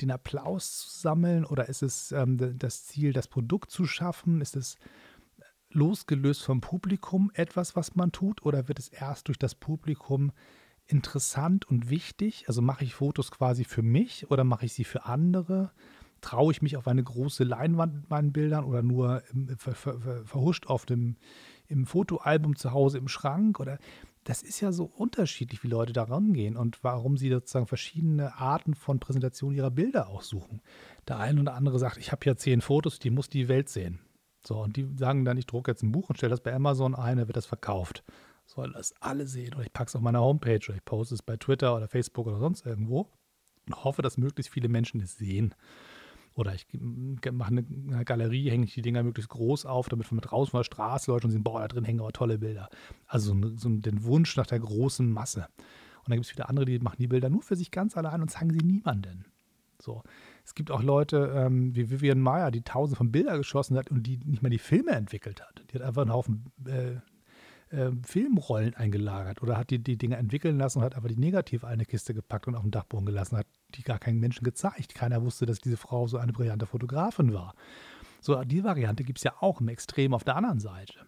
den 0.00 0.10
Applaus 0.10 0.78
zu 0.78 0.90
sammeln? 0.90 1.44
Oder 1.44 1.68
ist 1.68 1.82
es 1.82 2.10
ähm, 2.12 2.58
das 2.58 2.86
Ziel, 2.86 3.12
das 3.12 3.28
Produkt 3.28 3.70
zu 3.70 3.84
schaffen? 3.84 4.40
Ist 4.40 4.56
es 4.56 4.76
losgelöst 5.70 6.42
vom 6.42 6.60
Publikum 6.60 7.30
etwas, 7.34 7.76
was 7.76 7.94
man 7.94 8.12
tut, 8.12 8.44
oder 8.44 8.68
wird 8.68 8.78
es 8.78 8.88
erst 8.88 9.28
durch 9.28 9.38
das 9.38 9.54
Publikum 9.54 10.32
interessant 10.86 11.66
und 11.66 11.90
wichtig? 11.90 12.44
Also 12.48 12.62
mache 12.62 12.84
ich 12.84 12.94
Fotos 12.94 13.30
quasi 13.30 13.64
für 13.64 13.82
mich 13.82 14.30
oder 14.30 14.44
mache 14.44 14.66
ich 14.66 14.72
sie 14.72 14.84
für 14.84 15.04
andere? 15.04 15.70
Traue 16.20 16.50
ich 16.50 16.62
mich 16.62 16.76
auf 16.76 16.88
eine 16.88 17.04
große 17.04 17.44
Leinwand 17.44 17.94
mit 17.94 18.10
meinen 18.10 18.32
Bildern 18.32 18.64
oder 18.64 18.82
nur 18.82 19.22
im, 19.32 19.56
ver, 19.56 19.74
ver, 19.74 20.00
ver, 20.00 20.24
verhuscht 20.24 20.66
auf 20.66 20.86
dem 20.86 21.16
im 21.68 21.84
Fotoalbum 21.84 22.56
zu 22.56 22.72
Hause 22.72 22.98
im 22.98 23.08
Schrank? 23.08 23.60
Oder 23.60 23.78
das 24.28 24.42
ist 24.42 24.60
ja 24.60 24.72
so 24.72 24.84
unterschiedlich, 24.84 25.64
wie 25.64 25.68
Leute 25.68 25.94
da 25.94 26.02
rangehen 26.02 26.58
und 26.58 26.84
warum 26.84 27.16
sie 27.16 27.30
sozusagen 27.30 27.66
verschiedene 27.66 28.36
Arten 28.36 28.74
von 28.74 29.00
Präsentation 29.00 29.54
ihrer 29.54 29.70
Bilder 29.70 30.10
auch 30.10 30.20
suchen. 30.20 30.60
Der 31.08 31.18
eine 31.18 31.40
oder 31.40 31.54
andere 31.54 31.78
sagt, 31.78 31.96
ich 31.96 32.12
habe 32.12 32.24
hier 32.24 32.36
zehn 32.36 32.60
Fotos, 32.60 32.98
die 32.98 33.08
muss 33.08 33.30
die 33.30 33.48
Welt 33.48 33.70
sehen. 33.70 34.00
So, 34.46 34.60
und 34.60 34.76
die 34.76 34.86
sagen 34.98 35.24
dann, 35.24 35.38
ich 35.38 35.46
drucke 35.46 35.70
jetzt 35.70 35.82
ein 35.82 35.92
Buch 35.92 36.10
und 36.10 36.16
stelle 36.16 36.28
das 36.28 36.42
bei 36.42 36.52
Amazon 36.52 36.94
ein, 36.94 37.16
dann 37.16 37.26
wird 37.26 37.38
das 37.38 37.46
verkauft. 37.46 38.04
Sollen 38.44 38.74
das 38.74 38.92
alle 39.00 39.26
sehen. 39.26 39.54
Oder 39.54 39.64
ich 39.64 39.72
packe 39.72 39.88
es 39.88 39.96
auf 39.96 40.02
meiner 40.02 40.20
Homepage 40.20 40.60
oder 40.68 40.76
ich 40.76 40.84
poste 40.84 41.14
es 41.14 41.22
bei 41.22 41.38
Twitter 41.38 41.74
oder 41.74 41.88
Facebook 41.88 42.26
oder 42.26 42.38
sonst 42.38 42.66
irgendwo 42.66 43.08
und 43.66 43.82
hoffe, 43.82 44.02
dass 44.02 44.18
möglichst 44.18 44.52
viele 44.52 44.68
Menschen 44.68 45.00
es 45.00 45.16
sehen. 45.16 45.54
Oder 46.38 46.54
ich 46.54 46.68
mache 47.32 47.48
eine, 47.50 48.04
Galerie, 48.04 48.48
hänge 48.48 48.64
ich 48.64 48.74
die 48.74 48.80
Dinger 48.80 49.02
möglichst 49.02 49.28
groß 49.28 49.66
auf, 49.66 49.88
damit 49.88 50.12
man 50.12 50.20
draußen 50.20 50.52
von 50.52 50.60
der 50.60 50.64
Straße 50.64 51.10
Leute 51.10 51.26
und 51.26 51.32
sehen, 51.32 51.42
boah, 51.42 51.62
da 51.62 51.66
drin 51.66 51.82
hängen 51.82 51.98
aber 51.98 52.12
tolle 52.12 52.38
Bilder. 52.38 52.68
Also 53.08 53.34
so, 53.34 53.56
so 53.56 53.68
den 53.68 54.04
Wunsch 54.04 54.36
nach 54.36 54.46
der 54.46 54.60
großen 54.60 55.10
Masse. 55.10 55.48
Und 56.04 56.10
dann 56.10 56.18
gibt 56.18 56.26
es 56.26 56.32
wieder 56.32 56.48
andere, 56.48 56.64
die 56.64 56.78
machen 56.78 56.98
die 57.00 57.08
Bilder 57.08 57.28
nur 57.28 57.42
für 57.42 57.56
sich 57.56 57.72
ganz 57.72 57.96
allein 57.96 58.22
und 58.22 58.30
zeigen 58.30 58.52
sie 58.52 58.64
niemanden. 58.64 59.24
So. 59.82 60.04
Es 60.44 60.54
gibt 60.54 60.70
auch 60.70 60.82
Leute 60.82 61.32
ähm, 61.34 61.74
wie 61.74 61.90
Vivian 61.90 62.20
Meyer, 62.20 62.52
die 62.52 62.62
tausende 62.62 62.96
von 62.96 63.10
Bildern 63.10 63.38
geschossen 63.38 63.76
hat 63.76 63.90
und 63.90 64.04
die 64.04 64.18
nicht 64.18 64.40
mal 64.40 64.48
die 64.48 64.58
Filme 64.58 64.92
entwickelt 64.92 65.42
hat. 65.42 65.64
Die 65.70 65.74
hat 65.74 65.82
einfach 65.82 66.02
einen 66.02 66.12
Haufen 66.12 66.52
äh, 66.66 67.00
äh, 67.70 67.90
Filmrollen 68.02 68.74
eingelagert 68.74 69.42
oder 69.42 69.56
hat 69.56 69.70
die, 69.70 69.78
die 69.78 69.96
Dinge 69.96 70.16
entwickeln 70.16 70.58
lassen 70.58 70.78
und 70.78 70.84
hat 70.84 70.94
einfach 70.94 71.08
die 71.08 71.18
negativ 71.18 71.64
eine 71.64 71.84
Kiste 71.84 72.14
gepackt 72.14 72.48
und 72.48 72.54
auf 72.54 72.62
den 72.62 72.70
Dachboden 72.70 73.06
gelassen, 73.06 73.36
hat 73.36 73.46
die 73.74 73.82
gar 73.82 73.98
keinen 73.98 74.20
Menschen 74.20 74.44
gezeigt. 74.44 74.94
Keiner 74.94 75.22
wusste, 75.22 75.46
dass 75.46 75.60
diese 75.60 75.76
Frau 75.76 76.06
so 76.06 76.18
eine 76.18 76.32
brillante 76.32 76.66
Fotografin 76.66 77.32
war. 77.32 77.54
So, 78.20 78.42
die 78.44 78.64
Variante 78.64 79.04
gibt 79.04 79.18
es 79.18 79.24
ja 79.24 79.34
auch 79.40 79.60
im 79.60 79.68
Extrem 79.68 80.14
auf 80.14 80.24
der 80.24 80.36
anderen 80.36 80.60
Seite. 80.60 81.06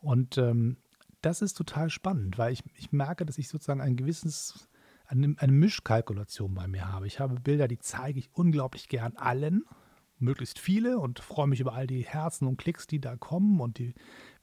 Und 0.00 0.38
ähm, 0.38 0.76
das 1.20 1.42
ist 1.42 1.54
total 1.54 1.90
spannend, 1.90 2.38
weil 2.38 2.52
ich, 2.52 2.62
ich 2.76 2.92
merke, 2.92 3.24
dass 3.24 3.38
ich 3.38 3.48
sozusagen 3.48 3.80
ein 3.80 3.96
gewisses 3.96 4.68
eine, 5.06 5.34
eine 5.38 5.52
Mischkalkulation 5.52 6.54
bei 6.54 6.66
mir 6.66 6.90
habe. 6.90 7.06
Ich 7.06 7.20
habe 7.20 7.40
Bilder, 7.40 7.68
die 7.68 7.78
zeige 7.78 8.18
ich 8.18 8.30
unglaublich 8.34 8.88
gern 8.88 9.16
allen, 9.16 9.64
möglichst 10.24 10.58
viele 10.58 10.98
und 10.98 11.20
freue 11.20 11.46
mich 11.46 11.60
über 11.60 11.74
all 11.74 11.86
die 11.86 12.02
Herzen 12.02 12.46
und 12.46 12.56
Klicks, 12.56 12.86
die 12.86 13.00
da 13.00 13.16
kommen. 13.16 13.60
Und 13.60 13.78
die, 13.78 13.94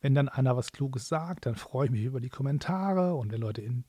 wenn 0.02 0.16
dann 0.16 0.30
einer 0.30 0.56
was 0.56 0.72
Kluges 0.72 1.08
sagt, 1.08 1.46
dann 1.46 1.56
freue 1.56 1.86
ich 1.86 1.92
mich 1.92 2.04
über 2.04 2.22
die 2.22 2.30
Kommentare 2.30 3.16
und 3.16 3.32
wenn 3.32 3.42
Leute 3.42 3.62
in 3.62 3.84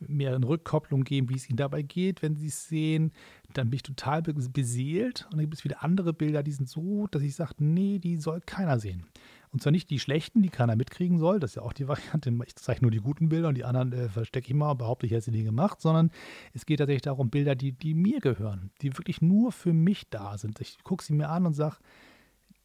mir 0.00 0.34
eine 0.34 0.46
Rückkopplung 0.46 1.04
geben, 1.04 1.28
wie 1.28 1.34
es 1.34 1.48
ihnen 1.48 1.56
dabei 1.56 1.82
geht, 1.82 2.22
wenn 2.22 2.36
sie 2.36 2.48
es 2.48 2.68
sehen, 2.68 3.12
dann 3.54 3.70
bin 3.70 3.76
ich 3.76 3.82
total 3.82 4.22
beseelt. 4.22 5.24
Und 5.24 5.34
dann 5.34 5.40
gibt 5.40 5.54
es 5.54 5.64
wieder 5.64 5.82
andere 5.82 6.12
Bilder, 6.12 6.42
die 6.42 6.52
sind 6.52 6.68
so, 6.68 7.06
dass 7.08 7.22
ich 7.22 7.34
sage, 7.34 7.54
nee, 7.58 7.98
die 7.98 8.16
soll 8.16 8.40
keiner 8.40 8.78
sehen. 8.78 9.04
Und 9.50 9.62
zwar 9.62 9.72
nicht 9.72 9.90
die 9.90 9.98
schlechten, 9.98 10.42
die 10.42 10.50
keiner 10.50 10.76
mitkriegen 10.76 11.18
soll, 11.18 11.40
das 11.40 11.52
ist 11.52 11.54
ja 11.56 11.62
auch 11.62 11.72
die 11.72 11.88
Variante, 11.88 12.32
ich 12.46 12.56
zeige 12.56 12.82
nur 12.82 12.90
die 12.90 13.00
guten 13.00 13.28
Bilder 13.28 13.48
und 13.48 13.54
die 13.56 13.64
anderen 13.64 13.92
äh, 13.92 14.08
verstecke 14.08 14.48
ich 14.48 14.54
mal 14.54 14.72
und 14.72 14.78
behaupte, 14.78 15.06
ich 15.06 15.12
hätte 15.12 15.26
sie 15.26 15.30
nie 15.30 15.44
gemacht, 15.44 15.80
sondern 15.80 16.10
es 16.52 16.66
geht 16.66 16.78
tatsächlich 16.78 17.02
darum, 17.02 17.30
Bilder, 17.30 17.54
die, 17.54 17.72
die 17.72 17.94
mir 17.94 18.20
gehören, 18.20 18.70
die 18.82 18.96
wirklich 18.96 19.22
nur 19.22 19.52
für 19.52 19.72
mich 19.72 20.08
da 20.10 20.38
sind. 20.38 20.60
Ich 20.60 20.82
gucke 20.84 21.04
sie 21.04 21.14
mir 21.14 21.28
an 21.28 21.46
und 21.46 21.54
sage, 21.54 21.76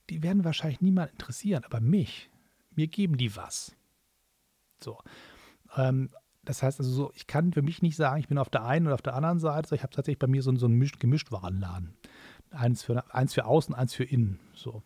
die 0.10 0.24
werden 0.24 0.44
wahrscheinlich 0.44 0.82
niemand 0.82 1.12
interessieren, 1.12 1.64
aber 1.64 1.80
mich, 1.80 2.30
mir 2.76 2.88
geben 2.88 3.18
die 3.18 3.36
was. 3.36 3.76
So. 4.84 5.00
Ähm, 5.76 6.10
das 6.46 6.62
heißt 6.62 6.80
also 6.80 6.92
so, 6.92 7.12
ich 7.16 7.26
kann 7.26 7.54
für 7.54 7.62
mich 7.62 7.82
nicht 7.82 7.96
sagen, 7.96 8.20
ich 8.20 8.28
bin 8.28 8.38
auf 8.38 8.50
der 8.50 8.66
einen 8.66 8.88
oder 8.88 8.96
auf 8.96 9.02
der 9.02 9.16
anderen 9.16 9.40
Seite. 9.40 9.76
Ich 9.76 9.84
habe 9.84 9.94
tatsächlich 9.94 10.20
bei 10.20 10.28
mir 10.28 10.42
so, 10.42 10.54
so 10.56 10.66
einen 10.66 10.80
Gemischtwarenladen. 11.00 11.94
Eins 12.52 12.84
für, 12.84 13.14
eins 13.16 13.34
für 13.34 13.46
außen, 13.46 13.74
eins 13.74 13.94
für 13.94 14.04
innen. 14.04 14.40
So. 14.54 14.84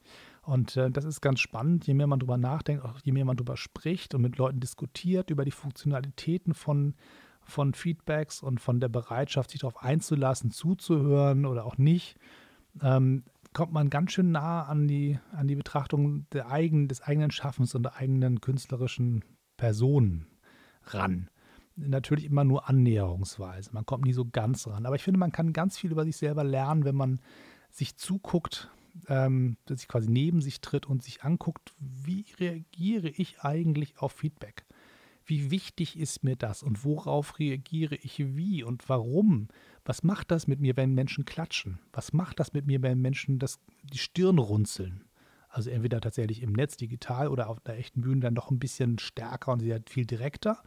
Und 0.47 0.77
äh, 0.77 0.89
das 0.89 1.03
ist 1.03 1.19
ganz 1.19 1.41
spannend, 1.41 1.87
je 1.87 1.93
mehr 1.93 2.07
man 2.07 2.19
darüber 2.19 2.37
nachdenkt, 2.37 2.85
auch 2.85 2.99
je 3.03 3.11
mehr 3.11 3.25
man 3.25 3.35
darüber 3.35 3.57
spricht 3.57 4.15
und 4.15 4.21
mit 4.21 4.37
Leuten 4.37 4.61
diskutiert 4.61 5.29
über 5.29 5.43
die 5.43 5.51
Funktionalitäten 5.51 6.53
von, 6.53 6.95
von 7.43 7.73
Feedbacks 7.73 8.41
und 8.41 8.61
von 8.61 8.79
der 8.79 8.87
Bereitschaft, 8.87 9.51
sich 9.51 9.59
darauf 9.59 9.83
einzulassen, 9.83 10.51
zuzuhören 10.51 11.45
oder 11.45 11.65
auch 11.65 11.77
nicht, 11.77 12.15
ähm, 12.81 13.25
kommt 13.51 13.73
man 13.73 13.89
ganz 13.89 14.13
schön 14.13 14.31
nah 14.31 14.63
an 14.63 14.87
die, 14.87 15.19
an 15.33 15.49
die 15.49 15.55
Betrachtung 15.55 16.29
der 16.31 16.49
eigenen, 16.49 16.87
des 16.87 17.01
eigenen 17.01 17.31
Schaffens 17.31 17.75
und 17.75 17.83
der 17.83 17.97
eigenen 17.97 18.39
künstlerischen 18.39 19.25
Person 19.57 20.27
ran. 20.83 21.29
Natürlich 21.75 22.23
immer 22.23 22.45
nur 22.45 22.69
annäherungsweise. 22.69 23.71
Man 23.73 23.85
kommt 23.85 24.05
nie 24.05 24.13
so 24.13 24.23
ganz 24.23 24.65
ran. 24.65 24.85
Aber 24.85 24.95
ich 24.95 25.03
finde, 25.03 25.19
man 25.19 25.33
kann 25.33 25.51
ganz 25.51 25.77
viel 25.77 25.91
über 25.91 26.05
sich 26.05 26.15
selber 26.15 26.45
lernen, 26.45 26.85
wenn 26.85 26.95
man 26.95 27.19
sich 27.69 27.97
zuguckt, 27.97 28.71
ähm, 29.07 29.57
dass 29.65 29.79
sich 29.79 29.87
quasi 29.87 30.09
neben 30.09 30.41
sich 30.41 30.61
tritt 30.61 30.85
und 30.85 31.03
sich 31.03 31.23
anguckt, 31.23 31.73
wie 31.79 32.25
reagiere 32.39 33.09
ich 33.09 33.41
eigentlich 33.41 33.99
auf 33.99 34.11
Feedback? 34.11 34.65
Wie 35.25 35.51
wichtig 35.51 35.99
ist 35.99 36.23
mir 36.23 36.37
das 36.37 36.63
und 36.63 36.85
worauf 36.85 37.37
reagiere 37.37 37.95
ich 37.95 38.35
wie 38.35 38.63
und 38.63 38.87
warum? 38.87 39.49
Was 39.83 40.03
macht 40.03 40.31
das 40.31 40.47
mit 40.47 40.61
mir, 40.61 40.77
wenn 40.77 40.93
Menschen 40.93 41.25
klatschen? 41.25 41.79
Was 41.91 42.13
macht 42.13 42.39
das 42.39 42.53
mit 42.53 42.65
mir, 42.65 42.81
wenn 42.81 43.01
Menschen 43.01 43.37
das, 43.37 43.59
die 43.83 43.97
Stirn 43.97 44.37
runzeln? 44.37 45.03
Also 45.49 45.69
entweder 45.69 45.99
tatsächlich 45.99 46.41
im 46.41 46.53
Netz 46.53 46.77
digital 46.77 47.27
oder 47.27 47.49
auf 47.49 47.59
der 47.59 47.77
echten 47.77 48.01
Bühne 48.01 48.21
dann 48.21 48.35
noch 48.35 48.51
ein 48.51 48.59
bisschen 48.59 48.99
stärker 48.99 49.51
und 49.51 49.59
sehr 49.59 49.81
viel 49.89 50.05
direkter. 50.05 50.63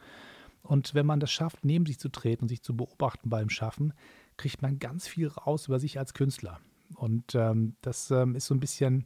Und 0.63 0.95
wenn 0.95 1.07
man 1.07 1.21
das 1.21 1.31
schafft, 1.31 1.65
neben 1.65 1.87
sich 1.87 1.99
zu 1.99 2.11
treten 2.11 2.45
und 2.45 2.49
sich 2.49 2.63
zu 2.63 2.77
beobachten 2.77 3.31
beim 3.31 3.49
Schaffen, 3.49 3.95
kriegt 4.37 4.63
man 4.63 4.79
ganz 4.79 5.07
viel 5.09 5.29
raus 5.29 5.69
über 5.69 5.79
sich 5.79 5.99
als 5.99 6.13
Künstler. 6.13 6.61
Und 6.95 7.35
ähm, 7.35 7.77
das 7.83 8.11
ähm, 8.11 8.35
ist 8.35 8.47
so 8.47 8.55
ein 8.55 8.61
bisschen 8.61 9.05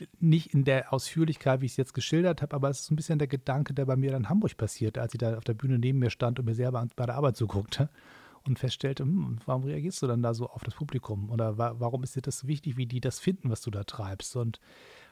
äh, 0.00 0.06
nicht 0.20 0.54
in 0.54 0.64
der 0.64 0.92
Ausführlichkeit, 0.92 1.60
wie 1.60 1.66
ich 1.66 1.72
es 1.72 1.76
jetzt 1.76 1.94
geschildert 1.94 2.42
habe, 2.42 2.54
aber 2.54 2.70
es 2.70 2.80
ist 2.80 2.86
so 2.86 2.94
ein 2.94 2.96
bisschen 2.96 3.18
der 3.18 3.28
Gedanke, 3.28 3.74
der 3.74 3.86
bei 3.86 3.96
mir 3.96 4.16
in 4.16 4.28
Hamburg 4.28 4.56
passierte, 4.56 5.00
als 5.00 5.14
ich 5.14 5.18
da 5.18 5.36
auf 5.36 5.44
der 5.44 5.54
Bühne 5.54 5.78
neben 5.78 5.98
mir 5.98 6.10
stand 6.10 6.38
und 6.38 6.44
mir 6.44 6.54
selber 6.54 6.86
bei 6.96 7.06
der 7.06 7.16
Arbeit 7.16 7.36
zuguckte 7.36 7.88
und 8.48 8.58
feststellte, 8.58 9.04
hm, 9.04 9.38
warum 9.46 9.64
reagierst 9.64 10.02
du 10.02 10.06
dann 10.06 10.22
da 10.22 10.34
so 10.34 10.48
auf 10.48 10.64
das 10.64 10.74
Publikum? 10.74 11.30
Oder 11.30 11.58
wa 11.58 11.74
warum 11.78 12.02
ist 12.02 12.16
dir 12.16 12.22
das 12.22 12.40
so 12.40 12.48
wichtig, 12.48 12.76
wie 12.76 12.86
die 12.86 13.00
das 13.00 13.18
finden, 13.18 13.50
was 13.50 13.60
du 13.60 13.70
da 13.70 13.84
treibst? 13.84 14.36
Und 14.36 14.60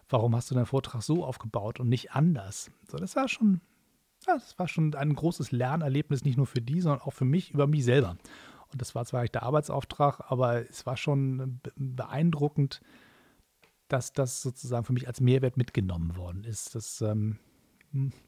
warum 0.09 0.35
hast 0.35 0.51
du 0.51 0.55
deinen 0.55 0.66
Vortrag 0.66 1.03
so 1.03 1.25
aufgebaut 1.25 1.81
und 1.81 1.88
nicht 1.88 2.12
anders? 2.12 2.71
So, 2.90 2.99
das 2.99 3.16
war 3.16 3.29
schon, 3.29 3.61
ja, 4.27 4.35
das 4.35 4.59
war 4.59 4.69
schon 4.69 4.95
ein 4.95 5.14
großes 5.14 5.53
Lernerlebnis, 5.53 6.25
nicht 6.25 6.37
nur 6.37 6.47
für 6.47 6.61
die, 6.61 6.81
sondern 6.81 7.03
auch 7.03 7.12
für 7.12 7.25
mich, 7.25 7.53
über 7.53 7.66
mich 7.66 7.85
selber. 7.85 8.16
Und 8.72 8.81
das 8.81 8.94
war 8.94 9.05
zwar 9.05 9.20
eigentlich 9.20 9.33
der 9.33 9.44
Arbeitsauftrag, 9.44 10.31
aber 10.31 10.68
es 10.68 10.87
war 10.87 10.96
schon 10.96 11.61
beeindruckend, 11.76 12.81
dass 13.88 14.12
das 14.12 14.42
sozusagen 14.42 14.85
für 14.85 14.92
mich 14.92 15.07
als 15.07 15.20
Mehrwert 15.20 15.57
mitgenommen 15.57 16.16
worden 16.16 16.44
ist. 16.44 16.74
Das, 16.74 17.00
ähm, 17.00 17.38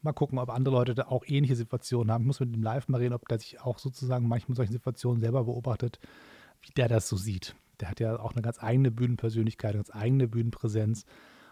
mal 0.03 0.13
gucken, 0.13 0.39
ob 0.39 0.51
andere 0.51 0.77
Leute 0.77 0.95
da 0.95 1.07
auch 1.07 1.25
ähnliche 1.27 1.57
Situationen 1.57 2.13
haben. 2.13 2.23
Ich 2.23 2.27
muss 2.27 2.41
mit 2.41 2.55
dem 2.55 2.63
Live 2.63 2.89
mal 2.89 2.99
reden, 2.99 3.15
ob 3.15 3.29
der 3.29 3.39
sich 3.39 3.61
auch 3.61 3.79
sozusagen 3.79 4.29
manchmal 4.29 4.57
solche 4.57 4.73
Situationen 4.73 5.21
selber 5.21 5.45
beobachtet, 5.45 5.99
wie 6.63 6.73
der 6.73 6.89
das 6.89 7.09
so 7.09 7.17
sieht. 7.17 7.57
Der 7.81 7.91
hat 7.91 8.01
ja 8.01 8.19
auch 8.19 8.33
eine 8.33 8.43
ganz 8.43 8.63
eigene 8.63 8.91
Bühnenpersönlichkeit, 8.91 9.75
eine 9.75 9.83
ganz 9.83 9.95
eigene 9.95 10.29
Bühnenpräsenz 10.29 11.05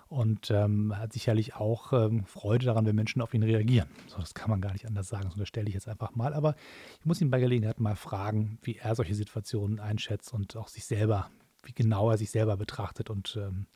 und 0.09 0.51
ähm, 0.51 0.97
hat 0.97 1.13
sicherlich 1.13 1.57
auch 1.57 1.93
ähm, 1.93 2.25
Freude 2.25 2.67
daran, 2.67 2.87
wenn 2.87 2.95
Menschen 2.95 3.21
auf 3.23 3.35
ihn 3.35 3.43
reagieren. 3.43 3.89
So, 4.07 4.19
das 4.19 4.35
kann 4.35 4.51
man 4.51 4.61
gar 4.61 4.73
nicht 4.73 4.87
anders 4.87 5.09
sagen, 5.09 5.31
das 5.37 5.49
stelle 5.49 5.69
ich 5.69 5.75
jetzt 5.75 5.89
einfach 5.89 6.15
mal. 6.15 6.33
Aber 6.33 6.55
ich 7.01 7.07
muss 7.07 7.21
ihn 7.21 7.31
bei 7.31 7.41
Gelegenheit 7.41 7.81
mal 7.81 7.97
fragen, 7.97 8.59
wie 8.63 8.77
er 8.77 8.95
solche 8.95 9.15
Situationen 9.15 9.81
einschätzt 9.81 10.33
und 10.33 10.57
auch 10.57 10.69
sich 10.69 10.85
selber, 10.85 11.31
wie 11.65 11.73
genau 11.73 12.11
er 12.11 12.19
sich 12.19 12.31
selber 12.31 12.57
betrachtet 12.57 13.11
und 13.11 13.37
ähm, 13.41 13.67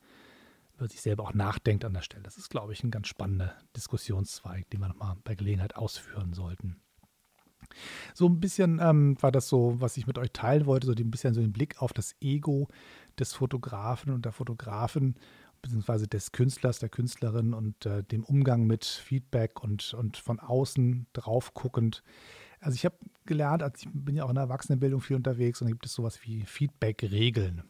über 0.77 0.87
sich 0.87 1.01
selber 1.01 1.23
auch 1.23 1.33
nachdenkt 1.33 1.83
an 1.83 1.93
der 1.93 2.01
Stelle. 2.01 2.23
Das 2.23 2.37
ist, 2.37 2.49
glaube 2.49 2.71
ich, 2.71 2.83
ein 2.83 2.91
ganz 2.91 3.07
spannender 3.07 3.53
Diskussionszweig, 3.75 4.69
den 4.69 4.79
wir 4.79 4.87
nochmal 4.87 5.17
bei 5.23 5.35
Gelegenheit 5.35 5.75
ausführen 5.75 6.33
sollten. 6.33 6.77
So 8.13 8.27
ein 8.27 8.39
bisschen 8.39 8.79
ähm, 8.81 9.15
war 9.21 9.31
das 9.31 9.47
so, 9.47 9.79
was 9.79 9.97
ich 9.97 10.07
mit 10.07 10.17
euch 10.17 10.31
teilen 10.31 10.65
wollte, 10.65 10.87
so 10.87 10.93
ein 10.93 11.11
bisschen 11.11 11.33
so 11.33 11.41
den 11.41 11.53
Blick 11.53 11.81
auf 11.81 11.93
das 11.93 12.15
Ego 12.21 12.67
des 13.19 13.33
Fotografen 13.33 14.13
und 14.13 14.25
der 14.25 14.31
Fotografin 14.31 15.15
beziehungsweise 15.61 16.07
des 16.07 16.31
Künstlers, 16.31 16.79
der 16.79 16.89
Künstlerin 16.89 17.53
und 17.53 17.85
äh, 17.85 18.03
dem 18.03 18.23
Umgang 18.23 18.65
mit 18.65 18.85
Feedback 18.85 19.63
und, 19.63 19.93
und 19.93 20.17
von 20.17 20.39
außen 20.39 21.07
drauf 21.13 21.53
guckend. 21.53 22.03
Also 22.59 22.75
ich 22.75 22.85
habe 22.85 22.95
gelernt, 23.25 23.63
also 23.63 23.75
ich 23.77 23.87
bin 23.91 24.15
ja 24.15 24.23
auch 24.23 24.29
in 24.29 24.35
der 24.35 24.43
Erwachsenenbildung 24.43 25.01
viel 25.01 25.15
unterwegs 25.15 25.61
und 25.61 25.67
da 25.67 25.71
gibt 25.71 25.85
es 25.85 25.93
sowas 25.93 26.19
wie 26.23 26.45
Feedback-Regeln. 26.45 27.63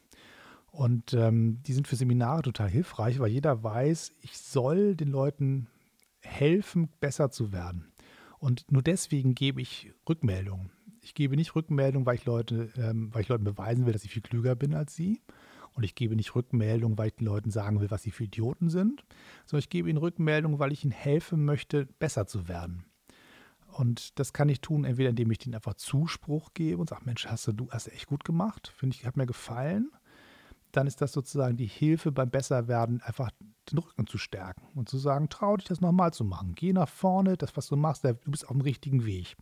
Und 0.72 1.14
ähm, 1.14 1.62
die 1.64 1.74
sind 1.74 1.88
für 1.88 1.98
Seminare 1.98 2.44
total 2.44 2.70
hilfreich, 2.70 3.20
weil 3.20 3.30
jeder 3.30 3.62
weiß, 3.62 4.14
ich 4.22 4.38
soll 4.38 4.96
den 4.96 5.10
Leuten 5.10 5.68
helfen, 6.22 6.90
besser 7.00 7.30
zu 7.30 7.52
werden. 7.52 7.92
Und 8.40 8.72
nur 8.72 8.82
deswegen 8.82 9.36
gebe 9.36 9.62
ich 9.62 9.92
Rückmeldungen. 10.08 10.72
Ich 11.02 11.14
gebe 11.14 11.36
nicht 11.36 11.56
Rückmeldungen, 11.56 12.06
weil 12.06 12.16
ich 12.16 12.26
Leute, 12.26 12.70
ähm, 12.78 13.14
weil 13.14 13.24
ich 13.24 13.28
Leuten 13.28 13.44
beweisen 13.44 13.86
will, 13.86 13.94
dass 13.94 14.06
ich 14.06 14.12
viel 14.12 14.22
klüger 14.22 14.56
bin 14.56 14.74
als 14.74 14.96
sie 14.96 15.22
Und 15.74 15.84
ich 15.84 15.96
gebe 15.96 16.16
nicht 16.16 16.36
Rückmeldung, 16.36 16.98
weil 16.98 17.08
ich 17.08 17.16
den 17.16 17.26
Leuten 17.26 17.50
sagen 17.50 17.80
will, 17.80 17.92
was 17.92 18.04
sie 18.04 18.12
für 18.12 18.26
Idioten 18.26 18.70
sind, 18.70 19.04
sondern 19.46 19.62
ich 19.62 19.70
gebe 19.70 19.90
ihnen 19.90 19.98
Rückmeldung, 19.98 20.60
weil 20.60 20.72
ich 20.72 20.84
ihnen 20.84 20.92
helfen 20.92 21.46
möchte, 21.46 21.86
besser 22.00 22.28
zu 22.28 22.48
werden. 22.48 22.86
Und 23.72 24.20
das 24.20 24.34
kann 24.34 24.50
ich 24.50 24.60
tun, 24.60 24.84
entweder 24.84 25.10
indem 25.10 25.32
ich 25.32 25.46
ihnen 25.46 25.56
einfach 25.56 25.76
Zuspruch 25.76 26.54
gebe 26.54 26.82
und 26.82 26.90
sage, 26.90 27.04
Mensch, 27.06 27.26
hast 27.28 27.48
du, 27.48 27.54
du 27.54 27.70
hast 27.72 27.88
echt 27.88 28.08
gut 28.08 28.26
gemacht, 28.26 28.74
finde 28.76 28.98
ich, 28.98 29.06
hat 29.06 29.16
mir 29.16 29.26
gefallen. 29.26 29.92
Dann 30.74 30.88
ist 30.88 31.02
das 31.02 31.14
sozusagen 31.14 31.58
die 31.58 31.68
Hilfe 31.68 32.12
beim 32.12 32.30
Besserwerden, 32.30 33.02
einfach 33.02 33.32
den 33.72 33.80
Rücken 33.80 34.08
zu 34.08 34.18
stärken 34.18 34.68
und 34.76 34.90
zu 34.90 34.98
sagen, 34.98 35.30
trau 35.30 35.56
dich 35.56 35.68
das 35.68 35.82
nochmal 35.82 36.12
zu 36.12 36.26
machen. 36.26 36.54
Geh 36.56 36.74
nach 36.74 36.90
vorne, 36.90 37.38
das, 37.38 37.56
was 37.56 37.68
du 37.68 37.78
machst, 37.78 38.04
du 38.04 38.14
bist 38.26 38.46
auf 38.46 38.52
dem 38.52 38.62
richtigen 38.62 39.06
Weg 39.06 39.38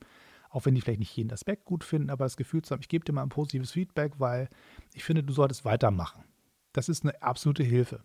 auch 0.50 0.66
wenn 0.66 0.76
die 0.76 0.82
vielleicht 0.82 1.00
nicht 1.00 1.16
jeden 1.16 1.32
Aspekt 1.32 1.66
gut 1.66 1.84
finden, 1.84 2.10
aber 2.10 2.26
das 2.26 2.38
Gefühl 2.38 2.62
zu 2.62 2.72
haben, 2.72 2.82
ich 2.82 2.90
gebe 2.90 3.06
dir 3.06 3.14
mal 3.14 3.24
ein 3.24 3.30
positives 3.30 3.72
Feedback, 3.72 4.14
weil 4.18 4.50
ich 4.94 5.04
finde, 5.04 5.24
du 5.24 5.34
solltest 5.34 5.66
weitermachen. 5.66 6.24
Das 6.74 6.90
ist 6.90 7.04
eine 7.04 7.22
absolute 7.22 7.64
Hilfe. 7.64 8.02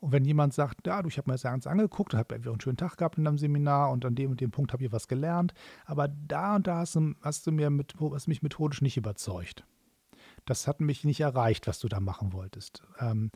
Und 0.00 0.12
wenn 0.12 0.24
jemand 0.24 0.54
sagt, 0.54 0.86
ja, 0.86 1.02
du, 1.02 1.08
ich 1.08 1.18
habe 1.18 1.30
mir 1.30 1.34
das 1.34 1.42
ganz 1.42 1.66
angeguckt, 1.66 2.14
habe 2.14 2.34
einfach 2.34 2.50
einen 2.50 2.60
schönen 2.60 2.78
Tag 2.78 2.96
gehabt 2.96 3.18
in 3.18 3.24
deinem 3.24 3.38
Seminar 3.38 3.90
und 3.90 4.04
an 4.04 4.14
dem 4.14 4.30
und 4.30 4.40
dem 4.40 4.50
Punkt 4.50 4.72
habe 4.72 4.84
ich 4.84 4.92
was 4.92 5.08
gelernt, 5.08 5.52
aber 5.84 6.08
da 6.08 6.56
und 6.56 6.66
da 6.66 6.78
hast 6.78 6.96
du, 6.96 7.14
hast 7.20 7.46
du 7.46 7.52
mir 7.52 7.68
mit, 7.68 7.94
hast 8.00 8.26
mich 8.26 8.42
methodisch 8.42 8.80
nicht 8.80 8.96
überzeugt. 8.96 9.64
Das 10.46 10.66
hat 10.66 10.80
mich 10.80 11.04
nicht 11.04 11.20
erreicht, 11.20 11.66
was 11.66 11.80
du 11.80 11.88
da 11.88 12.00
machen 12.00 12.32
wolltest. 12.32 12.82
Ähm, 12.98 13.30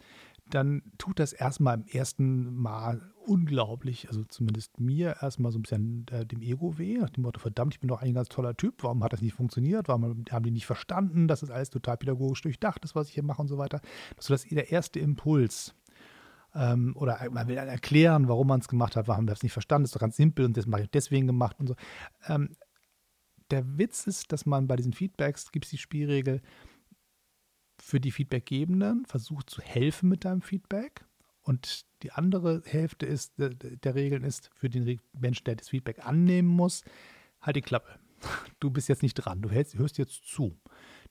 dann 0.51 0.83
tut 0.99 1.19
das 1.19 1.33
erstmal 1.33 1.77
im 1.77 1.87
ersten 1.87 2.55
Mal 2.55 3.01
unglaublich, 3.27 4.09
also 4.09 4.23
zumindest 4.25 4.79
mir 4.79 5.17
erstmal 5.23 5.51
so 5.51 5.59
ein 5.59 5.63
bisschen 5.63 6.07
äh, 6.11 6.27
dem 6.27 6.43
Ego 6.43 6.79
weh, 6.79 6.99
nach 6.99 7.11
dem 7.11 7.23
Motto, 7.23 7.41
verdammt, 7.41 7.75
ich 7.75 7.81
bin 7.81 7.89
doch 7.89 8.03
ein 8.03 8.13
ganz 8.13 8.29
toller 8.29 8.57
Typ, 8.57 8.83
warum 8.83 9.03
hat 9.03 9.13
das 9.13 9.23
nicht 9.23 9.35
funktioniert, 9.35 9.89
warum 9.89 10.25
haben 10.31 10.45
die 10.45 10.51
nicht 10.51 10.67
verstanden, 10.67 11.27
dass 11.27 11.41
das 11.41 11.51
alles 11.51 11.71
total 11.71 11.97
pädagogisch 11.97 12.43
durchdacht 12.43 12.85
ist, 12.85 12.95
was 12.95 13.09
ich 13.09 13.15
hier 13.15 13.23
mache 13.23 13.41
und 13.41 13.49
so 13.49 13.57
weiter. 13.57 13.81
Das 14.17 14.29
ist 14.29 14.51
der 14.51 14.71
erste 14.71 15.01
Impuls. 15.01 15.75
Ähm, 16.55 16.95
oder 16.97 17.19
man 17.33 17.49
will 17.49 17.57
dann 17.57 17.69
erklären, 17.69 18.29
warum 18.29 18.47
man 18.47 18.61
es 18.61 18.69
gemacht 18.69 18.95
hat, 18.95 19.09
warum 19.09 19.27
wir 19.27 19.33
es 19.33 19.43
nicht 19.43 19.53
verstanden, 19.53 19.85
das 19.85 19.91
ist 19.91 19.97
doch 19.97 20.01
ganz 20.01 20.17
simpel 20.17 20.45
und 20.45 20.57
das 20.57 20.67
mache 20.67 20.83
ich 20.83 20.91
deswegen 20.91 21.27
gemacht 21.27 21.57
und 21.59 21.69
so. 21.69 21.75
Ähm, 22.29 22.57
der 23.51 23.79
Witz 23.79 24.07
ist, 24.07 24.33
dass 24.33 24.47
man 24.47 24.67
bei 24.67 24.77
diesen 24.77 24.93
Feedbacks, 24.93 25.51
gibt 25.51 25.65
es 25.65 25.71
die 25.71 25.79
Spielregel, 25.79 26.41
für 27.85 28.01
die 28.01 28.13
Feedbackgebenden 28.13 29.05
versucht 29.05 29.51
zu 29.51 29.61
helfen 29.61 30.09
mit 30.09 30.25
deinem 30.25 30.41
Feedback. 30.41 31.05
Und 31.43 31.85
die 32.03 32.13
andere 32.13 32.63
Hälfte 32.65 33.05
ist, 33.05 33.39
der, 33.39 33.51
der 33.51 33.95
Regeln 33.95 34.25
ist 34.25 34.51
für 34.55 34.71
den 34.71 34.99
Menschen, 35.13 35.45
der 35.45 35.57
das 35.57 35.69
Feedback 35.69 36.07
annehmen 36.07 36.49
muss, 36.49 36.83
halt 37.41 37.57
die 37.57 37.63
Klappe. 37.63 37.99
Du 38.61 38.71
bist 38.71 38.89
jetzt 38.89 39.03
nicht 39.03 39.15
dran, 39.15 39.43
du 39.43 39.51
hältst, 39.51 39.77
hörst 39.77 39.99
jetzt 39.99 40.25
zu. 40.25 40.57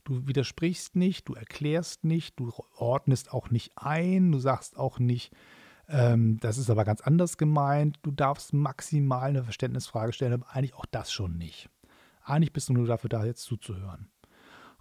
Du 0.04 0.28
widersprichst 0.28 0.96
nicht, 0.96 1.30
du 1.30 1.36
erklärst 1.36 2.04
nicht, 2.04 2.40
du 2.40 2.52
ordnest 2.76 3.32
auch 3.32 3.52
nicht 3.52 3.74
ein, 3.76 4.32
du 4.32 4.40
sagst 4.40 4.76
auch 4.76 4.98
nicht, 4.98 5.32
ähm, 5.88 6.40
das 6.40 6.58
ist 6.58 6.72
aber 6.72 6.86
ganz 6.86 7.02
anders 7.02 7.38
gemeint. 7.38 8.00
Du 8.02 8.10
darfst 8.10 8.52
maximal 8.52 9.30
eine 9.30 9.44
Verständnisfrage 9.44 10.14
stellen, 10.14 10.34
aber 10.34 10.50
eigentlich 10.50 10.74
auch 10.74 10.88
das 10.88 11.12
schon 11.12 11.38
nicht. 11.38 11.70
Eigentlich 12.24 12.54
bist 12.54 12.70
du 12.70 12.74
nur 12.74 12.88
dafür 12.88 13.10
da, 13.10 13.26
jetzt 13.26 13.44
zuzuhören. 13.44 14.10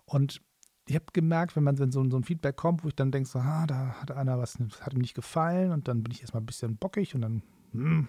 Und 0.07 0.41
ich 0.87 0.95
habe 0.95 1.07
gemerkt, 1.13 1.55
wenn 1.57 1.65
man 1.65 1.79
wenn 1.79 1.93
so, 1.93 2.09
so, 2.11 2.17
ein 2.17 2.25
Feedback 2.25 2.57
kommt, 2.57 2.83
wo 2.83 2.89
ich 2.89 2.97
dann 2.97 3.13
denke, 3.13 3.29
so, 3.29 3.39
ah, 3.39 3.67
da 3.67 4.01
hat 4.01 4.11
einer 4.11 4.39
was, 4.39 4.59
hat 4.81 4.95
ihm 4.95 5.01
nicht 5.01 5.15
gefallen 5.15 5.71
und 5.71 5.89
dann 5.89 6.03
bin 6.03 6.13
ich 6.13 6.21
erstmal 6.21 6.43
ein 6.43 6.47
bisschen 6.47 6.77
bockig 6.77 7.15
und 7.15 7.21
dann, 7.21 7.43
hm, 7.73 8.09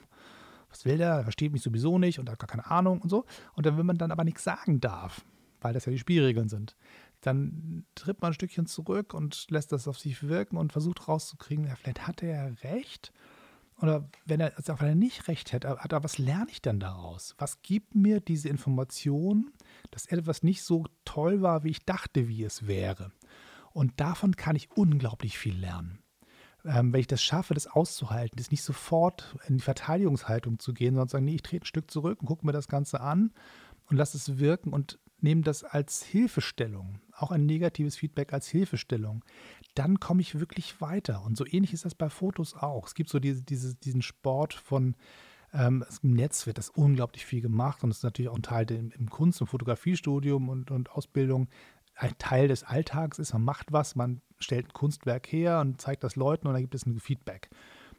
was 0.69 0.85
will 0.85 0.97
der? 0.97 1.13
Er 1.13 1.23
versteht 1.23 1.53
mich 1.53 1.61
sowieso 1.61 1.99
nicht 1.99 2.19
und 2.19 2.29
hat 2.29 2.39
gar 2.39 2.47
keine 2.47 2.69
Ahnung 2.69 2.99
und 2.99 3.09
so. 3.09 3.25
Und 3.53 3.65
dann, 3.65 3.77
wenn 3.77 3.85
man 3.85 3.97
dann 3.97 4.11
aber 4.11 4.23
nichts 4.23 4.43
sagen 4.43 4.79
darf, 4.79 5.23
weil 5.61 5.73
das 5.73 5.85
ja 5.85 5.91
die 5.91 5.99
Spielregeln 5.99 6.49
sind, 6.49 6.75
dann 7.21 7.85
tritt 7.95 8.21
man 8.21 8.31
ein 8.31 8.33
Stückchen 8.33 8.65
zurück 8.65 9.13
und 9.13 9.49
lässt 9.49 9.71
das 9.71 9.87
auf 9.87 9.99
sich 9.99 10.23
wirken 10.27 10.57
und 10.57 10.73
versucht 10.73 11.07
rauszukriegen, 11.07 11.65
ja, 11.65 11.75
vielleicht 11.75 12.07
hat 12.07 12.23
er 12.23 12.29
ja 12.29 12.69
recht 12.69 13.13
oder 13.83 14.09
wenn 14.25 14.39
er, 14.39 14.55
also 14.55 14.79
wenn 14.79 14.87
er 14.87 14.95
nicht 14.95 15.27
recht 15.27 15.51
hätte, 15.51 15.77
hat 15.77 15.91
er, 15.91 16.05
was 16.05 16.17
lerne 16.17 16.49
ich 16.49 16.61
denn 16.61 16.79
daraus? 16.79 17.35
Was 17.37 17.61
gibt 17.63 17.95
mir 17.95 18.21
diese 18.21 18.47
Information, 18.47 19.51
dass 19.91 20.05
etwas 20.05 20.41
nicht 20.41 20.63
so 20.63 20.85
toll 21.03 21.41
war, 21.41 21.65
wie 21.65 21.71
ich 21.71 21.85
dachte, 21.85 22.29
wie 22.29 22.45
es 22.45 22.65
wäre? 22.65 23.11
Und 23.73 23.99
davon 23.99 24.37
kann 24.37 24.55
ich 24.55 24.71
unglaublich 24.71 25.37
viel 25.37 25.57
lernen. 25.57 25.99
Ähm, 26.63 26.93
wenn 26.93 27.01
ich 27.01 27.07
das 27.07 27.21
schaffe, 27.21 27.55
das 27.55 27.67
auszuhalten, 27.67 28.37
das 28.37 28.51
nicht 28.51 28.63
sofort 28.63 29.35
in 29.49 29.57
die 29.57 29.63
Verteidigungshaltung 29.63 30.59
zu 30.59 30.73
gehen, 30.73 30.93
sondern 30.93 31.09
zu 31.09 31.17
sagen, 31.17 31.25
nee, 31.25 31.35
ich 31.35 31.41
trete 31.41 31.65
ein 31.65 31.67
Stück 31.67 31.91
zurück 31.91 32.21
und 32.21 32.27
gucke 32.27 32.45
mir 32.45 32.53
das 32.53 32.69
Ganze 32.69 33.01
an 33.01 33.33
und 33.89 33.97
lasse 33.97 34.15
es 34.15 34.39
wirken 34.39 34.71
und 34.71 34.97
nehme 35.23 35.41
das 35.41 35.63
als 35.63 36.03
Hilfestellung, 36.03 36.99
auch 37.15 37.31
ein 37.31 37.45
negatives 37.45 37.95
Feedback 37.95 38.33
als 38.33 38.47
Hilfestellung, 38.47 39.23
dann 39.75 39.99
komme 39.99 40.21
ich 40.21 40.39
wirklich 40.39 40.79
weiter. 40.81 41.23
Und 41.25 41.37
so 41.37 41.45
ähnlich 41.45 41.73
ist 41.73 41.85
das 41.85 41.95
bei 41.95 42.09
Fotos 42.09 42.55
auch. 42.55 42.85
Es 42.85 42.93
gibt 42.93 43.09
so 43.09 43.19
diese, 43.19 43.41
diese, 43.41 43.75
diesen 43.75 44.01
Sport 44.01 44.53
von, 44.53 44.95
ähm, 45.53 45.85
im 46.01 46.13
Netz 46.13 46.45
wird 46.45 46.57
das 46.57 46.69
unglaublich 46.69 47.25
viel 47.25 47.41
gemacht 47.41 47.83
und 47.83 47.89
es 47.89 47.97
ist 47.97 48.03
natürlich 48.03 48.29
auch 48.29 48.35
ein 48.35 48.43
Teil 48.43 48.69
im, 48.71 48.91
im 48.91 49.09
Kunst- 49.09 49.41
und 49.41 49.47
Fotografiestudium 49.47 50.49
und, 50.49 50.71
und 50.71 50.91
Ausbildung. 50.91 51.47
Ein 51.95 52.17
Teil 52.17 52.47
des 52.47 52.63
Alltags 52.63 53.19
ist, 53.19 53.33
man 53.33 53.43
macht 53.43 53.71
was, 53.71 53.95
man 53.95 54.21
stellt 54.39 54.67
ein 54.67 54.73
Kunstwerk 54.73 55.31
her 55.31 55.59
und 55.59 55.79
zeigt 55.79 56.03
das 56.03 56.15
Leuten 56.15 56.47
und 56.47 56.53
dann 56.53 56.63
gibt 56.63 56.75
es 56.75 56.85
ein 56.85 56.99
Feedback. 56.99 57.49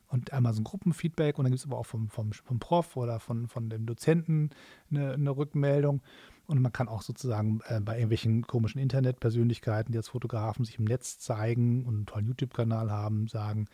Und 0.09 0.33
einmal 0.33 0.53
so 0.53 0.61
ein 0.61 0.65
Gruppenfeedback 0.65 1.39
und 1.39 1.45
dann 1.45 1.53
gibt 1.53 1.61
es 1.61 1.67
aber 1.67 1.79
auch 1.79 1.87
vom, 1.87 2.09
vom, 2.09 2.33
vom 2.33 2.59
Prof 2.59 2.97
oder 2.97 3.19
von, 3.19 3.49
von 3.49 3.71
dem 3.71 3.87
Dozenten 3.87 4.51
eine, 4.91 5.15
eine 5.15 5.31
Rückmeldung. 5.31 6.03
Und 6.47 6.61
man 6.61 6.73
kann 6.73 6.89
auch 6.89 7.03
sozusagen 7.03 7.61
äh, 7.69 7.81
bei 7.81 7.95
irgendwelchen 7.95 8.47
komischen 8.47 8.81
Internetpersönlichkeiten, 8.81 9.93
die 9.93 9.99
als 9.99 10.09
Fotografen 10.09 10.65
sich 10.65 10.79
im 10.79 10.85
Netz 10.85 11.19
zeigen 11.19 11.85
und 11.85 11.95
einen 11.95 12.07
tollen 12.07 12.27
YouTube-Kanal 12.27 12.91
haben, 12.91 13.29
sagen, 13.29 13.67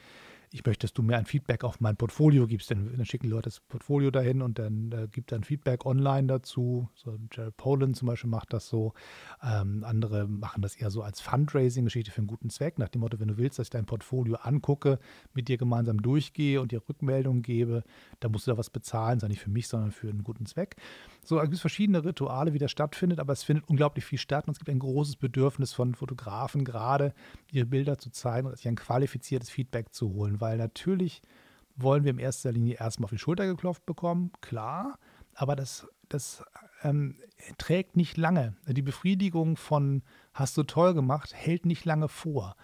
ich 0.53 0.67
möchte, 0.67 0.87
dass 0.87 0.93
du 0.93 1.03
mir 1.03 1.17
ein 1.17 1.27
Feedback 1.27 1.63
auf 1.63 1.81
mein 1.81 1.97
Portfolio 1.97 2.47
gibst. 2.47 2.71
Dann, 2.71 2.97
dann 2.97 3.07
schicken 3.07 3.29
Leute 3.29 3.51
das 3.51 3.61
Portfolio 3.61 4.11
dahin 4.11 4.43
und 4.43 4.59
dann 4.59 4.91
äh, 4.91 5.07
gibt 5.07 5.31
dann 5.31 5.45
Feedback 5.45 5.87
online 5.87 6.27
dazu. 6.27 6.89
So 6.95 7.17
Jared 7.31 7.57
Poland 7.57 7.97
zum 7.97 8.09
Beispiel 8.09 8.31
macht 8.31 8.53
das 8.53 8.69
so. 8.69 8.93
Ähm, 9.43 9.85
andere 9.85 10.27
machen 10.27 10.61
das 10.61 10.75
eher 10.75 10.91
so 10.91 11.03
als 11.03 11.21
Fundraising-Geschichte 11.21 12.11
für 12.11 12.19
einen 12.19 12.27
guten 12.27 12.51
Zweck, 12.51 12.79
nach 12.79 12.89
dem 12.89 13.01
Motto, 13.01 13.21
wenn 13.21 13.29
du 13.29 13.39
willst, 13.39 13.61
dass 13.61 13.67
ich 13.67 13.71
dein 13.71 13.87
Portfolio 13.87 14.37
angucke, 14.37 14.99
mit 15.35 15.47
dir 15.47 15.57
gemeinsam 15.57 16.03
durchgehe 16.03 16.61
und 16.61 16.73
dir 16.73 16.83
Rückmeldungen 16.89 17.43
gebe, 17.43 17.85
dann 18.19 18.33
musst 18.33 18.47
du 18.47 18.51
da 18.51 18.59
was 18.59 18.71
bezahlen, 18.71 19.21
sei 19.21 19.29
nicht 19.29 19.41
für 19.41 19.51
mich, 19.51 19.69
sondern 19.69 19.93
für 19.93 20.09
einen 20.09 20.25
guten 20.25 20.47
Zweck. 20.47 20.77
So, 21.25 21.39
es 21.39 21.49
gibt 21.49 21.61
verschiedene 21.61 22.05
Rituale, 22.05 22.55
wie 22.55 22.59
das 22.59 22.73
stattfindet, 22.73 23.21
aber 23.21 23.33
es 23.33 23.45
findet 23.45 23.69
unglaublich 23.69 24.05
viel 24.05 24.19
statt 24.19 24.49
und 24.49 24.53
es 24.53 24.59
gibt 24.59 24.71
ein 24.71 24.79
großes 24.81 25.17
Bedürfnis 25.17 25.73
von 25.73 25.95
Fotografen, 25.95 26.65
gerade 26.65 27.15
ihre 27.53 27.67
Bilder 27.67 27.99
zu 27.99 28.11
zeigen 28.11 28.49
und 28.49 28.57
sich 28.57 28.67
ein 28.67 28.77
qualifiziertes 28.77 29.51
Feedback 29.51 29.93
zu 29.93 30.13
holen, 30.13 30.40
weil 30.41 30.59
natürlich 30.59 31.23
wollen 31.77 32.05
wir 32.05 32.11
in 32.11 32.19
erster 32.19 32.53
Linie 32.53 32.77
erstmal 32.79 33.07
auf 33.07 33.11
die 33.11 33.19
Schulter 33.19 33.47
geklopft 33.47 33.87
bekommen, 33.87 34.33
klar, 34.41 34.99
aber 35.35 35.57
das, 35.57 35.87
das 36.09 36.45
ähm, 36.83 37.17
trägt 37.59 37.97
nicht 37.97 38.17
lange. 38.17 38.55
Die 38.67 38.83
Befriedigung 38.83 39.57
von 39.57 40.03
hast 40.35 40.57
du 40.57 40.63
toll 40.63 40.95
gemacht, 40.95 41.35
hält 41.35 41.67
nicht 41.67 41.85
lange 41.85 42.09
vor. 42.09 42.57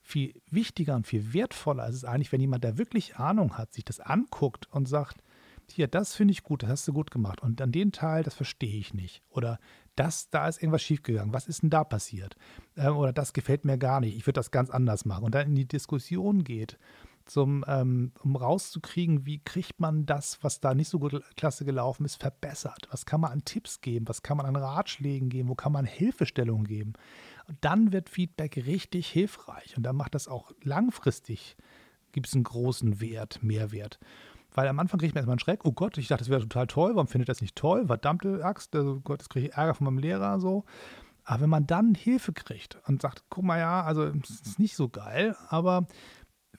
Viel 0.00 0.40
wichtiger 0.50 0.96
und 0.96 1.06
viel 1.06 1.32
wertvoller 1.32 1.86
ist 1.88 1.96
es 1.96 2.04
eigentlich, 2.04 2.32
wenn 2.32 2.40
jemand, 2.40 2.64
der 2.64 2.78
wirklich 2.78 3.16
Ahnung 3.16 3.56
hat, 3.56 3.72
sich 3.72 3.84
das 3.84 4.00
anguckt 4.00 4.66
und 4.72 4.88
sagt, 4.88 5.22
hier, 5.70 5.88
das 5.88 6.14
finde 6.14 6.32
ich 6.32 6.42
gut, 6.42 6.62
das 6.62 6.70
hast 6.70 6.88
du 6.88 6.92
gut 6.92 7.10
gemacht. 7.10 7.40
Und 7.40 7.60
an 7.60 7.72
den 7.72 7.92
Teil, 7.92 8.22
das 8.22 8.34
verstehe 8.34 8.78
ich 8.78 8.94
nicht. 8.94 9.22
Oder 9.30 9.58
das, 9.96 10.28
da 10.30 10.48
ist 10.48 10.62
irgendwas 10.62 10.82
schiefgegangen. 10.82 11.32
Was 11.32 11.48
ist 11.48 11.62
denn 11.62 11.70
da 11.70 11.84
passiert? 11.84 12.36
Ähm, 12.76 12.96
oder 12.96 13.12
das 13.12 13.32
gefällt 13.32 13.64
mir 13.64 13.78
gar 13.78 14.00
nicht. 14.00 14.16
Ich 14.16 14.26
würde 14.26 14.38
das 14.38 14.50
ganz 14.50 14.70
anders 14.70 15.04
machen. 15.04 15.24
Und 15.24 15.34
dann 15.34 15.46
in 15.46 15.54
die 15.54 15.68
Diskussion 15.68 16.44
geht, 16.44 16.78
zum, 17.24 17.64
ähm, 17.68 18.12
um 18.22 18.36
rauszukriegen, 18.36 19.26
wie 19.26 19.38
kriegt 19.38 19.80
man 19.80 20.06
das, 20.06 20.42
was 20.42 20.60
da 20.60 20.74
nicht 20.74 20.88
so 20.88 20.98
gut 20.98 21.22
klasse 21.36 21.64
gelaufen 21.64 22.04
ist, 22.04 22.20
verbessert? 22.20 22.88
Was 22.90 23.06
kann 23.06 23.20
man 23.20 23.32
an 23.32 23.44
Tipps 23.44 23.80
geben? 23.80 24.08
Was 24.08 24.22
kann 24.22 24.36
man 24.36 24.46
an 24.46 24.56
Ratschlägen 24.56 25.28
geben? 25.28 25.48
Wo 25.48 25.54
kann 25.54 25.72
man 25.72 25.84
Hilfestellungen 25.84 26.66
geben? 26.66 26.94
Und 27.48 27.58
dann 27.60 27.92
wird 27.92 28.08
Feedback 28.08 28.56
richtig 28.56 29.08
hilfreich. 29.08 29.76
Und 29.76 29.82
dann 29.82 29.96
macht 29.96 30.14
das 30.14 30.28
auch 30.28 30.52
langfristig, 30.62 31.56
gibt 32.12 32.28
es 32.28 32.34
einen 32.34 32.44
großen 32.44 33.00
Wert, 33.00 33.42
Mehrwert. 33.42 33.98
Weil 34.54 34.68
am 34.68 34.78
Anfang 34.78 34.98
kriege 34.98 35.08
ich 35.08 35.14
mir 35.14 35.20
erstmal 35.20 35.34
einen 35.34 35.40
Schreck. 35.40 35.64
Oh 35.64 35.72
Gott, 35.72 35.96
ich 35.96 36.08
dachte, 36.08 36.24
das 36.24 36.30
wäre 36.30 36.42
total 36.42 36.66
toll. 36.66 36.94
Warum 36.94 37.08
findet 37.08 37.28
das 37.28 37.40
nicht 37.40 37.56
toll? 37.56 37.86
Verdammte 37.86 38.44
Axt. 38.44 38.76
Oh 38.76 39.00
Gott, 39.00 39.20
das 39.20 39.28
kriege 39.28 39.48
ich 39.48 39.54
Ärger 39.54 39.74
von 39.74 39.86
meinem 39.86 39.98
Lehrer 39.98 40.38
so. 40.40 40.64
Aber 41.24 41.42
wenn 41.42 41.50
man 41.50 41.66
dann 41.66 41.94
Hilfe 41.94 42.32
kriegt 42.32 42.78
und 42.86 43.00
sagt, 43.00 43.24
guck 43.30 43.44
mal, 43.44 43.58
ja, 43.58 43.82
also 43.82 44.04
es 44.04 44.30
ist 44.30 44.58
nicht 44.58 44.74
so 44.74 44.88
geil, 44.88 45.36
aber 45.48 45.86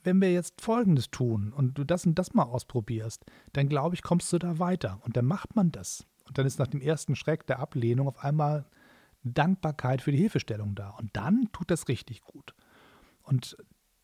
wenn 0.03 0.21
wir 0.21 0.31
jetzt 0.31 0.61
Folgendes 0.61 1.09
tun 1.09 1.53
und 1.53 1.77
du 1.77 1.83
das 1.83 2.05
und 2.05 2.19
das 2.19 2.33
mal 2.33 2.43
ausprobierst, 2.43 3.25
dann 3.53 3.69
glaube 3.69 3.95
ich, 3.95 4.03
kommst 4.03 4.31
du 4.33 4.37
da 4.37 4.59
weiter. 4.59 4.99
Und 5.03 5.17
dann 5.17 5.25
macht 5.25 5.55
man 5.55 5.71
das. 5.71 6.05
Und 6.27 6.37
dann 6.37 6.45
ist 6.45 6.59
nach 6.59 6.67
dem 6.67 6.81
ersten 6.81 7.15
Schreck 7.15 7.47
der 7.47 7.59
Ablehnung 7.59 8.07
auf 8.07 8.23
einmal 8.23 8.65
Dankbarkeit 9.23 10.01
für 10.01 10.11
die 10.11 10.17
Hilfestellung 10.17 10.75
da. 10.75 10.89
Und 10.89 11.15
dann 11.15 11.49
tut 11.51 11.71
das 11.71 11.87
richtig 11.87 12.21
gut. 12.21 12.53
Und 13.23 13.57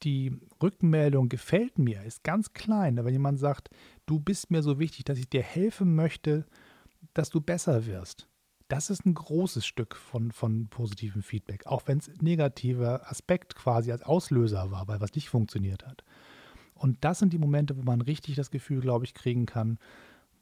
die 0.03 0.39
Rückmeldung 0.61 1.27
gefällt 1.27 1.77
mir, 1.77 2.03
ist 2.03 2.23
ganz 2.23 2.53
klein. 2.53 3.03
Wenn 3.03 3.13
jemand 3.13 3.39
sagt, 3.39 3.69
du 4.05 4.19
bist 4.19 4.49
mir 4.49 4.63
so 4.63 4.79
wichtig, 4.79 5.05
dass 5.05 5.17
ich 5.17 5.29
dir 5.29 5.43
helfen 5.43 5.95
möchte, 5.95 6.45
dass 7.13 7.29
du 7.29 7.41
besser 7.41 7.85
wirst, 7.85 8.28
Das 8.69 8.91
ist 8.91 9.05
ein 9.05 9.15
großes 9.15 9.65
Stück 9.65 9.95
von, 9.95 10.31
von 10.31 10.67
positivem 10.67 11.23
Feedback, 11.23 11.65
auch 11.65 11.83
wenn 11.87 11.97
es 11.97 12.09
negativer 12.21 13.09
Aspekt 13.09 13.55
quasi 13.55 13.91
als 13.91 14.03
Auslöser 14.03 14.71
war, 14.71 14.87
weil 14.87 15.01
was 15.01 15.15
nicht 15.15 15.27
funktioniert 15.27 15.85
hat. 15.85 16.03
Und 16.75 17.03
das 17.03 17.19
sind 17.19 17.33
die 17.33 17.39
Momente, 17.39 17.75
wo 17.77 17.81
man 17.81 17.99
richtig 17.99 18.35
das 18.35 18.51
Gefühl, 18.51 18.79
glaube 18.79 19.05
ich, 19.05 19.15
kriegen 19.15 19.47
kann, 19.47 19.79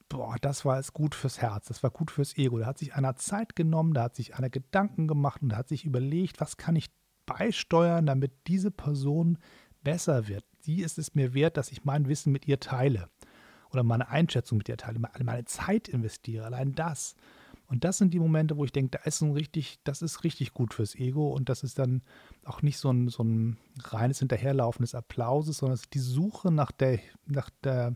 boah, 0.09 0.35
das 0.41 0.65
war 0.65 0.77
jetzt 0.77 0.93
gut 0.93 1.15
fürs 1.15 1.41
Herz, 1.41 1.67
das 1.67 1.83
war 1.83 1.89
gut 1.89 2.11
fürs 2.11 2.37
Ego. 2.37 2.59
Da 2.59 2.65
hat 2.65 2.77
sich 2.77 2.93
einer 2.93 3.15
Zeit 3.15 3.55
genommen, 3.55 3.93
da 3.93 4.03
hat 4.03 4.15
sich 4.15 4.35
einer 4.35 4.49
Gedanken 4.49 5.07
gemacht 5.07 5.41
und 5.41 5.49
da 5.49 5.57
hat 5.57 5.69
sich 5.69 5.85
überlegt, 5.85 6.39
was 6.41 6.57
kann 6.57 6.75
ich 6.75 6.89
beisteuern, 7.25 8.05
damit 8.05 8.31
diese 8.47 8.71
Person 8.71 9.37
besser 9.83 10.27
wird. 10.27 10.43
Sie 10.59 10.81
ist 10.81 10.97
es 10.97 11.15
mir 11.15 11.33
wert, 11.33 11.55
dass 11.55 11.71
ich 11.71 11.85
mein 11.85 12.07
Wissen 12.09 12.33
mit 12.33 12.45
ihr 12.45 12.59
teile 12.59 13.09
oder 13.71 13.83
meine 13.83 14.09
Einschätzung 14.09 14.57
mit 14.57 14.69
ihr 14.69 14.77
teile, 14.77 14.99
meine 14.99 15.45
Zeit 15.45 15.87
investiere, 15.87 16.45
allein 16.45 16.75
das. 16.75 17.15
Und 17.67 17.83
das 17.83 17.97
sind 17.97 18.13
die 18.13 18.19
Momente, 18.19 18.55
wo 18.55 18.63
ich 18.63 18.71
denke, 18.71 18.97
da 18.97 19.03
ist 19.03 19.21
ein 19.21 19.31
richtig, 19.31 19.79
das 19.83 20.01
ist 20.01 20.23
richtig 20.23 20.53
gut 20.53 20.73
fürs 20.73 20.95
Ego 20.95 21.29
und 21.29 21.49
das 21.49 21.63
ist 21.63 21.77
dann 21.79 22.01
auch 22.45 22.61
nicht 22.61 22.77
so 22.77 22.89
ein, 22.89 23.09
so 23.09 23.23
ein 23.23 23.57
reines 23.83 24.19
Hinterherlaufen 24.19 24.83
des 24.83 24.95
Applauses, 24.95 25.57
sondern 25.57 25.73
es 25.73 25.81
ist 25.81 25.93
die 25.93 25.99
Suche 25.99 26.51
nach 26.51 26.71
der, 26.71 26.99
nach 27.25 27.49
der 27.63 27.95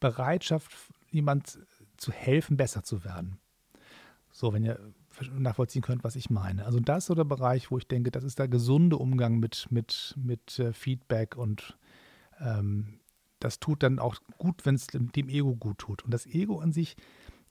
Bereitschaft, 0.00 0.72
jemand 1.10 1.58
zu 1.96 2.12
helfen, 2.12 2.56
besser 2.56 2.82
zu 2.82 3.04
werden. 3.04 3.38
So, 4.32 4.52
wenn 4.52 4.64
ihr 4.64 4.78
nachvollziehen 5.32 5.82
könnt, 5.82 6.04
was 6.04 6.16
ich 6.16 6.30
meine. 6.30 6.64
Also 6.64 6.80
das 6.80 6.98
ist 6.98 7.06
so 7.06 7.14
der 7.14 7.24
Bereich, 7.24 7.70
wo 7.70 7.78
ich 7.78 7.86
denke, 7.86 8.10
das 8.10 8.24
ist 8.24 8.38
der 8.38 8.48
gesunde 8.48 8.96
Umgang 8.96 9.38
mit, 9.38 9.66
mit, 9.70 10.14
mit 10.16 10.58
äh, 10.58 10.72
Feedback 10.72 11.36
und 11.36 11.76
ähm, 12.40 13.00
das 13.40 13.60
tut 13.60 13.82
dann 13.82 13.98
auch 13.98 14.16
gut, 14.36 14.66
wenn 14.66 14.74
es 14.74 14.88
dem 14.88 15.28
Ego 15.28 15.54
gut 15.54 15.78
tut. 15.78 16.04
Und 16.04 16.12
das 16.12 16.26
Ego 16.26 16.58
an 16.58 16.72
sich, 16.72 16.96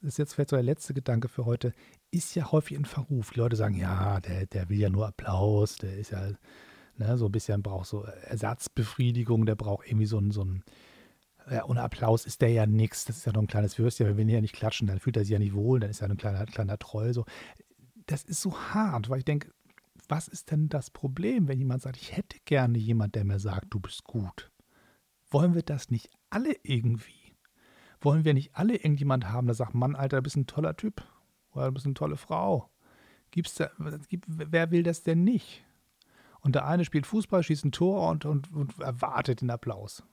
das 0.02 0.14
ist 0.14 0.18
jetzt 0.18 0.34
vielleicht 0.34 0.50
so 0.50 0.56
der 0.56 0.64
letzte 0.64 0.94
Gedanke 0.94 1.28
für 1.28 1.46
heute, 1.46 1.74
ist 2.12 2.36
ja 2.36 2.52
häufig 2.52 2.78
in 2.78 2.86
Verruf. 2.86 3.32
Die 3.32 3.40
Leute 3.40 3.56
sagen, 3.56 3.76
ja, 3.76 4.20
der, 4.20 4.46
der 4.46 4.70
will 4.70 4.80
ja 4.80 4.90
nur 4.90 5.08
Applaus, 5.08 5.76
der 5.76 5.98
ist 5.98 6.12
ja 6.12 6.32
ne, 6.98 7.18
so 7.18 7.26
ein 7.26 7.32
bisschen, 7.32 7.64
braucht 7.64 7.88
so 7.88 8.04
Ersatzbefriedigung, 8.04 9.46
der 9.46 9.56
braucht 9.56 9.88
irgendwie 9.88 10.06
so 10.06 10.20
ein, 10.20 10.32
so 10.32 10.44
ein 10.44 10.64
ja, 11.50 11.66
ohne 11.66 11.82
Applaus 11.82 12.26
ist 12.26 12.42
der 12.42 12.50
ja 12.50 12.66
nichts. 12.66 13.06
Das 13.06 13.18
ist 13.18 13.26
ja 13.26 13.32
nur 13.32 13.44
ein 13.44 13.48
kleines 13.48 13.78
Würstchen. 13.80 14.18
Wenn 14.18 14.28
wir 14.28 14.36
ja 14.36 14.42
nicht 14.42 14.56
klatschen, 14.56 14.88
dann 14.88 15.00
fühlt 15.00 15.18
er 15.18 15.24
sich 15.24 15.32
ja 15.32 15.40
nicht 15.40 15.54
wohl, 15.54 15.80
dann 15.80 15.90
ist 15.90 16.02
er 16.02 16.10
ein 16.10 16.18
kleiner, 16.18 16.46
kleiner 16.46 16.78
Troll. 16.78 17.14
So. 17.14 17.26
Das 18.06 18.24
ist 18.24 18.42
so 18.42 18.58
hart, 18.58 19.10
weil 19.10 19.20
ich 19.20 19.26
denke, 19.26 19.52
was 20.10 20.28
ist 20.28 20.52
denn 20.52 20.70
das 20.70 20.90
Problem, 20.90 21.48
wenn 21.48 21.60
jemand 21.60 21.82
sagt, 21.82 21.98
ich 21.98 22.16
hätte 22.16 22.38
gerne 22.46 22.78
jemand, 22.78 23.16
der 23.16 23.26
mir 23.26 23.40
sagt, 23.40 23.68
du 23.74 23.80
bist 23.80 24.04
gut? 24.04 24.52
Wollen 25.30 25.56
wir 25.56 25.64
das 25.64 25.90
nicht 25.90 26.10
alle 26.30 26.56
irgendwie? 26.64 27.17
Wollen 28.02 28.26
wir 28.26 28.34
nicht 28.34 28.56
alle 28.56 28.76
irgendjemand 28.76 29.30
haben, 29.30 29.48
der 29.48 29.56
sagt, 29.56 29.74
Mann, 29.74 29.96
Alter, 29.96 30.18
du 30.18 30.24
bist 30.24 30.36
ein 30.36 30.48
toller 30.48 30.76
Typ 30.76 31.04
oder 31.52 31.68
du 31.68 31.74
bist 31.74 31.86
eine 31.86 31.96
tolle 31.96 32.18
Frau? 32.18 32.70
Gibt's 33.32 33.56
da, 33.56 33.70
wer 33.78 34.72
will 34.72 34.84
das 34.84 35.04
denn 35.04 35.24
nicht? 35.24 35.66
Und 36.42 36.56
der 36.56 36.66
eine 36.66 36.86
spielt 36.86 37.06
Fußball, 37.06 37.44
schießt 37.44 37.66
ein 37.66 37.72
Tor 37.72 38.10
und, 38.10 38.26
und, 38.26 38.54
und 38.54 38.80
erwartet 38.80 39.42
den 39.42 39.50
Applaus 39.50 40.04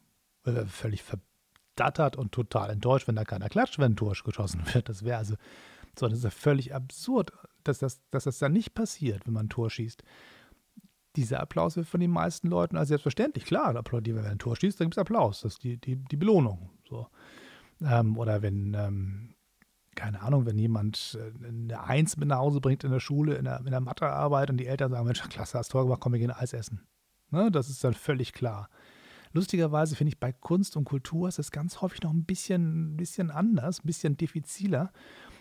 völlig 0.66 1.02
verdattert 1.02 2.16
und 2.16 2.32
total 2.32 2.70
enttäuscht, 2.70 3.08
wenn 3.08 3.16
da 3.16 3.24
keiner 3.24 3.48
klatscht, 3.48 3.78
wenn 3.78 3.92
ein 3.92 3.96
Tor 3.96 4.14
geschossen 4.24 4.62
wird. 4.72 4.88
Das 4.88 5.04
wäre 5.04 5.18
also, 5.18 5.36
so, 5.98 6.08
das 6.08 6.18
ist 6.18 6.24
ja 6.24 6.30
völlig 6.30 6.74
absurd, 6.74 7.32
dass 7.62 7.78
das, 7.78 8.00
dass 8.10 8.24
das 8.24 8.38
dann 8.38 8.52
nicht 8.52 8.74
passiert, 8.74 9.26
wenn 9.26 9.34
man 9.34 9.46
ein 9.46 9.50
Tor 9.50 9.70
schießt. 9.70 10.02
Dieser 11.16 11.40
Applaus 11.40 11.76
wird 11.76 11.86
von 11.86 12.00
den 12.00 12.10
meisten 12.10 12.48
Leuten 12.48 12.76
als 12.76 12.88
selbstverständlich, 12.88 13.44
klar, 13.44 13.76
applaudieren, 13.76 14.16
wenn 14.16 14.24
man 14.24 14.32
ein 14.32 14.38
Tor 14.38 14.56
schießt, 14.56 14.80
dann 14.80 14.86
gibt 14.86 14.96
es 14.96 15.00
Applaus, 15.00 15.42
das 15.42 15.54
ist 15.54 15.62
die, 15.62 15.78
die, 15.78 15.96
die 15.96 16.16
Belohnung. 16.16 16.70
So. 16.88 17.06
Ähm, 17.82 18.18
oder 18.18 18.42
wenn, 18.42 18.74
ähm, 18.74 19.34
keine 19.94 20.22
Ahnung, 20.22 20.46
wenn 20.46 20.58
jemand 20.58 21.18
äh, 21.20 21.46
eine 21.46 21.82
Eins 21.82 22.16
mit 22.16 22.28
nach 22.28 22.38
Hause 22.38 22.60
bringt 22.60 22.84
in 22.84 22.90
der 22.90 23.00
Schule, 23.00 23.36
in 23.36 23.44
der, 23.44 23.60
in 23.60 23.70
der 23.70 23.80
Mathearbeit 23.80 24.50
und 24.50 24.58
die 24.58 24.66
Eltern 24.66 24.90
sagen, 24.90 25.06
Mensch, 25.06 25.22
klasse, 25.28 25.58
hast 25.58 25.70
Tor 25.70 25.84
gemacht, 25.84 26.00
komm, 26.00 26.12
wir 26.12 26.20
gehen 26.20 26.30
Eis 26.30 26.52
essen. 26.52 26.86
Ne, 27.30 27.50
das 27.50 27.68
ist 27.68 27.82
dann 27.82 27.94
völlig 27.94 28.32
klar. 28.32 28.68
Lustigerweise 29.32 29.96
finde 29.96 30.10
ich 30.10 30.20
bei 30.20 30.32
Kunst 30.32 30.76
und 30.76 30.84
Kultur 30.84 31.28
ist 31.28 31.40
es 31.40 31.50
ganz 31.50 31.80
häufig 31.80 32.02
noch 32.02 32.12
ein 32.12 32.24
bisschen, 32.24 32.96
bisschen 32.96 33.32
anders, 33.32 33.80
ein 33.80 33.86
bisschen 33.86 34.16
diffiziler, 34.16 34.92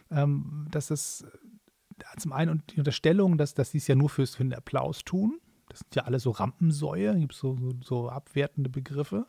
ähm, 0.09 0.67
dass 0.71 0.89
es 0.89 1.21
äh, 1.21 2.17
zum 2.17 2.33
einen 2.33 2.63
die 2.71 2.79
Unterstellung, 2.79 3.37
dass, 3.37 3.53
dass 3.53 3.71
sie 3.71 3.77
es 3.77 3.87
ja 3.87 3.93
nur 3.93 4.09
fürs, 4.09 4.35
für 4.35 4.43
den 4.43 4.55
Applaus 4.55 5.03
tun. 5.03 5.39
Das 5.69 5.79
sind 5.79 5.95
ja 5.95 6.03
alle 6.03 6.19
so 6.19 6.31
Rampensäue, 6.31 7.17
gibt 7.19 7.33
so, 7.33 7.55
so, 7.55 7.71
so 7.83 8.09
abwertende 8.09 8.69
Begriffe. 8.69 9.27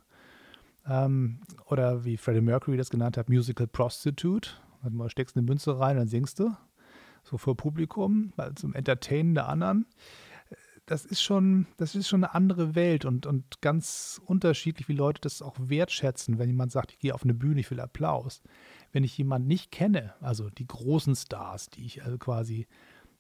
Ähm, 0.87 1.41
oder 1.67 2.05
wie 2.05 2.17
Freddie 2.17 2.41
Mercury 2.41 2.77
das 2.77 2.91
genannt 2.91 3.17
hat, 3.17 3.29
Musical 3.29 3.67
Prostitute. 3.67 4.51
Also 4.83 5.09
steckst 5.09 5.37
eine 5.37 5.47
Münze 5.47 5.79
rein, 5.79 5.97
dann 5.97 6.09
singst 6.09 6.39
du. 6.39 6.55
So 7.23 7.39
vor 7.39 7.57
Publikum, 7.57 8.35
zum 8.55 8.75
Entertainen 8.75 9.35
der 9.35 9.49
anderen 9.49 9.87
das 10.87 11.07
ist 11.07 11.23
schon, 11.23 11.67
das 11.79 11.95
ist 11.95 12.09
schon 12.09 12.25
eine 12.25 12.35
andere 12.35 12.75
Welt 12.75 13.05
und, 13.05 13.27
und 13.27 13.63
ganz 13.63 14.21
unterschiedlich, 14.27 14.89
wie 14.89 14.95
Leute 14.95 15.21
das 15.23 15.41
auch 15.41 15.57
wertschätzen, 15.59 16.39
wenn 16.39 16.49
jemand 16.49 16.73
sagt, 16.73 16.93
ich 16.93 16.99
gehe 16.99 17.15
auf 17.15 17.25
eine 17.25 17.35
Bühne, 17.35 17.61
ich 17.61 17.71
will 17.71 17.81
Applaus. 17.81 18.43
Wenn 18.93 19.05
ich 19.05 19.17
jemanden 19.17 19.49
nicht 19.49 19.73
kenne, 19.73 20.15
also 20.21 20.51
die 20.51 20.67
großen 20.67 21.17
Stars, 21.17 21.71
die 21.71 21.87
ich 21.87 22.05
also 22.05 22.19
quasi 22.19 22.67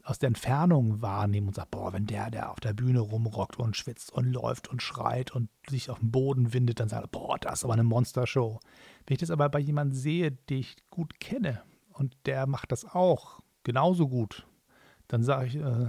aus 0.05 0.19
der 0.19 0.29
Entfernung 0.29 1.01
wahrnehme 1.01 1.49
und 1.49 1.55
sage, 1.55 1.69
boah, 1.71 1.93
wenn 1.93 2.07
der, 2.07 2.31
der 2.31 2.51
auf 2.51 2.61
der 2.61 2.75
Bühne 2.75 3.01
rumrockt 3.01 3.59
und 3.59 3.77
schwitzt 3.77 4.13
und 4.13 4.27
läuft 4.27 4.69
und 4.69 4.83
schreit 4.83 5.33
und 5.33 5.49
sich 5.69 5.89
auf 5.91 5.99
dem 5.99 6.11
Boden 6.11 6.53
windet, 6.53 6.79
dann 6.79 6.91
sage 6.91 7.07
ich, 7.07 7.11
boah, 7.11 7.39
das 7.39 7.61
ist 7.61 7.65
aber 7.65 7.73
eine 7.73 7.85
Monstershow. 7.85 8.61
Wenn 9.07 9.15
ich 9.15 9.21
das 9.21 9.31
aber 9.31 9.49
bei 9.49 9.61
jemandem 9.61 9.99
sehe, 9.99 10.33
den 10.33 10.59
ich 10.59 10.77
gut 10.91 11.19
kenne 11.21 11.63
und 11.89 12.17
der 12.27 12.47
macht 12.47 12.71
das 12.71 12.85
auch 12.85 13.41
genauso 13.63 14.09
gut, 14.09 14.47
dann 15.09 15.23
sage 15.23 15.47
ich, 15.47 15.57
äh, 15.57 15.87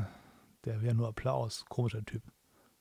der 0.63 0.82
wäre 0.82 0.95
nur 0.95 1.09
Applaus. 1.09 1.66
Komischer 1.68 2.03
Typ. 2.03 2.24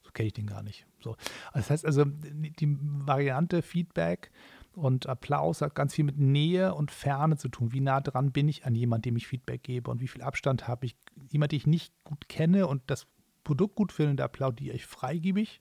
So 0.03 0.11
kenne 0.13 0.29
ich 0.29 0.33
den 0.35 0.47
gar 0.47 0.63
nicht. 0.63 0.87
So. 1.01 1.17
Das 1.53 1.71
heißt 1.71 1.85
also, 1.85 2.05
die 2.05 2.77
Variante 2.81 3.63
Feedback 3.63 4.31
und 4.75 5.09
Applaus 5.09 5.61
hat 5.61 5.75
ganz 5.75 5.95
viel 5.95 6.05
mit 6.05 6.19
Nähe 6.19 6.75
und 6.75 6.91
Ferne 6.91 7.37
zu 7.37 7.49
tun. 7.49 7.73
Wie 7.73 7.81
nah 7.81 8.01
dran 8.01 8.33
bin 8.33 8.49
ich 8.49 8.67
an 8.67 8.75
jemand, 8.75 9.05
dem 9.05 9.17
ich 9.17 9.27
Feedback 9.27 9.63
gebe 9.63 9.91
und 9.91 10.01
wie 10.01 10.09
viel 10.09 10.23
Abstand 10.23 10.69
habe 10.69 10.87
ich. 10.87 10.97
Jemand, 11.31 11.53
den 11.53 11.59
ich 11.59 11.67
nicht 11.67 11.95
gut 12.05 12.29
kenne 12.29 12.67
und 12.67 12.83
das 12.87 13.07
Produkt 13.45 13.77
gut 13.77 13.93
finde, 13.93 14.17
der 14.17 14.25
applaudiere 14.27 14.75
ich 14.75 14.87
freigebig. 14.87 15.61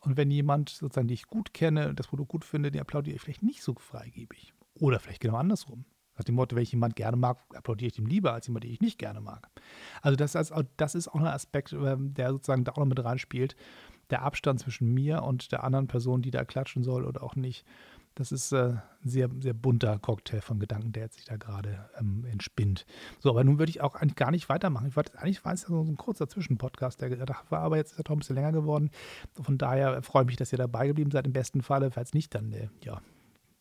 Und 0.00 0.16
wenn 0.16 0.30
jemand 0.30 0.70
sozusagen, 0.70 1.08
den 1.08 1.14
ich 1.14 1.26
gut 1.26 1.52
kenne, 1.52 1.94
das 1.94 2.08
Produkt 2.08 2.30
gut 2.30 2.44
finde, 2.44 2.70
den 2.70 2.80
applaudiere 2.80 3.16
ich 3.16 3.22
vielleicht 3.22 3.42
nicht 3.42 3.62
so 3.62 3.74
freigebig. 3.74 4.54
Oder 4.74 4.98
vielleicht 4.98 5.20
genau 5.20 5.36
andersrum. 5.36 5.84
Nach 6.16 6.24
dem 6.24 6.34
Motto, 6.34 6.56
wenn 6.56 6.62
ich 6.62 6.72
jemanden 6.72 6.94
gerne 6.94 7.16
mag, 7.16 7.38
applaudiere 7.54 7.90
ich 7.90 7.98
ihm 7.98 8.06
lieber 8.06 8.32
als 8.32 8.46
jemand, 8.46 8.64
den 8.64 8.72
ich 8.72 8.80
nicht 8.80 8.98
gerne 8.98 9.20
mag. 9.20 9.48
Also 10.00 10.16
das, 10.16 10.34
ist, 10.34 10.52
das 10.76 10.94
ist 10.94 11.08
auch 11.08 11.20
ein 11.20 11.26
Aspekt, 11.26 11.72
ähm, 11.72 12.14
der 12.14 12.30
sozusagen 12.30 12.64
da 12.64 12.72
auch 12.72 12.78
noch 12.78 12.86
mit 12.86 13.02
reinspielt. 13.02 13.56
Der 14.10 14.22
Abstand 14.22 14.60
zwischen 14.60 14.92
mir 14.92 15.22
und 15.22 15.52
der 15.52 15.64
anderen 15.64 15.86
Person, 15.86 16.22
die 16.22 16.30
da 16.30 16.44
klatschen 16.44 16.82
soll 16.82 17.04
oder 17.04 17.22
auch 17.22 17.36
nicht. 17.36 17.64
Das 18.20 18.32
ist 18.32 18.52
äh, 18.52 18.74
ein 18.74 18.82
sehr, 19.02 19.30
sehr 19.40 19.54
bunter 19.54 19.98
Cocktail 19.98 20.42
von 20.42 20.58
Gedanken, 20.58 20.92
der 20.92 21.04
jetzt 21.04 21.16
sich 21.16 21.24
da 21.24 21.38
gerade 21.38 21.88
ähm, 21.98 22.26
entspinnt. 22.30 22.84
So, 23.18 23.30
aber 23.30 23.44
nun 23.44 23.58
würde 23.58 23.70
ich 23.70 23.80
auch 23.80 23.94
eigentlich 23.94 24.14
gar 24.14 24.30
nicht 24.30 24.50
weitermachen. 24.50 24.88
Ich 24.88 24.94
wollte 24.94 25.18
eigentlich 25.18 25.42
war 25.42 25.54
es 25.54 25.62
so 25.62 25.80
ein 25.80 25.96
kurzer 25.96 26.28
Zwischenpodcast, 26.28 27.00
der 27.00 27.08
gedacht 27.08 27.50
war, 27.50 27.60
aber 27.60 27.78
jetzt 27.78 27.92
ist 27.92 27.98
er 27.98 28.04
doch 28.04 28.12
ein 28.12 28.18
bisschen 28.18 28.36
länger 28.36 28.52
geworden. 28.52 28.90
Von 29.40 29.56
daher 29.56 30.02
freue 30.02 30.24
ich 30.24 30.26
mich, 30.26 30.36
dass 30.36 30.52
ihr 30.52 30.58
dabei 30.58 30.86
geblieben 30.86 31.10
seid. 31.10 31.24
Im 31.24 31.32
besten 31.32 31.62
Falle, 31.62 31.90
falls 31.90 32.12
nicht, 32.12 32.34
dann 32.34 32.52
äh, 32.52 32.68
ja, 32.82 33.00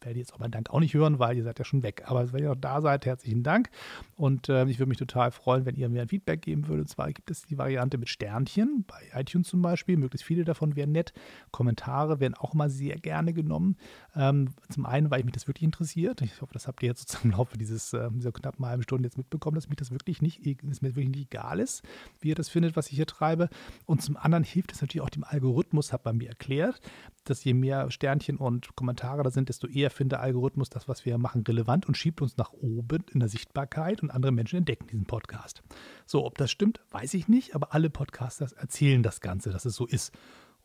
werde 0.06 0.20
jetzt 0.20 0.38
meinen 0.40 0.52
Dank 0.52 0.70
auch 0.70 0.80
nicht 0.80 0.94
hören, 0.94 1.20
weil 1.20 1.38
ihr 1.38 1.44
seid 1.44 1.60
ja 1.60 1.66
schon 1.66 1.84
weg. 1.84 2.04
Aber 2.06 2.32
wenn 2.32 2.44
ihr 2.44 2.50
noch 2.50 2.56
da 2.56 2.82
seid, 2.82 3.06
herzlichen 3.06 3.44
Dank. 3.44 3.70
Und 4.16 4.50
äh, 4.50 4.66
ich 4.66 4.80
würde 4.80 4.90
mich 4.90 4.98
total 4.98 5.32
freuen, 5.32 5.66
wenn 5.66 5.76
ihr 5.76 5.90
mir 5.90 6.02
ein 6.02 6.08
Feedback 6.08 6.42
geben 6.42 6.68
würdet. 6.68 6.86
Und 6.86 6.90
zwar 6.90 7.12
gibt 7.12 7.30
es 7.32 7.44
die 7.44 7.58
Variante 7.58 7.98
mit 7.98 8.10
Sternchen, 8.10 8.86
bei 8.88 9.20
iTunes 9.20 9.48
zum 9.48 9.62
Beispiel. 9.62 9.98
Möglichst 9.98 10.26
viele 10.26 10.46
davon 10.46 10.76
wären 10.76 10.92
nett. 10.92 11.14
Kommentare 11.52 12.20
werden 12.20 12.36
auch 12.36 12.54
immer 12.54 12.70
sehr 12.70 12.98
gerne 12.98 13.34
genommen. 13.34 13.78
Ähm, 14.16 14.50
zum 14.70 14.86
einen, 14.86 15.12
weil 15.12 15.24
mich 15.24 15.34
das 15.34 15.48
wirklich 15.48 15.64
interessiert. 15.64 16.22
Ich 16.22 16.42
hoffe, 16.42 16.54
das 16.54 16.68
habt 16.68 16.82
ihr 16.84 16.90
jetzt 16.90 17.02
sozusagen 17.02 17.30
im 17.30 17.38
Laufe 17.38 17.58
dieses, 17.58 17.94
äh, 17.94 18.10
dieser 18.12 18.32
knappen 18.32 18.66
halben 18.66 18.84
Stunde 18.84 19.08
jetzt 19.08 19.18
mitbekommen, 19.18 19.56
dass 19.56 19.70
mich 19.70 19.78
das 19.78 19.92
wirklich 19.92 20.22
nicht, 20.22 20.42
dass 20.64 20.82
mir 20.82 20.90
wirklich 20.90 21.10
nicht 21.10 21.34
egal 21.34 21.60
ist, 21.60 21.84
wie 22.20 22.30
ihr 22.30 22.36
das 22.36 22.50
findet, 22.50 22.76
was 22.76 22.88
ich 22.90 22.96
hier 22.96 23.06
treibe. 23.06 23.50
Und 23.86 24.02
zum 24.02 24.18
anderen 24.18 24.44
hilft 24.44 24.72
es 24.72 24.82
natürlich 24.82 25.02
auch 25.02 25.10
dem 25.10 25.24
Algorithmus, 25.24 25.94
hat 25.94 26.06
man 26.06 26.18
mir 26.18 26.30
erklärt, 26.30 26.82
dass 27.24 27.44
je 27.44 27.54
mehr 27.54 27.92
Sternchen 27.92 28.38
und 28.38 28.76
Kommentare 28.76 29.24
da 29.24 29.32
sind, 29.32 29.50
desto 29.50 29.68
eher 29.68 29.89
findet 29.90 30.14
der 30.14 30.22
Algorithmus 30.22 30.70
das, 30.70 30.88
was 30.88 31.06
wir 31.06 31.18
machen, 31.18 31.44
relevant 31.48 31.88
und 31.88 31.98
schiebt 31.98 32.22
uns 32.22 32.38
nach 32.38 32.54
oben 32.54 33.04
in 33.12 33.20
der 33.20 33.30
Sichtbarkeit 33.30 34.02
und 34.02 34.12
andere 34.12 34.32
Menschen 34.32 34.58
entdecken 34.58 34.88
diesen 34.88 35.06
Podcast. 35.06 35.62
So, 36.06 36.26
ob 36.26 36.38
das 36.38 36.52
stimmt, 36.52 36.82
weiß 36.92 37.14
ich 37.14 37.28
nicht, 37.28 37.56
aber 37.56 37.74
alle 37.74 37.90
Podcasters 37.90 38.54
erzählen 38.54 39.04
das 39.04 39.22
Ganze, 39.22 39.52
dass 39.52 39.66
es 39.66 39.76
so 39.76 39.86
ist. 39.86 40.14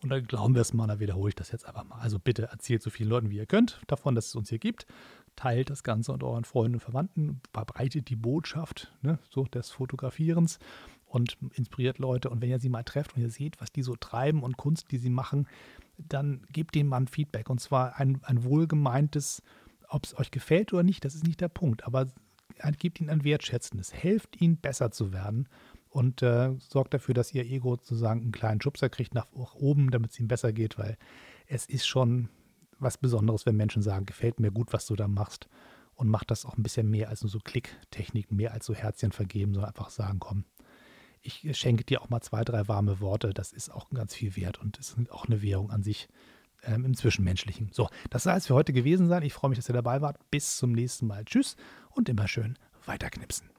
Und 0.02 0.10
dann 0.10 0.26
glauben 0.26 0.54
wir 0.54 0.60
es 0.60 0.74
mal, 0.74 0.86
dann 0.86 1.00
wiederhole 1.00 1.30
ich 1.30 1.34
das 1.34 1.50
jetzt 1.50 1.66
einfach 1.66 1.84
mal. 1.84 1.98
Also 1.98 2.18
bitte 2.18 2.44
erzählt 2.44 2.82
so 2.82 2.90
vielen 2.90 3.08
Leuten, 3.08 3.30
wie 3.30 3.38
ihr 3.38 3.46
könnt, 3.46 3.80
davon, 3.86 4.14
dass 4.14 4.26
es 4.26 4.34
uns 4.34 4.50
hier 4.50 4.58
gibt. 4.58 4.86
Teilt 5.34 5.70
das 5.70 5.82
Ganze 5.82 6.12
unter 6.12 6.26
euren 6.26 6.44
Freunden 6.44 6.74
und 6.74 6.80
Verwandten, 6.80 7.40
verbreitet 7.52 8.10
die 8.10 8.16
Botschaft 8.16 8.92
ne, 9.02 9.18
so 9.30 9.44
des 9.44 9.70
Fotografierens 9.70 10.58
und 11.06 11.38
inspiriert 11.54 11.98
Leute. 11.98 12.28
Und 12.28 12.42
wenn 12.42 12.50
ihr 12.50 12.58
sie 12.58 12.68
mal 12.68 12.82
trefft 12.82 13.16
und 13.16 13.22
ihr 13.22 13.30
seht, 13.30 13.60
was 13.60 13.72
die 13.72 13.82
so 13.82 13.96
treiben 13.96 14.42
und 14.42 14.56
Kunst, 14.56 14.90
die 14.90 14.98
sie 14.98 15.10
machen, 15.10 15.46
dann 15.98 16.46
gebt 16.50 16.74
dem 16.74 16.88
Mann 16.88 17.06
Feedback. 17.06 17.50
Und 17.50 17.60
zwar 17.60 17.98
ein, 17.98 18.20
ein 18.24 18.44
wohlgemeintes, 18.44 19.42
ob 19.88 20.04
es 20.04 20.18
euch 20.18 20.30
gefällt 20.30 20.72
oder 20.72 20.82
nicht, 20.82 21.04
das 21.04 21.14
ist 21.14 21.26
nicht 21.26 21.40
der 21.40 21.48
Punkt. 21.48 21.84
Aber 21.86 22.08
gibt 22.78 23.00
ihnen 23.00 23.10
ein 23.10 23.24
wertschätzendes, 23.24 23.92
helft 23.92 24.40
ihnen 24.40 24.58
besser 24.58 24.90
zu 24.90 25.12
werden 25.12 25.48
und 25.88 26.22
äh, 26.22 26.54
sorgt 26.58 26.94
dafür, 26.94 27.14
dass 27.14 27.32
ihr 27.32 27.44
Ego 27.44 27.76
sozusagen 27.76 28.22
einen 28.22 28.32
kleinen 28.32 28.60
Schubser 28.60 28.88
kriegt 28.88 29.14
nach 29.14 29.26
oben, 29.32 29.90
damit 29.90 30.12
es 30.12 30.20
ihm 30.20 30.28
besser 30.28 30.52
geht, 30.52 30.78
weil 30.78 30.96
es 31.46 31.66
ist 31.66 31.86
schon 31.86 32.28
was 32.78 32.98
Besonderes, 32.98 33.46
wenn 33.46 33.56
Menschen 33.56 33.82
sagen, 33.82 34.06
gefällt 34.06 34.40
mir 34.40 34.50
gut, 34.50 34.72
was 34.72 34.86
du 34.86 34.96
da 34.96 35.08
machst 35.08 35.48
und 35.94 36.08
macht 36.08 36.30
das 36.30 36.44
auch 36.44 36.56
ein 36.56 36.62
bisschen 36.62 36.90
mehr 36.90 37.08
als 37.08 37.22
nur 37.22 37.30
so 37.30 37.38
Klicktechniken, 37.38 38.36
mehr 38.36 38.52
als 38.52 38.66
so 38.66 38.74
Herzchen 38.74 39.12
vergeben, 39.12 39.54
sondern 39.54 39.70
einfach 39.70 39.90
sagen, 39.90 40.18
komm, 40.18 40.44
ich 41.24 41.56
schenke 41.56 41.84
dir 41.84 42.02
auch 42.02 42.10
mal 42.10 42.20
zwei, 42.20 42.44
drei 42.44 42.68
warme 42.68 43.00
Worte, 43.00 43.32
das 43.32 43.52
ist 43.52 43.70
auch 43.72 43.90
ganz 43.90 44.14
viel 44.14 44.36
wert 44.36 44.60
und 44.60 44.78
ist 44.78 44.96
auch 45.10 45.26
eine 45.26 45.42
Währung 45.42 45.70
an 45.70 45.82
sich 45.82 46.08
ähm, 46.62 46.84
im 46.84 46.96
Zwischenmenschlichen. 46.96 47.70
So, 47.72 47.88
das 48.10 48.24
soll 48.24 48.34
es 48.34 48.46
für 48.46 48.54
heute 48.54 48.72
gewesen 48.72 49.08
sein. 49.08 49.22
Ich 49.22 49.32
freue 49.32 49.48
mich, 49.48 49.58
dass 49.58 49.68
ihr 49.68 49.74
dabei 49.74 50.00
wart. 50.00 50.18
Bis 50.30 50.56
zum 50.56 50.72
nächsten 50.72 51.06
Mal. 51.06 51.24
Tschüss 51.24 51.56
und 51.90 52.08
immer 52.08 52.28
schön 52.28 52.58
weiterknipsen. 52.84 53.53